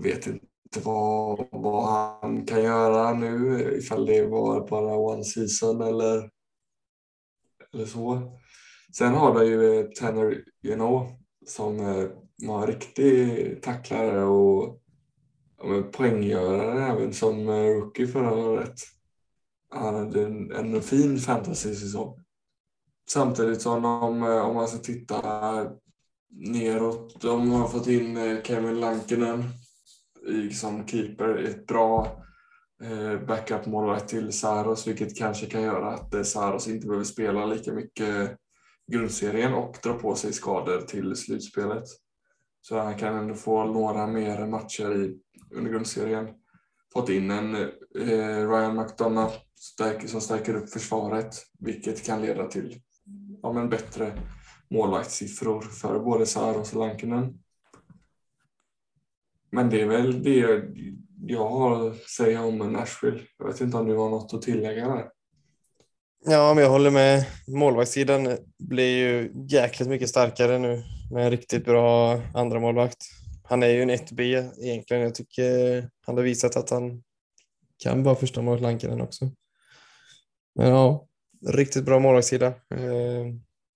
Vet 0.03 0.27
inte 0.27 0.52
vad, 0.77 1.47
vad 1.51 1.83
han 1.85 2.45
kan 2.45 2.63
göra 2.63 3.13
nu, 3.13 3.59
ifall 3.77 4.05
det 4.05 4.27
var 4.27 4.67
bara 4.67 4.97
one 4.97 5.23
season 5.23 5.81
eller, 5.81 6.29
eller 7.73 7.85
så. 7.85 8.31
Sen 8.97 9.13
har 9.13 9.33
de 9.33 9.45
ju 9.45 9.83
Tanner 9.83 10.43
you 10.63 10.75
know, 10.75 11.11
som 11.45 11.79
eh, 11.79 12.07
var 12.47 12.61
en 12.61 12.67
riktig 12.67 13.61
tacklare 13.61 14.23
och 14.23 14.81
ja, 15.57 15.83
poänggörare 15.91 16.87
även 16.93 17.13
som 17.13 17.49
eh, 17.49 17.65
rookie 17.65 18.07
förra 18.07 18.33
året. 18.33 18.75
Han 19.69 19.95
hade 19.95 20.25
en, 20.25 20.51
en 20.51 20.81
fin 20.81 21.17
fantasy-säsong. 21.17 22.19
Samtidigt 23.09 23.61
som 23.61 23.81
de, 23.81 24.23
eh, 24.23 24.49
om 24.49 24.55
man 24.55 24.67
ska 24.67 24.77
titta 24.77 25.71
neråt, 26.29 27.21
de 27.21 27.51
har 27.51 27.67
fått 27.67 27.87
in 27.87 28.41
Kevin 28.43 28.79
Lankinen 28.79 29.43
som 30.51 30.87
keeper, 30.87 31.35
ett 31.35 31.67
bra 31.67 32.23
eh, 32.83 33.25
backup-målvakt 33.25 34.07
till 34.07 34.31
Saros, 34.31 34.87
vilket 34.87 35.17
kanske 35.17 35.45
kan 35.45 35.61
göra 35.61 35.93
att 35.93 36.13
eh, 36.13 36.23
Saros 36.23 36.67
inte 36.67 36.87
behöver 36.87 37.05
spela 37.05 37.45
lika 37.45 37.73
mycket 37.73 38.37
grundserien 38.91 39.53
och 39.53 39.77
dra 39.83 39.93
på 39.93 40.15
sig 40.15 40.33
skador 40.33 40.81
till 40.81 41.15
slutspelet. 41.15 41.83
Så 42.61 42.79
han 42.79 42.97
kan 42.97 43.15
ändå 43.15 43.35
få 43.35 43.65
några 43.65 44.07
mer 44.07 44.47
matcher 44.47 44.95
i, 44.95 45.17
under 45.55 45.71
grundserien. 45.71 46.27
Fått 46.93 47.09
in 47.09 47.31
en 47.31 47.55
eh, 47.55 48.49
Ryan 48.49 48.75
McDonough 48.75 49.33
stärk, 49.55 50.09
som 50.09 50.21
stärker 50.21 50.55
upp 50.55 50.69
försvaret, 50.69 51.35
vilket 51.59 52.05
kan 52.05 52.21
leda 52.21 52.47
till 52.47 52.79
ja, 53.41 53.53
men 53.53 53.69
bättre 53.69 54.19
målvaktssiffror 54.69 55.61
för 55.61 55.99
både 55.99 56.25
Saros 56.25 56.73
och 56.73 56.79
Lankinen. 56.79 57.42
Men 59.53 59.69
det 59.69 59.81
är 59.81 59.85
väl 59.85 60.23
det 60.23 60.63
jag 61.27 61.49
har 61.49 61.89
att 61.89 61.97
säga 61.97 62.43
om 62.43 62.57
Nashville. 62.57 63.21
Jag 63.37 63.47
vet 63.47 63.61
inte 63.61 63.77
om 63.77 63.85
du 63.85 63.95
har 63.95 64.09
något 64.09 64.33
att 64.33 64.41
tillägga 64.41 64.87
där. 64.87 65.09
Ja, 66.25 66.53
men 66.53 66.63
jag 66.63 66.71
håller 66.71 66.91
med. 66.91 67.25
Målvaktssidan 67.47 68.37
blir 68.59 68.97
ju 68.97 69.31
jäkligt 69.49 69.89
mycket 69.89 70.09
starkare 70.09 70.59
nu 70.59 70.83
med 71.11 71.25
en 71.25 71.31
riktigt 71.31 71.65
bra 71.65 72.21
andra 72.33 72.59
målvakt. 72.59 72.97
Han 73.43 73.63
är 73.63 73.67
ju 73.67 73.81
en 73.81 73.91
1B 73.91 74.51
egentligen. 74.61 75.03
Jag 75.03 75.15
tycker 75.15 75.89
han 76.05 76.17
har 76.17 76.23
visat 76.23 76.55
att 76.55 76.69
han 76.69 77.03
kan 77.83 78.03
vara 78.03 78.15
första 78.15 78.41
målet 78.41 78.61
Lankinen 78.61 79.01
också. 79.01 79.31
Men 80.55 80.67
ja, 80.69 81.07
riktigt 81.47 81.85
bra 81.85 81.99
målvaktssida. 81.99 82.47
Eh, 82.47 83.25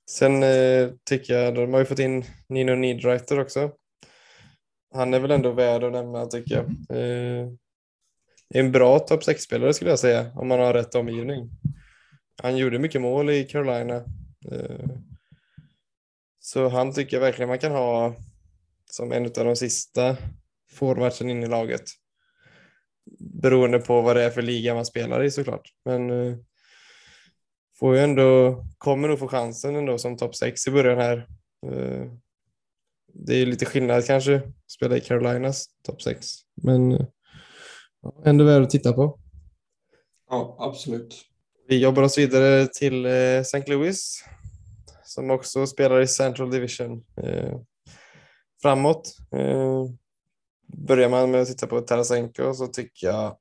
sen 0.09 0.43
eh, 0.43 0.89
tycker 1.09 1.34
jag, 1.34 1.55
de 1.55 1.73
har 1.73 1.80
ju 1.80 1.86
fått 1.86 1.99
in 1.99 2.25
Nino 2.49 2.75
Niedreiter 2.75 3.39
också. 3.39 3.71
Han 4.93 5.13
är 5.13 5.19
väl 5.19 5.31
ändå 5.31 5.51
värd 5.51 5.83
att 5.83 5.91
nämna 5.91 6.25
tycker 6.25 6.55
jag. 6.55 6.65
Eh, 6.97 7.47
en 8.49 8.71
bra 8.71 8.99
topp 8.99 9.21
6-spelare 9.23 9.73
skulle 9.73 9.89
jag 9.89 9.99
säga, 9.99 10.31
om 10.35 10.47
man 10.47 10.59
har 10.59 10.73
rätt 10.73 10.95
omgivning. 10.95 11.49
Han 12.41 12.57
gjorde 12.57 12.79
mycket 12.79 13.01
mål 13.01 13.29
i 13.29 13.43
Carolina. 13.43 13.95
Eh, 14.51 14.89
Så 16.39 16.69
han 16.69 16.93
tycker 16.93 17.17
jag 17.17 17.21
verkligen 17.21 17.49
man 17.49 17.59
kan 17.59 17.71
ha 17.71 18.15
som 18.85 19.11
en 19.11 19.25
av 19.25 19.31
de 19.31 19.55
sista 19.55 20.17
forwardsen 20.71 21.29
in 21.29 21.43
i 21.43 21.47
laget. 21.47 21.83
Beroende 23.19 23.79
på 23.79 24.01
vad 24.01 24.15
det 24.15 24.23
är 24.23 24.29
för 24.29 24.41
liga 24.41 24.73
man 24.73 24.85
spelar 24.85 25.23
i 25.23 25.31
såklart. 25.31 25.69
Men 25.85 26.09
eh, 26.09 26.38
får 27.79 27.95
ju 27.95 28.01
ändå, 28.01 28.63
kommer 28.77 29.07
nog 29.07 29.19
få 29.19 29.27
chansen 29.27 29.75
ändå 29.75 29.97
som 29.97 30.17
topp 30.17 30.35
6 30.35 30.67
i 30.67 30.71
början 30.71 30.97
här. 30.97 31.27
Eh, 31.67 32.11
det 33.20 33.36
är 33.36 33.45
lite 33.45 33.65
skillnad 33.65 34.05
kanske 34.05 34.36
att 34.36 34.72
spela 34.72 34.97
i 34.97 35.01
Carolinas 35.01 35.65
topp 35.84 36.01
6. 36.01 36.28
Men 36.63 36.91
eh, 36.91 37.05
ja, 38.01 38.22
ändå 38.26 38.45
värd 38.45 38.63
att 38.63 38.70
titta 38.70 38.93
på. 38.93 39.20
Ja, 40.30 40.57
absolut. 40.59 41.15
Vi 41.68 41.78
jobbar 41.78 42.03
oss 42.03 42.18
vidare 42.18 42.68
till 42.68 43.05
eh, 43.05 43.11
St. 43.11 43.63
Louis 43.68 44.24
som 45.03 45.32
också 45.32 45.68
spelar 45.68 46.01
i 46.01 46.07
Central 46.07 46.51
Division. 46.51 47.03
Eh, 47.24 47.59
framåt 48.61 49.18
eh, 49.32 49.84
börjar 50.88 51.09
man 51.09 51.32
med 51.32 51.41
att 51.41 51.47
titta 51.47 51.68
på 51.68 51.82
Tarasenko 51.82 52.53
så 52.53 52.68
tycker 52.68 53.07
jag 53.07 53.38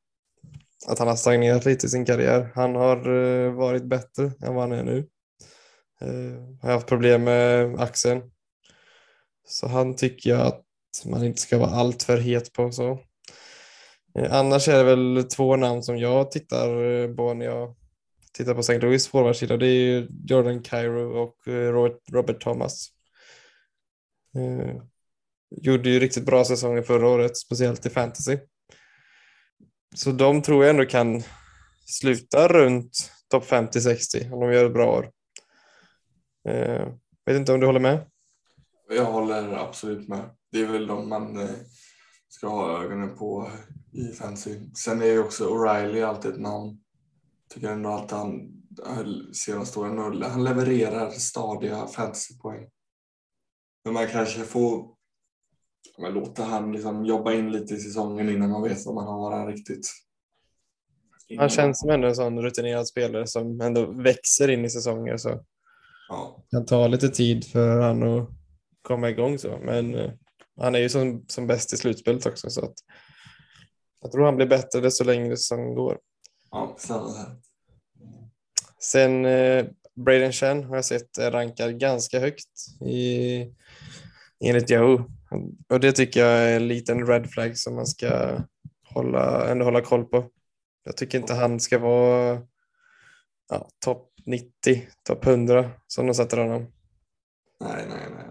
att 0.87 0.99
han 0.99 1.09
har 1.09 1.17
stagnerat 1.17 1.65
lite 1.65 1.87
i 1.87 1.89
sin 1.89 2.05
karriär. 2.05 2.53
Han 2.55 2.75
har 2.75 2.97
eh, 3.15 3.53
varit 3.53 3.85
bättre 3.85 4.33
än 4.43 4.55
vad 4.55 4.69
han 4.69 4.73
är 4.73 4.85
nu. 4.85 5.09
Eh, 6.01 6.59
har 6.63 6.73
haft 6.73 6.87
problem 6.87 7.25
med 7.25 7.81
axeln. 7.81 8.23
Så 9.47 9.69
han 9.69 9.97
tycker 9.97 10.31
jag 10.31 10.41
att 10.41 10.65
man 11.05 11.25
inte 11.25 11.41
ska 11.41 11.59
vara 11.59 11.71
alltför 11.71 12.19
het 12.19 12.53
på. 12.53 12.73
så. 12.73 13.01
Eh, 14.19 14.35
annars 14.35 14.69
är 14.69 14.77
det 14.77 14.85
väl 14.85 15.25
två 15.25 15.57
namn 15.57 15.83
som 15.83 15.99
jag 15.99 16.31
tittar 16.31 16.85
eh, 16.85 17.15
på 17.15 17.35
när 17.35 17.47
jag 17.47 17.77
tittar 18.33 18.55
på 18.55 18.61
St. 18.61 18.79
Louis 18.79 19.09
forwardsida. 19.09 19.57
Det 19.57 19.67
är 19.67 20.09
Jordan 20.29 20.63
Cairo 20.63 21.23
och 21.23 21.49
eh, 21.49 21.73
Robert, 22.13 22.41
Thomas. 22.41 22.89
Gjorde 25.63 25.91
ju 25.91 26.01
riktigt 26.01 26.27
bra 26.27 26.45
säsonger 26.45 26.83
förra 26.83 27.09
året, 27.09 27.37
speciellt 27.37 27.87
i 27.87 27.91
fantasy. 27.91 28.39
Så 29.95 30.13
de 30.13 30.43
tror 30.43 30.65
jag 30.65 30.71
ändå 30.71 30.85
kan 30.85 31.23
sluta 31.87 32.49
runt 32.49 33.11
topp 33.29 33.45
50-60 33.45 34.33
om 34.33 34.41
de 34.41 34.53
gör 34.53 34.67
ett 34.67 34.73
bra 34.73 34.99
år. 34.99 35.11
Eh, 36.49 36.89
vet 37.27 37.37
inte 37.37 37.53
om 37.53 37.61
du 37.61 37.67
håller 37.67 37.81
med? 37.81 38.07
Jag 38.89 39.05
håller 39.05 39.53
absolut 39.53 40.09
med. 40.09 40.31
Det 40.53 40.61
är 40.61 40.67
väl 40.67 40.87
de 40.87 41.09
man 41.09 41.39
eh, 41.41 41.51
ska 42.29 42.49
ha 42.49 42.85
ögonen 42.85 43.17
på 43.17 43.51
i 43.93 44.13
fantasy. 44.13 44.61
Sen 44.75 45.03
är 45.03 45.07
ju 45.07 45.19
också 45.19 45.49
O'Reilly 45.49 46.03
alltid 46.03 46.31
ett 46.31 46.41
namn. 46.41 46.81
Tycker 47.55 47.69
ändå 47.69 47.91
att 47.91 48.11
han 48.11 48.53
senaste 49.33 49.79
åren, 49.79 50.23
han 50.23 50.45
levererar 50.45 51.11
stadiga 51.11 51.87
fantasypoäng. 51.87 52.69
Men 53.85 53.95
man 53.95 54.07
kanske 54.07 54.41
får 54.41 54.97
men 55.99 56.13
låta 56.13 56.43
han 56.43 56.73
liksom 56.73 57.05
jobba 57.05 57.33
in 57.33 57.53
lite 57.53 57.75
i 57.75 57.79
säsongen 57.79 58.29
innan 58.29 58.51
man 58.51 58.63
vet 58.63 58.87
vad 58.87 58.95
man 58.95 59.07
har 59.07 59.33
han 59.33 59.47
riktigt. 59.47 59.91
Han 61.39 61.49
känns 61.49 61.81
som 61.81 61.91
ändå 61.91 62.09
en 62.09 62.15
sån 62.15 62.43
rutinerad 62.43 62.89
spelare 62.89 63.27
som 63.27 63.61
ändå 63.61 63.87
växer 63.87 64.51
in 64.51 64.65
i 64.65 64.71
säsonger. 64.71 65.17
Så 65.17 65.45
ja. 66.09 66.45
kan 66.51 66.67
ta 66.67 66.87
lite 66.87 67.09
tid 67.09 67.45
för 67.45 67.81
han 67.81 68.03
att 68.03 68.31
komma 68.87 69.11
igång. 69.11 69.39
så. 69.39 69.59
Men 69.63 69.95
uh, 69.95 70.11
han 70.61 70.75
är 70.75 70.79
ju 70.79 70.89
som, 70.89 71.25
som 71.29 71.47
bäst 71.47 71.73
i 71.73 71.77
slutspelet 71.77 72.27
också. 72.27 72.51
Så 72.51 72.65
att 72.65 72.75
jag 74.03 74.13
tror 74.13 74.25
han 74.25 74.37
blir 74.37 74.47
bättre 74.47 74.81
desto 74.81 75.05
längre 75.05 75.37
säsongen 75.37 75.75
går. 75.75 75.99
Ja, 76.51 76.75
samma 76.79 77.13
här. 77.19 77.37
Sen 78.83 79.25
uh, 79.25 79.67
Braden 79.95 80.33
Chen 80.33 80.65
har 80.65 80.77
jag 80.77 80.85
sett 80.85 81.19
är 81.19 81.31
rankad 81.31 81.81
ganska 81.81 82.21
högt 82.21 82.83
i, 82.87 83.41
enligt 84.45 84.71
Yahoo. 84.71 85.11
Och 85.69 85.81
det 85.81 85.93
tycker 85.93 86.21
jag 86.21 86.39
är 86.39 86.57
en 86.57 86.69
liten 86.69 87.07
red 87.07 87.31
flag 87.31 87.59
som 87.59 87.75
man 87.75 87.87
ska 87.87 88.39
hålla, 88.85 89.51
ändå 89.51 89.65
hålla 89.65 89.81
koll 89.81 90.05
på. 90.05 90.31
Jag 90.85 90.97
tycker 90.97 91.19
inte 91.19 91.35
han 91.35 91.61
ska 91.61 91.79
vara 91.79 92.43
ja, 93.49 93.69
topp 93.85 94.13
90, 94.27 94.89
topp 95.03 95.27
100 95.27 95.71
som 95.87 96.07
de 96.07 96.15
sätter 96.15 96.37
honom. 96.37 96.73
Nej, 97.61 97.87
nej, 97.89 98.07
nej. 98.17 98.26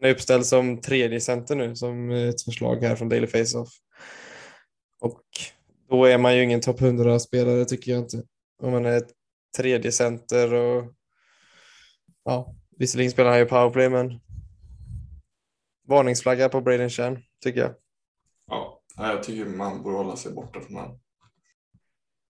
Han 0.00 0.08
är 0.08 0.14
uppställd 0.14 0.46
som 0.46 0.80
tredje 0.80 1.20
center 1.20 1.56
nu 1.56 1.76
som 1.76 2.10
ett 2.10 2.42
förslag 2.42 2.82
här 2.82 2.96
från 2.96 3.08
Daily 3.08 3.26
Face-Off. 3.26 3.68
Och 5.00 5.22
då 5.90 6.04
är 6.04 6.18
man 6.18 6.36
ju 6.36 6.42
ingen 6.42 6.60
topp 6.60 6.80
100-spelare 6.80 7.64
tycker 7.64 7.92
jag 7.92 8.00
inte. 8.00 8.22
Om 8.62 8.72
man 8.72 8.86
är 8.86 9.02
tredje 9.56 9.92
center 9.92 10.54
och 10.54 10.94
ja, 12.24 12.54
visserligen 12.78 13.12
spelar 13.12 13.30
han 13.30 13.38
ju 13.38 13.46
powerplay 13.46 13.88
men 13.88 14.20
varningsflagga 15.88 16.48
på 16.48 16.60
Braden 16.60 16.90
Chan 16.90 17.18
tycker 17.44 17.60
jag. 17.60 17.74
Ja, 18.46 18.82
jag 18.96 19.22
tycker 19.22 19.44
man 19.44 19.82
borde 19.82 19.96
hålla 19.96 20.16
sig 20.16 20.32
borta 20.32 20.60
från 20.60 20.76
honom. 20.76 21.00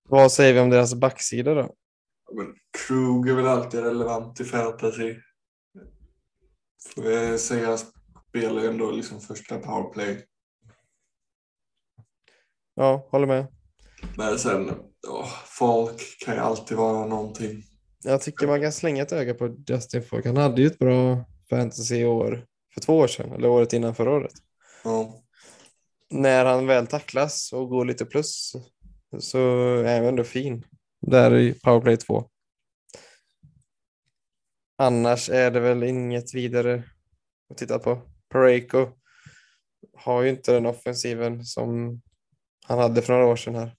Vad 0.09 0.33
säger 0.33 0.55
vi 0.55 0.61
om 0.61 0.71
deras 0.71 0.95
backsida 0.95 1.55
då? 1.55 1.75
Men 2.33 2.55
Krug 2.87 3.29
är 3.29 3.35
väl 3.35 3.47
alltid 3.47 3.81
relevant 3.81 4.41
i 4.41 4.45
fantasy. 4.45 5.16
Får 6.89 7.05
jag 7.11 7.41
säga, 7.41 7.78
spelar 8.28 8.64
ändå 8.64 8.91
liksom 8.91 9.20
första 9.20 9.59
powerplay. 9.59 10.24
Ja, 12.74 13.09
håller 13.11 13.26
med. 13.26 13.47
Men 14.16 14.39
sen, 14.39 14.70
åh, 15.09 15.28
folk 15.47 16.24
kan 16.24 16.35
ju 16.35 16.41
alltid 16.41 16.76
vara 16.76 17.07
någonting. 17.07 17.62
Jag 18.05 18.20
tycker 18.22 18.47
man 18.47 18.61
kan 18.61 18.72
slänga 18.72 19.03
ett 19.03 19.12
öga 19.12 19.35
på 19.35 19.57
Justin 19.66 20.03
Falk. 20.03 20.26
Han 20.26 20.37
hade 20.37 20.62
ju 20.62 20.66
ett 20.66 20.78
bra 20.78 21.24
fantasy 21.51 22.05
år 22.05 22.47
för 22.74 22.81
två 22.81 22.99
år 22.99 23.07
sedan, 23.07 23.33
eller 23.33 23.49
året 23.49 23.72
innan 23.72 23.95
förra 23.95 24.11
året. 24.11 24.33
Ja. 24.85 25.22
När 26.11 26.45
han 26.45 26.66
väl 26.66 26.87
tacklas 26.87 27.53
och 27.53 27.68
går 27.68 27.85
lite 27.85 28.05
plus 28.05 28.53
så 29.18 29.39
är 29.76 29.97
han 29.97 30.05
ändå 30.05 30.24
fin 30.24 30.64
där 31.07 31.35
i 31.35 31.55
powerplay 31.55 31.97
2. 31.97 32.30
Annars 34.81 35.31
är 35.31 35.51
det 35.51 35.61
väl 35.61 35.83
inget 35.83 36.35
vidare 36.35 36.83
att 37.51 37.59
titta 37.59 37.78
på. 37.78 38.03
Pareko 38.28 38.89
har 39.95 40.22
ju 40.22 40.31
inte 40.31 40.53
den 40.53 40.66
offensiven 40.66 41.45
som 41.45 42.01
han 42.66 42.78
hade 42.78 43.03
för 43.03 43.12
några 43.12 43.26
år 43.26 43.37
sedan 43.37 43.55
här. 43.55 43.76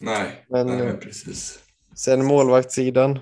Nej, 0.00 0.46
Men, 0.48 0.66
nej, 0.66 0.86
eh, 0.86 0.96
precis. 0.96 1.58
Sen 1.96 2.24
målvaktssidan. 2.24 3.18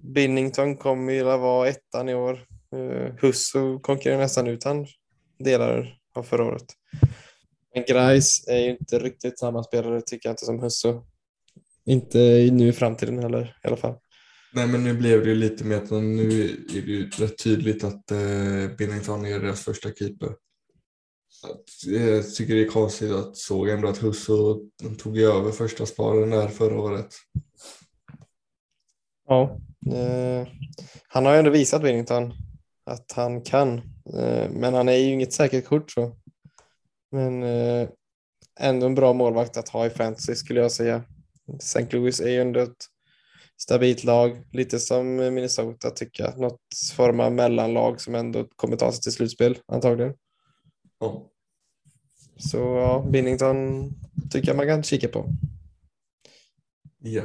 Binnington 0.00 0.76
kommer 0.76 1.12
ju 1.12 1.30
att 1.30 1.40
vara 1.40 1.68
ettan 1.68 2.08
i 2.08 2.14
år. 2.14 2.46
Uh, 2.74 3.14
Husso 3.20 3.80
konkurrerar 3.80 4.18
nästan 4.18 4.46
ut 4.46 4.64
han 4.64 4.86
delar 5.38 6.00
av 6.14 6.22
förra 6.22 6.44
året. 6.44 6.66
Men 7.74 7.84
Grice 7.84 8.52
är 8.52 8.58
ju 8.58 8.70
inte 8.70 8.98
riktigt 8.98 9.38
samma 9.38 9.64
spelare 9.64 10.00
tycker 10.00 10.28
jag 10.28 10.32
inte 10.32 10.44
som 10.44 10.60
Husso. 10.60 11.11
Inte 11.84 12.18
nu 12.52 12.68
i 12.68 12.72
framtiden 12.72 13.18
heller 13.18 13.56
i 13.64 13.66
alla 13.66 13.76
fall. 13.76 13.94
Nej, 14.54 14.66
men 14.66 14.84
nu 14.84 14.94
blev 14.94 15.24
det 15.24 15.28
ju 15.28 15.34
lite 15.34 15.64
mer 15.64 15.76
att 15.76 15.90
nu 15.90 16.44
är 16.50 16.82
det 16.82 16.92
ju 16.92 17.10
rätt 17.10 17.38
tydligt 17.38 17.84
att 17.84 18.10
eh, 18.10 18.76
Binnington 18.78 19.26
är 19.26 19.40
deras 19.40 19.60
första 19.60 19.92
keeper. 19.92 20.28
Att, 21.44 21.64
jag 21.86 22.34
tycker 22.34 22.54
det 22.54 22.62
är 22.62 22.68
konstigt 22.68 23.10
att 23.10 23.36
såg 23.36 23.68
ändå 23.68 23.88
att 23.88 23.98
Husso 23.98 24.60
tog 24.98 25.18
över 25.18 25.50
första 25.52 25.86
sparen 25.86 26.30
där 26.30 26.48
förra 26.48 26.80
året. 26.80 27.14
Ja. 29.28 29.60
Eh, 29.92 30.48
han 31.08 31.26
har 31.26 31.32
ju 31.32 31.38
ändå 31.38 31.50
visat 31.50 31.82
Binnington 31.82 32.32
att 32.84 33.12
han 33.12 33.42
kan, 33.42 33.78
eh, 34.14 34.50
men 34.50 34.74
han 34.74 34.88
är 34.88 34.96
ju 34.96 35.12
inget 35.12 35.32
säkert 35.32 35.64
kort 35.64 35.90
så. 35.90 36.16
Men 37.10 37.42
eh, 37.42 37.88
ändå 38.60 38.86
en 38.86 38.94
bra 38.94 39.12
målvakt 39.12 39.56
att 39.56 39.68
ha 39.68 39.86
i 39.86 39.90
fantasy 39.90 40.34
skulle 40.34 40.60
jag 40.60 40.72
säga. 40.72 41.04
St. 41.58 41.86
Louis 41.90 42.20
är 42.20 42.28
ju 42.28 42.40
ändå 42.40 42.60
ett 42.60 42.86
stabilt 43.56 44.04
lag, 44.04 44.44
lite 44.52 44.80
som 44.80 45.16
Minnesota 45.16 45.90
tycker 45.90 46.24
jag. 46.24 46.38
Något 46.38 46.60
form 46.96 47.20
av 47.20 47.32
mellanlag 47.32 48.00
som 48.00 48.14
ändå 48.14 48.44
kommer 48.56 48.76
ta 48.76 48.92
sig 48.92 49.02
till 49.02 49.12
slutspel 49.12 49.58
antagligen. 49.66 50.14
Ja. 51.00 51.30
Så 52.36 52.58
ja, 52.58 53.06
Binnington 53.10 53.90
tycker 54.30 54.48
jag 54.48 54.56
man 54.56 54.66
kan 54.66 54.82
kika 54.82 55.08
på. 55.08 55.28
Ja. 56.98 57.22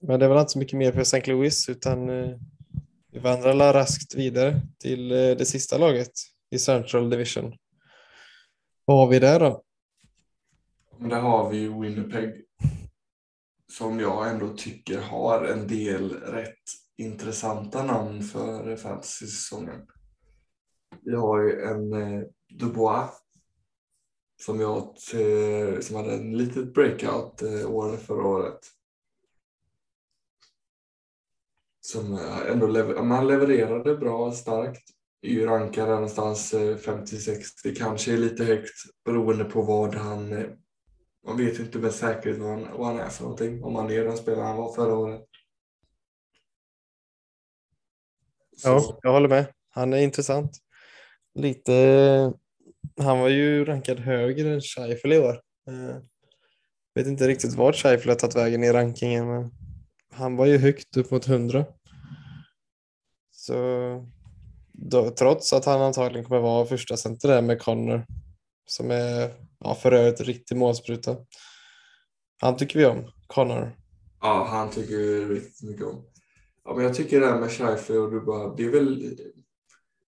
Men 0.00 0.20
det 0.20 0.28
var 0.28 0.40
inte 0.40 0.52
så 0.52 0.58
mycket 0.58 0.78
mer 0.78 0.92
för 0.92 1.00
St. 1.00 1.22
Louis 1.26 1.68
utan 1.68 2.08
eh, 2.08 2.36
vi 3.12 3.18
vandrar 3.18 3.72
raskt 3.72 4.14
vidare 4.14 4.60
till 4.78 5.12
eh, 5.12 5.16
det 5.16 5.46
sista 5.46 5.78
laget 5.78 6.12
i 6.50 6.58
Central 6.58 7.10
Division. 7.10 7.54
Vad 8.84 8.96
har 8.96 9.06
vi 9.06 9.18
där 9.18 9.40
då? 9.40 9.62
Där 11.00 11.20
har 11.20 11.50
vi 11.50 11.58
ju 11.58 11.80
Winnipeg 11.80 12.44
som 13.72 14.00
jag 14.00 14.30
ändå 14.30 14.56
tycker 14.56 15.00
har 15.00 15.44
en 15.44 15.68
del 15.68 16.12
rätt 16.12 16.64
intressanta 16.96 17.82
namn 17.82 18.22
för 18.22 18.76
fantasy-säsongen. 18.76 19.86
Vi 21.02 21.14
har 21.14 21.42
ju 21.42 21.62
en 21.62 21.92
eh, 21.92 22.22
Dubois 22.48 23.10
som 24.42 24.60
jag 24.60 24.78
eh, 25.14 25.80
som 25.80 25.96
hade 25.96 26.14
en 26.14 26.38
litet 26.38 26.74
breakout 26.74 27.42
eh, 27.42 27.70
år 27.70 27.96
förra 27.96 28.26
året. 28.26 28.60
Som 31.80 32.14
eh, 32.14 32.50
ändå 32.50 32.66
lever 32.66 33.02
man 33.02 33.26
levererade 33.26 33.96
bra 33.96 34.32
starkt. 34.32 34.82
Är 35.22 35.30
ju 35.30 35.46
rankad 35.46 35.88
någonstans 35.88 36.54
50-60, 36.54 37.74
kanske 37.76 38.12
är 38.12 38.16
lite 38.16 38.44
högt 38.44 38.74
beroende 39.04 39.44
på 39.44 39.62
vad 39.62 39.94
han 39.94 40.32
man 41.26 41.36
vet 41.36 41.58
inte 41.58 41.78
med 41.78 41.92
säkerhet 41.92 42.38
vad 42.38 42.50
han, 42.50 42.78
vad 42.78 42.86
han 42.86 42.98
är 42.98 43.08
för 43.08 43.22
någonting. 43.22 43.64
Om 43.64 43.74
han 43.74 43.90
är 43.90 44.04
den 44.04 44.16
spelare 44.16 44.44
han 44.44 44.56
var 44.56 44.72
förra 44.72 44.94
året. 44.94 45.24
Så, 48.56 48.68
Ja, 48.68 48.98
jag 49.02 49.12
håller 49.12 49.28
med. 49.28 49.52
Han 49.68 49.92
är 49.92 49.98
intressant. 49.98 50.58
Lite, 51.34 51.72
han 53.00 53.18
var 53.18 53.28
ju 53.28 53.64
rankad 53.64 53.98
högre 53.98 54.54
än 54.54 54.60
Scheifel 54.60 55.12
i 55.12 55.18
år. 55.18 55.40
Jag 55.64 57.02
vet 57.02 57.06
inte 57.06 57.28
riktigt 57.28 57.54
vart 57.54 57.76
Scheifel 57.76 58.08
har 58.08 58.16
tagit 58.16 58.36
vägen 58.36 58.64
i 58.64 58.72
rankingen, 58.72 59.28
men 59.28 59.50
han 60.12 60.36
var 60.36 60.46
ju 60.46 60.58
högt 60.58 60.96
upp 60.96 61.10
mot 61.10 61.28
100. 61.28 61.64
Så 63.30 63.54
då, 64.72 65.10
trots 65.10 65.52
att 65.52 65.64
han 65.64 65.82
antagligen 65.82 66.24
kommer 66.24 66.40
vara 66.40 66.66
första 66.66 66.96
center 66.96 67.28
där 67.28 67.42
med 67.42 67.62
Connor 67.62 68.06
som 68.66 68.90
är 68.90 69.47
ja, 69.60 69.74
för 69.74 69.92
övrigt 69.92 70.20
riktig 70.20 70.56
målspruta. 70.56 71.16
Han 72.40 72.56
tycker 72.56 72.78
vi 72.78 72.86
om, 72.86 73.12
Connor. 73.26 73.76
Ja, 74.20 74.46
han 74.50 74.70
tycker 74.70 74.96
vi 74.96 75.24
riktigt 75.24 75.68
mycket 75.70 75.86
om. 75.86 76.04
Ja, 76.64 76.74
men 76.74 76.84
jag 76.84 76.94
tycker 76.94 77.20
det 77.20 77.26
här 77.26 77.40
med 77.40 78.10
Dubois, 78.10 78.54
det 78.56 78.64
är 78.64 78.70
väl 78.70 79.18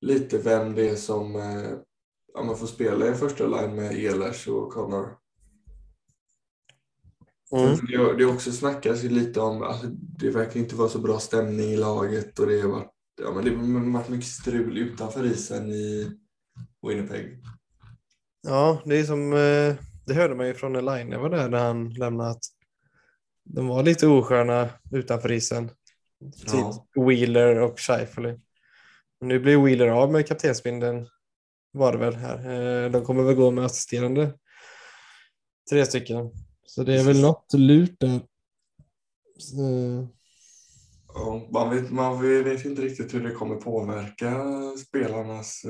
lite 0.01 0.38
vem 0.38 0.74
det 0.74 0.88
är 0.88 0.96
som 0.96 1.36
eh, 1.36 1.70
ja, 2.34 2.42
man 2.42 2.57
får 2.57 2.66
spela 2.66 3.09
i 3.09 3.14
första 3.14 3.46
line 3.46 3.74
med 3.74 3.92
Ehlers 3.92 4.49
och 4.49 4.72
Connor. 4.72 5.18
Mm. 7.53 7.76
Det, 7.86 8.16
det 8.16 8.24
också 8.24 8.53
snackas 8.53 9.05
ju 9.05 9.09
lite 9.09 9.40
om 9.40 9.62
att 9.62 9.84
det 10.18 10.30
verkar 10.30 10.61
inte 10.61 10.76
vara 10.76 10.88
så 10.88 10.99
bra 10.99 11.18
stämning 11.18 11.70
i 11.70 11.76
laget 11.76 12.38
och 12.38 12.46
det 12.46 12.61
har 12.61 12.68
varit, 12.68 12.92
ja, 13.22 13.32
men 13.34 13.44
det 13.44 13.51
har 13.51 13.92
varit 13.92 14.09
mycket 14.09 14.28
strul 14.28 14.78
utanför 14.78 15.26
isen 15.26 15.72
i 15.72 16.11
Winnipeg. 16.86 17.42
Ja, 18.43 18.82
det 18.84 18.97
är 18.97 19.05
som, 19.05 19.32
eh, 19.32 19.74
det 20.07 20.14
hörde 20.14 20.34
man 20.34 20.47
ju 20.47 20.55
från 20.55 20.76
Elaine 20.76 21.20
var 21.20 21.30
där 21.30 21.49
när 21.49 21.59
han 21.59 21.91
lämnade 21.91 22.30
att 22.30 22.45
de 23.45 23.68
var 23.68 23.82
lite 23.82 24.07
osköna 24.07 24.68
utanför 24.93 25.32
isen. 25.32 25.68
Typ 26.36 26.53
Ja. 26.53 26.86
Wheeler 26.95 27.61
och 27.61 27.80
Scheifele. 27.80 28.41
Nu 29.20 29.39
blir 29.41 29.57
Wheeler 29.64 29.89
av 29.89 30.12
med 30.12 30.26
kaptensbindeln 30.28 31.09
var 31.72 31.93
det 31.93 31.99
väl 31.99 32.14
här. 32.14 32.36
Eh, 32.84 32.91
De 32.91 33.05
kommer 33.05 33.22
väl 33.22 33.34
gå 33.34 33.51
med 33.51 33.64
assisterande. 33.64 34.32
Tre 35.70 35.86
stycken. 35.86 36.30
Så 36.66 36.82
det 36.82 37.01
är 37.01 37.05
väl 37.05 37.20
något 37.20 37.53
lurt 37.53 37.97
där. 38.01 38.20
Så, 39.39 39.57
Ja, 41.14 41.49
man, 41.51 41.70
vet, 41.70 41.91
man 41.91 42.22
vet 42.45 42.64
inte 42.64 42.82
riktigt 42.82 43.14
hur 43.14 43.20
det 43.28 43.34
kommer 43.34 43.57
påverka 43.57 44.45
spelarnas 44.86 45.64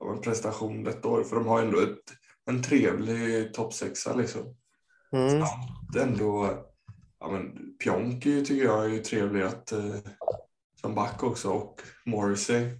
ja, 0.00 0.06
men 0.12 0.20
prestation 0.20 0.84
detta 0.84 1.08
år. 1.08 1.24
För 1.24 1.36
de 1.36 1.46
har 1.46 1.62
ändå 1.62 1.80
ett, 1.80 1.98
en 2.46 2.62
trevlig 2.62 3.54
topp 3.54 3.72
sexa 3.74 4.14
liksom. 4.14 4.56
Mm. 5.12 5.40
Samt 5.40 5.96
ändå, 5.96 6.58
ja 7.20 7.28
men 7.30 7.76
Pionk 7.84 8.26
är 8.26 8.30
ju- 8.30 8.44
tycker 8.44 8.64
jag 8.64 8.84
är 8.84 8.88
ju 8.88 8.98
trevlig 8.98 9.42
att, 9.42 9.72
eh, 9.72 9.96
som 10.80 10.94
back 10.94 11.22
också 11.22 11.50
och 11.50 11.80
Morrissey. 12.06 12.70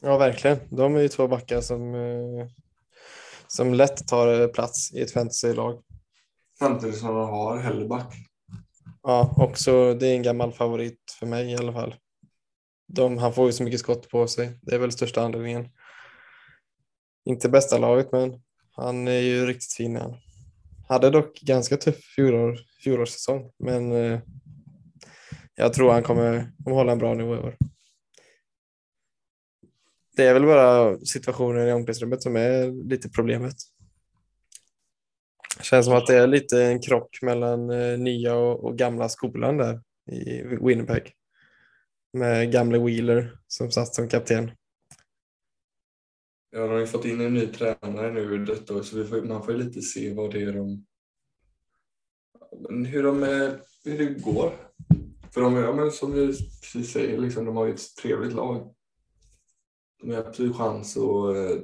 Ja, 0.00 0.18
verkligen. 0.18 0.58
De 0.70 0.96
är 0.96 1.00
ju 1.00 1.08
två 1.08 1.28
backar 1.28 1.60
som, 1.60 1.94
eh, 1.94 2.46
som 3.46 3.74
lätt 3.74 4.08
tar 4.08 4.40
eh, 4.40 4.46
plats 4.48 4.92
i 4.94 5.00
ett 5.00 5.12
fantasylag. 5.12 5.82
Samtidigt 6.58 6.98
som 6.98 7.08
de 7.08 7.28
har 7.28 7.58
Hellback. 7.58 8.14
Ja, 9.02 9.34
också 9.36 9.94
det 9.94 10.06
är 10.08 10.14
en 10.14 10.22
gammal 10.22 10.52
favorit 10.52 11.16
för 11.18 11.26
mig 11.26 11.52
i 11.52 11.56
alla 11.56 11.72
fall. 11.72 11.94
De, 12.86 13.18
han 13.18 13.32
får 13.34 13.46
ju 13.46 13.52
så 13.52 13.62
mycket 13.64 13.80
skott 13.80 14.08
på 14.08 14.26
sig. 14.26 14.58
Det 14.62 14.74
är 14.74 14.78
väl 14.78 14.92
största 14.92 15.22
anledningen. 15.22 15.68
Inte 17.24 17.48
bästa 17.48 17.78
laget, 17.78 18.12
men 18.12 18.42
han 18.70 19.08
är 19.08 19.20
ju 19.20 19.46
riktigt 19.46 19.72
fin 19.72 19.96
han. 19.96 20.16
Hade 20.88 21.10
dock 21.10 21.40
ganska 21.40 21.76
tuff 21.76 22.04
fjolår, 22.16 22.58
fjolårssäsong, 22.84 23.50
men 23.58 23.92
eh, 23.92 24.20
jag 25.54 25.72
tror 25.72 25.92
han 25.92 26.02
kommer, 26.02 26.52
kommer 26.64 26.76
hålla 26.76 26.92
en 26.92 26.98
bra 26.98 27.14
nivå 27.14 27.34
i 27.34 27.38
år. 27.38 27.56
Det 30.16 30.26
är 30.26 30.34
väl 30.34 30.46
bara 30.46 30.98
situationen 30.98 31.68
i 31.68 31.72
omklädningsrummet 31.72 32.22
som 32.22 32.36
är 32.36 32.88
lite 32.88 33.08
problemet. 33.08 33.56
Känns 35.62 35.86
som 35.86 35.94
att 35.94 36.06
det 36.06 36.16
är 36.16 36.26
lite 36.26 36.64
en 36.64 36.80
krock 36.80 37.18
mellan 37.22 37.70
eh, 37.70 37.98
nya 37.98 38.34
och, 38.34 38.64
och 38.64 38.78
gamla 38.78 39.08
skolan 39.08 39.56
där 39.56 39.80
i 40.12 40.42
Winnipeg. 40.42 41.12
Med 42.14 42.52
gamle 42.52 42.78
Wheeler 42.78 43.38
som 43.46 43.70
satt 43.70 43.94
som 43.94 44.08
kapten. 44.08 44.50
Ja, 46.50 46.60
de 46.60 46.70
har 46.70 46.78
ju 46.78 46.86
fått 46.86 47.04
in 47.04 47.20
en 47.20 47.34
ny 47.34 47.46
tränare 47.46 48.12
nu 48.12 48.44
detta 48.44 48.76
år, 48.76 48.82
så 48.82 48.96
vi 48.96 49.04
får, 49.04 49.22
man 49.22 49.44
får 49.44 49.54
ju 49.54 49.62
lite 49.62 49.82
se 49.82 50.14
vad 50.14 50.32
det 50.32 50.42
är 50.42 50.52
de... 50.52 50.86
Men 52.68 52.84
hur, 52.84 53.02
de 53.02 53.22
är, 53.22 53.60
hur 53.84 53.98
det 53.98 54.20
går. 54.20 54.52
För 55.30 55.40
de, 55.40 55.54
ja, 55.54 55.72
men 55.72 55.90
som 55.90 56.12
vi 56.12 56.26
precis 56.62 56.92
säger, 56.92 57.18
liksom, 57.18 57.44
de 57.44 57.56
har 57.56 57.66
ju 57.66 57.74
ett 57.74 57.96
trevligt 58.02 58.32
lag. 58.32 58.74
De 60.02 60.10
har 60.10 60.24
absolut 60.24 60.56
chans 60.56 60.96
att 60.96 61.36
eh, 61.36 61.60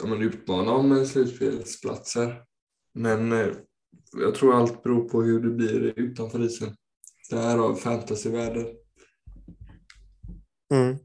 ja, 0.00 0.06
men 0.06 0.22
utmana 0.22 0.72
om 0.72 1.06
slutspelsplatser. 1.06 2.44
Men 2.94 3.32
eh, 3.32 3.48
jag 4.12 4.34
tror 4.34 4.54
allt 4.54 4.82
beror 4.82 5.08
på 5.08 5.22
hur 5.22 5.40
det 5.40 5.50
blir 5.50 5.98
utanför 5.98 6.44
isen. 6.44 6.76
Det 7.30 7.36
här 7.36 7.58
har 7.58 7.74
fantasyvärlden. 7.74 8.66
Mm. 10.70 10.98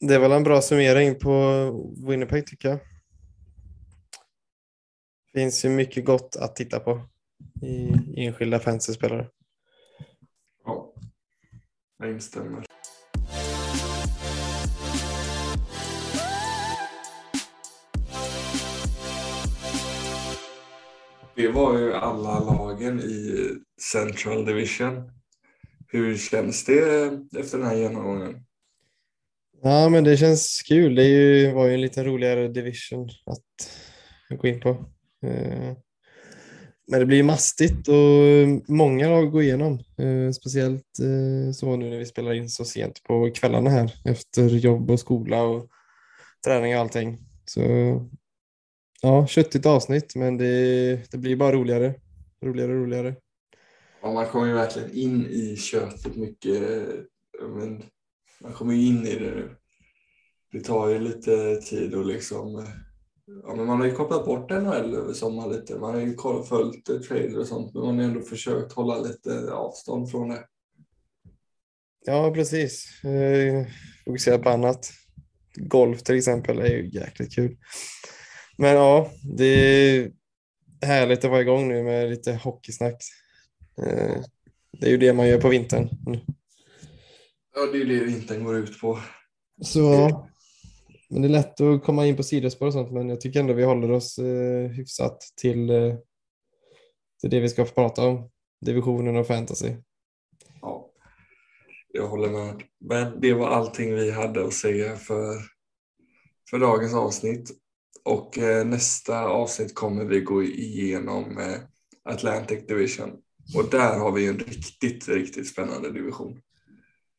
Det 0.00 0.14
är 0.14 0.18
väl 0.18 0.32
en 0.32 0.44
bra 0.44 0.62
summering 0.62 1.18
på 1.18 1.34
Winnipeg 2.08 2.46
tycker 2.46 2.68
jag. 2.68 2.78
Finns 5.34 5.64
ju 5.64 5.68
mycket 5.68 6.04
gott 6.04 6.36
att 6.36 6.56
titta 6.56 6.80
på 6.80 7.08
i 7.62 7.90
enskilda 8.26 8.58
fantasyspelare. 8.58 9.28
Ja, 10.64 10.94
jag 11.98 12.10
instämmer. 12.10 12.64
Det 21.34 21.48
var 21.48 21.78
ju 21.78 21.94
alla 21.94 22.40
lagen 22.40 23.00
i 23.00 23.48
Central 23.92 24.44
Division. 24.44 25.12
Hur 25.88 26.16
känns 26.16 26.64
det 26.64 26.80
efter 27.38 27.58
den 27.58 27.66
här 27.66 27.76
genomgången? 27.76 28.44
Ja, 29.62 29.88
men 29.88 30.04
det 30.04 30.16
känns 30.16 30.62
kul. 30.68 30.94
Det 30.94 31.02
är 31.02 31.08
ju, 31.08 31.52
var 31.52 31.66
ju 31.66 31.74
en 31.74 31.80
lite 31.80 32.04
roligare 32.04 32.48
division 32.48 33.08
att 33.26 33.70
gå 34.40 34.48
in 34.48 34.60
på. 34.60 34.68
Eh, 35.26 35.76
men 36.88 37.00
det 37.00 37.06
blir 37.06 37.22
mastigt 37.22 37.88
och 37.88 38.68
många 38.68 39.08
lag 39.08 39.32
går 39.32 39.42
igenom. 39.42 39.72
Eh, 39.98 40.30
speciellt 40.32 40.98
eh, 41.02 41.52
så 41.52 41.76
nu 41.76 41.90
när 41.90 41.98
vi 41.98 42.06
spelar 42.06 42.32
in 42.32 42.48
så 42.48 42.64
sent 42.64 43.02
på 43.02 43.30
kvällarna 43.30 43.70
här 43.70 43.94
efter 44.04 44.48
jobb 44.48 44.90
och 44.90 45.00
skola 45.00 45.42
och 45.42 45.68
träning 46.44 46.74
och 46.74 46.80
allting. 46.80 47.18
Så 47.44 47.60
ja, 49.02 49.26
köttigt 49.26 49.66
avsnitt, 49.66 50.16
men 50.16 50.36
det, 50.36 51.10
det 51.10 51.18
blir 51.18 51.36
bara 51.36 51.52
roligare. 51.52 51.94
Roligare 52.44 52.72
och 52.72 52.78
roligare. 52.78 53.14
Ja, 54.06 54.12
man 54.12 54.26
kommer 54.26 54.46
ju 54.46 54.52
verkligen 54.52 54.90
in 54.90 55.26
i 55.26 55.56
köttet 55.56 56.16
mycket. 56.16 56.62
Men 57.40 57.82
man 58.40 58.52
kommer 58.52 58.74
ju 58.74 58.86
in 58.86 59.06
i 59.06 59.14
det 59.14 59.30
nu. 59.30 59.56
Det 60.52 60.60
tar 60.60 60.88
ju 60.88 60.98
lite 60.98 61.56
tid 61.56 61.94
och 61.94 62.06
liksom 62.06 62.66
Ja, 63.42 63.54
men 63.54 63.66
man 63.66 63.80
har 63.80 63.86
ju 63.86 63.92
kopplat 63.92 64.24
bort 64.24 64.50
NHL 64.50 64.94
över 64.94 65.12
sommaren 65.12 65.52
lite. 65.52 65.78
Man 65.78 65.94
har 65.94 66.00
ju 66.00 66.16
följt 66.44 67.08
trader 67.08 67.38
och 67.38 67.46
sånt, 67.46 67.74
men 67.74 67.82
man 67.82 67.98
har 67.98 68.04
ändå 68.04 68.20
försökt 68.20 68.72
hålla 68.72 68.98
lite 68.98 69.52
avstånd 69.52 70.10
från 70.10 70.28
det. 70.28 70.44
Ja, 72.04 72.32
precis. 72.34 73.04
Eh, 73.04 73.66
fokusera 74.04 74.38
på 74.38 74.50
annat. 74.50 74.90
Golf 75.54 76.02
till 76.02 76.16
exempel 76.16 76.58
är 76.58 76.68
ju 76.68 76.88
jäkligt 76.88 77.34
kul. 77.34 77.56
Men 78.58 78.74
ja, 78.74 79.10
det 79.36 79.46
är 79.46 80.10
härligt 80.82 81.24
att 81.24 81.30
vara 81.30 81.40
igång 81.40 81.68
nu 81.68 81.82
med 81.82 82.10
lite 82.10 82.32
hockeysnack. 82.32 83.02
Eh, 83.82 84.22
Det 84.72 84.86
är 84.86 84.90
ju 84.90 84.96
det 84.96 85.12
man 85.12 85.28
gör 85.28 85.40
på 85.40 85.48
vintern. 85.48 85.88
Ja, 87.54 87.66
det 87.72 87.78
är 87.78 87.84
ju 87.84 87.98
det 87.98 88.04
vintern 88.04 88.44
går 88.44 88.56
ut 88.56 88.80
på. 88.80 88.98
Så, 89.62 90.08
men 91.10 91.22
det 91.22 91.28
är 91.28 91.30
lätt 91.30 91.60
att 91.60 91.84
komma 91.84 92.06
in 92.06 92.16
på 92.16 92.22
sidospår 92.22 92.66
och 92.66 92.72
sånt, 92.72 92.92
men 92.92 93.08
jag 93.08 93.20
tycker 93.20 93.40
ändå 93.40 93.52
vi 93.54 93.64
håller 93.64 93.90
oss 93.90 94.18
eh, 94.18 94.70
hyfsat 94.70 95.20
till, 95.40 95.70
eh, 95.70 95.94
till 97.20 97.30
det 97.30 97.40
vi 97.40 97.48
ska 97.48 97.64
prata 97.64 98.06
om. 98.06 98.30
Divisionen 98.60 99.16
och 99.16 99.26
fantasy. 99.26 99.76
Ja, 100.60 100.90
jag 101.92 102.08
håller 102.08 102.28
med. 102.28 102.62
Men 102.80 103.20
det 103.20 103.34
var 103.34 103.48
allting 103.48 103.94
vi 103.94 104.10
hade 104.10 104.46
att 104.46 104.52
säga 104.52 104.96
för, 104.96 105.34
för 106.50 106.58
dagens 106.58 106.94
avsnitt. 106.94 107.50
Och 108.04 108.38
eh, 108.38 108.66
nästa 108.66 109.24
avsnitt 109.24 109.74
kommer 109.74 110.04
vi 110.04 110.20
gå 110.20 110.42
igenom 110.42 111.38
eh, 111.38 111.58
Atlantic 112.04 112.66
Division. 112.66 113.10
Och 113.54 113.70
där 113.70 113.98
har 113.98 114.12
vi 114.12 114.26
en 114.28 114.38
riktigt, 114.38 115.08
riktigt 115.08 115.48
spännande 115.48 115.92
division. 115.92 116.40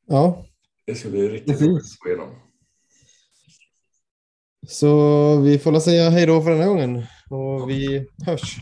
Ja, 0.07 0.45
Det 0.85 0.95
ska 0.95 1.09
bli 1.09 1.29
riktigt 1.29 1.61
roligt 1.61 1.83
att 1.85 1.99
gå 1.99 2.09
igenom. 2.09 2.35
så 4.67 5.41
vi 5.41 5.59
får 5.59 5.71
väl 5.71 5.81
säga 5.81 6.09
hej 6.09 6.25
då 6.25 6.41
för 6.41 6.49
den 6.49 6.59
här 6.59 6.67
gången 6.67 7.05
och 7.29 7.69
vi 7.69 8.07
hörs. 8.25 8.55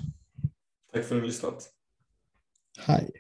Tack 0.94 0.94
för 0.94 1.00
att 1.02 1.10
du 1.10 1.16
har 1.16 1.28
lyssnat. 1.28 1.70
Hej. 2.80 3.12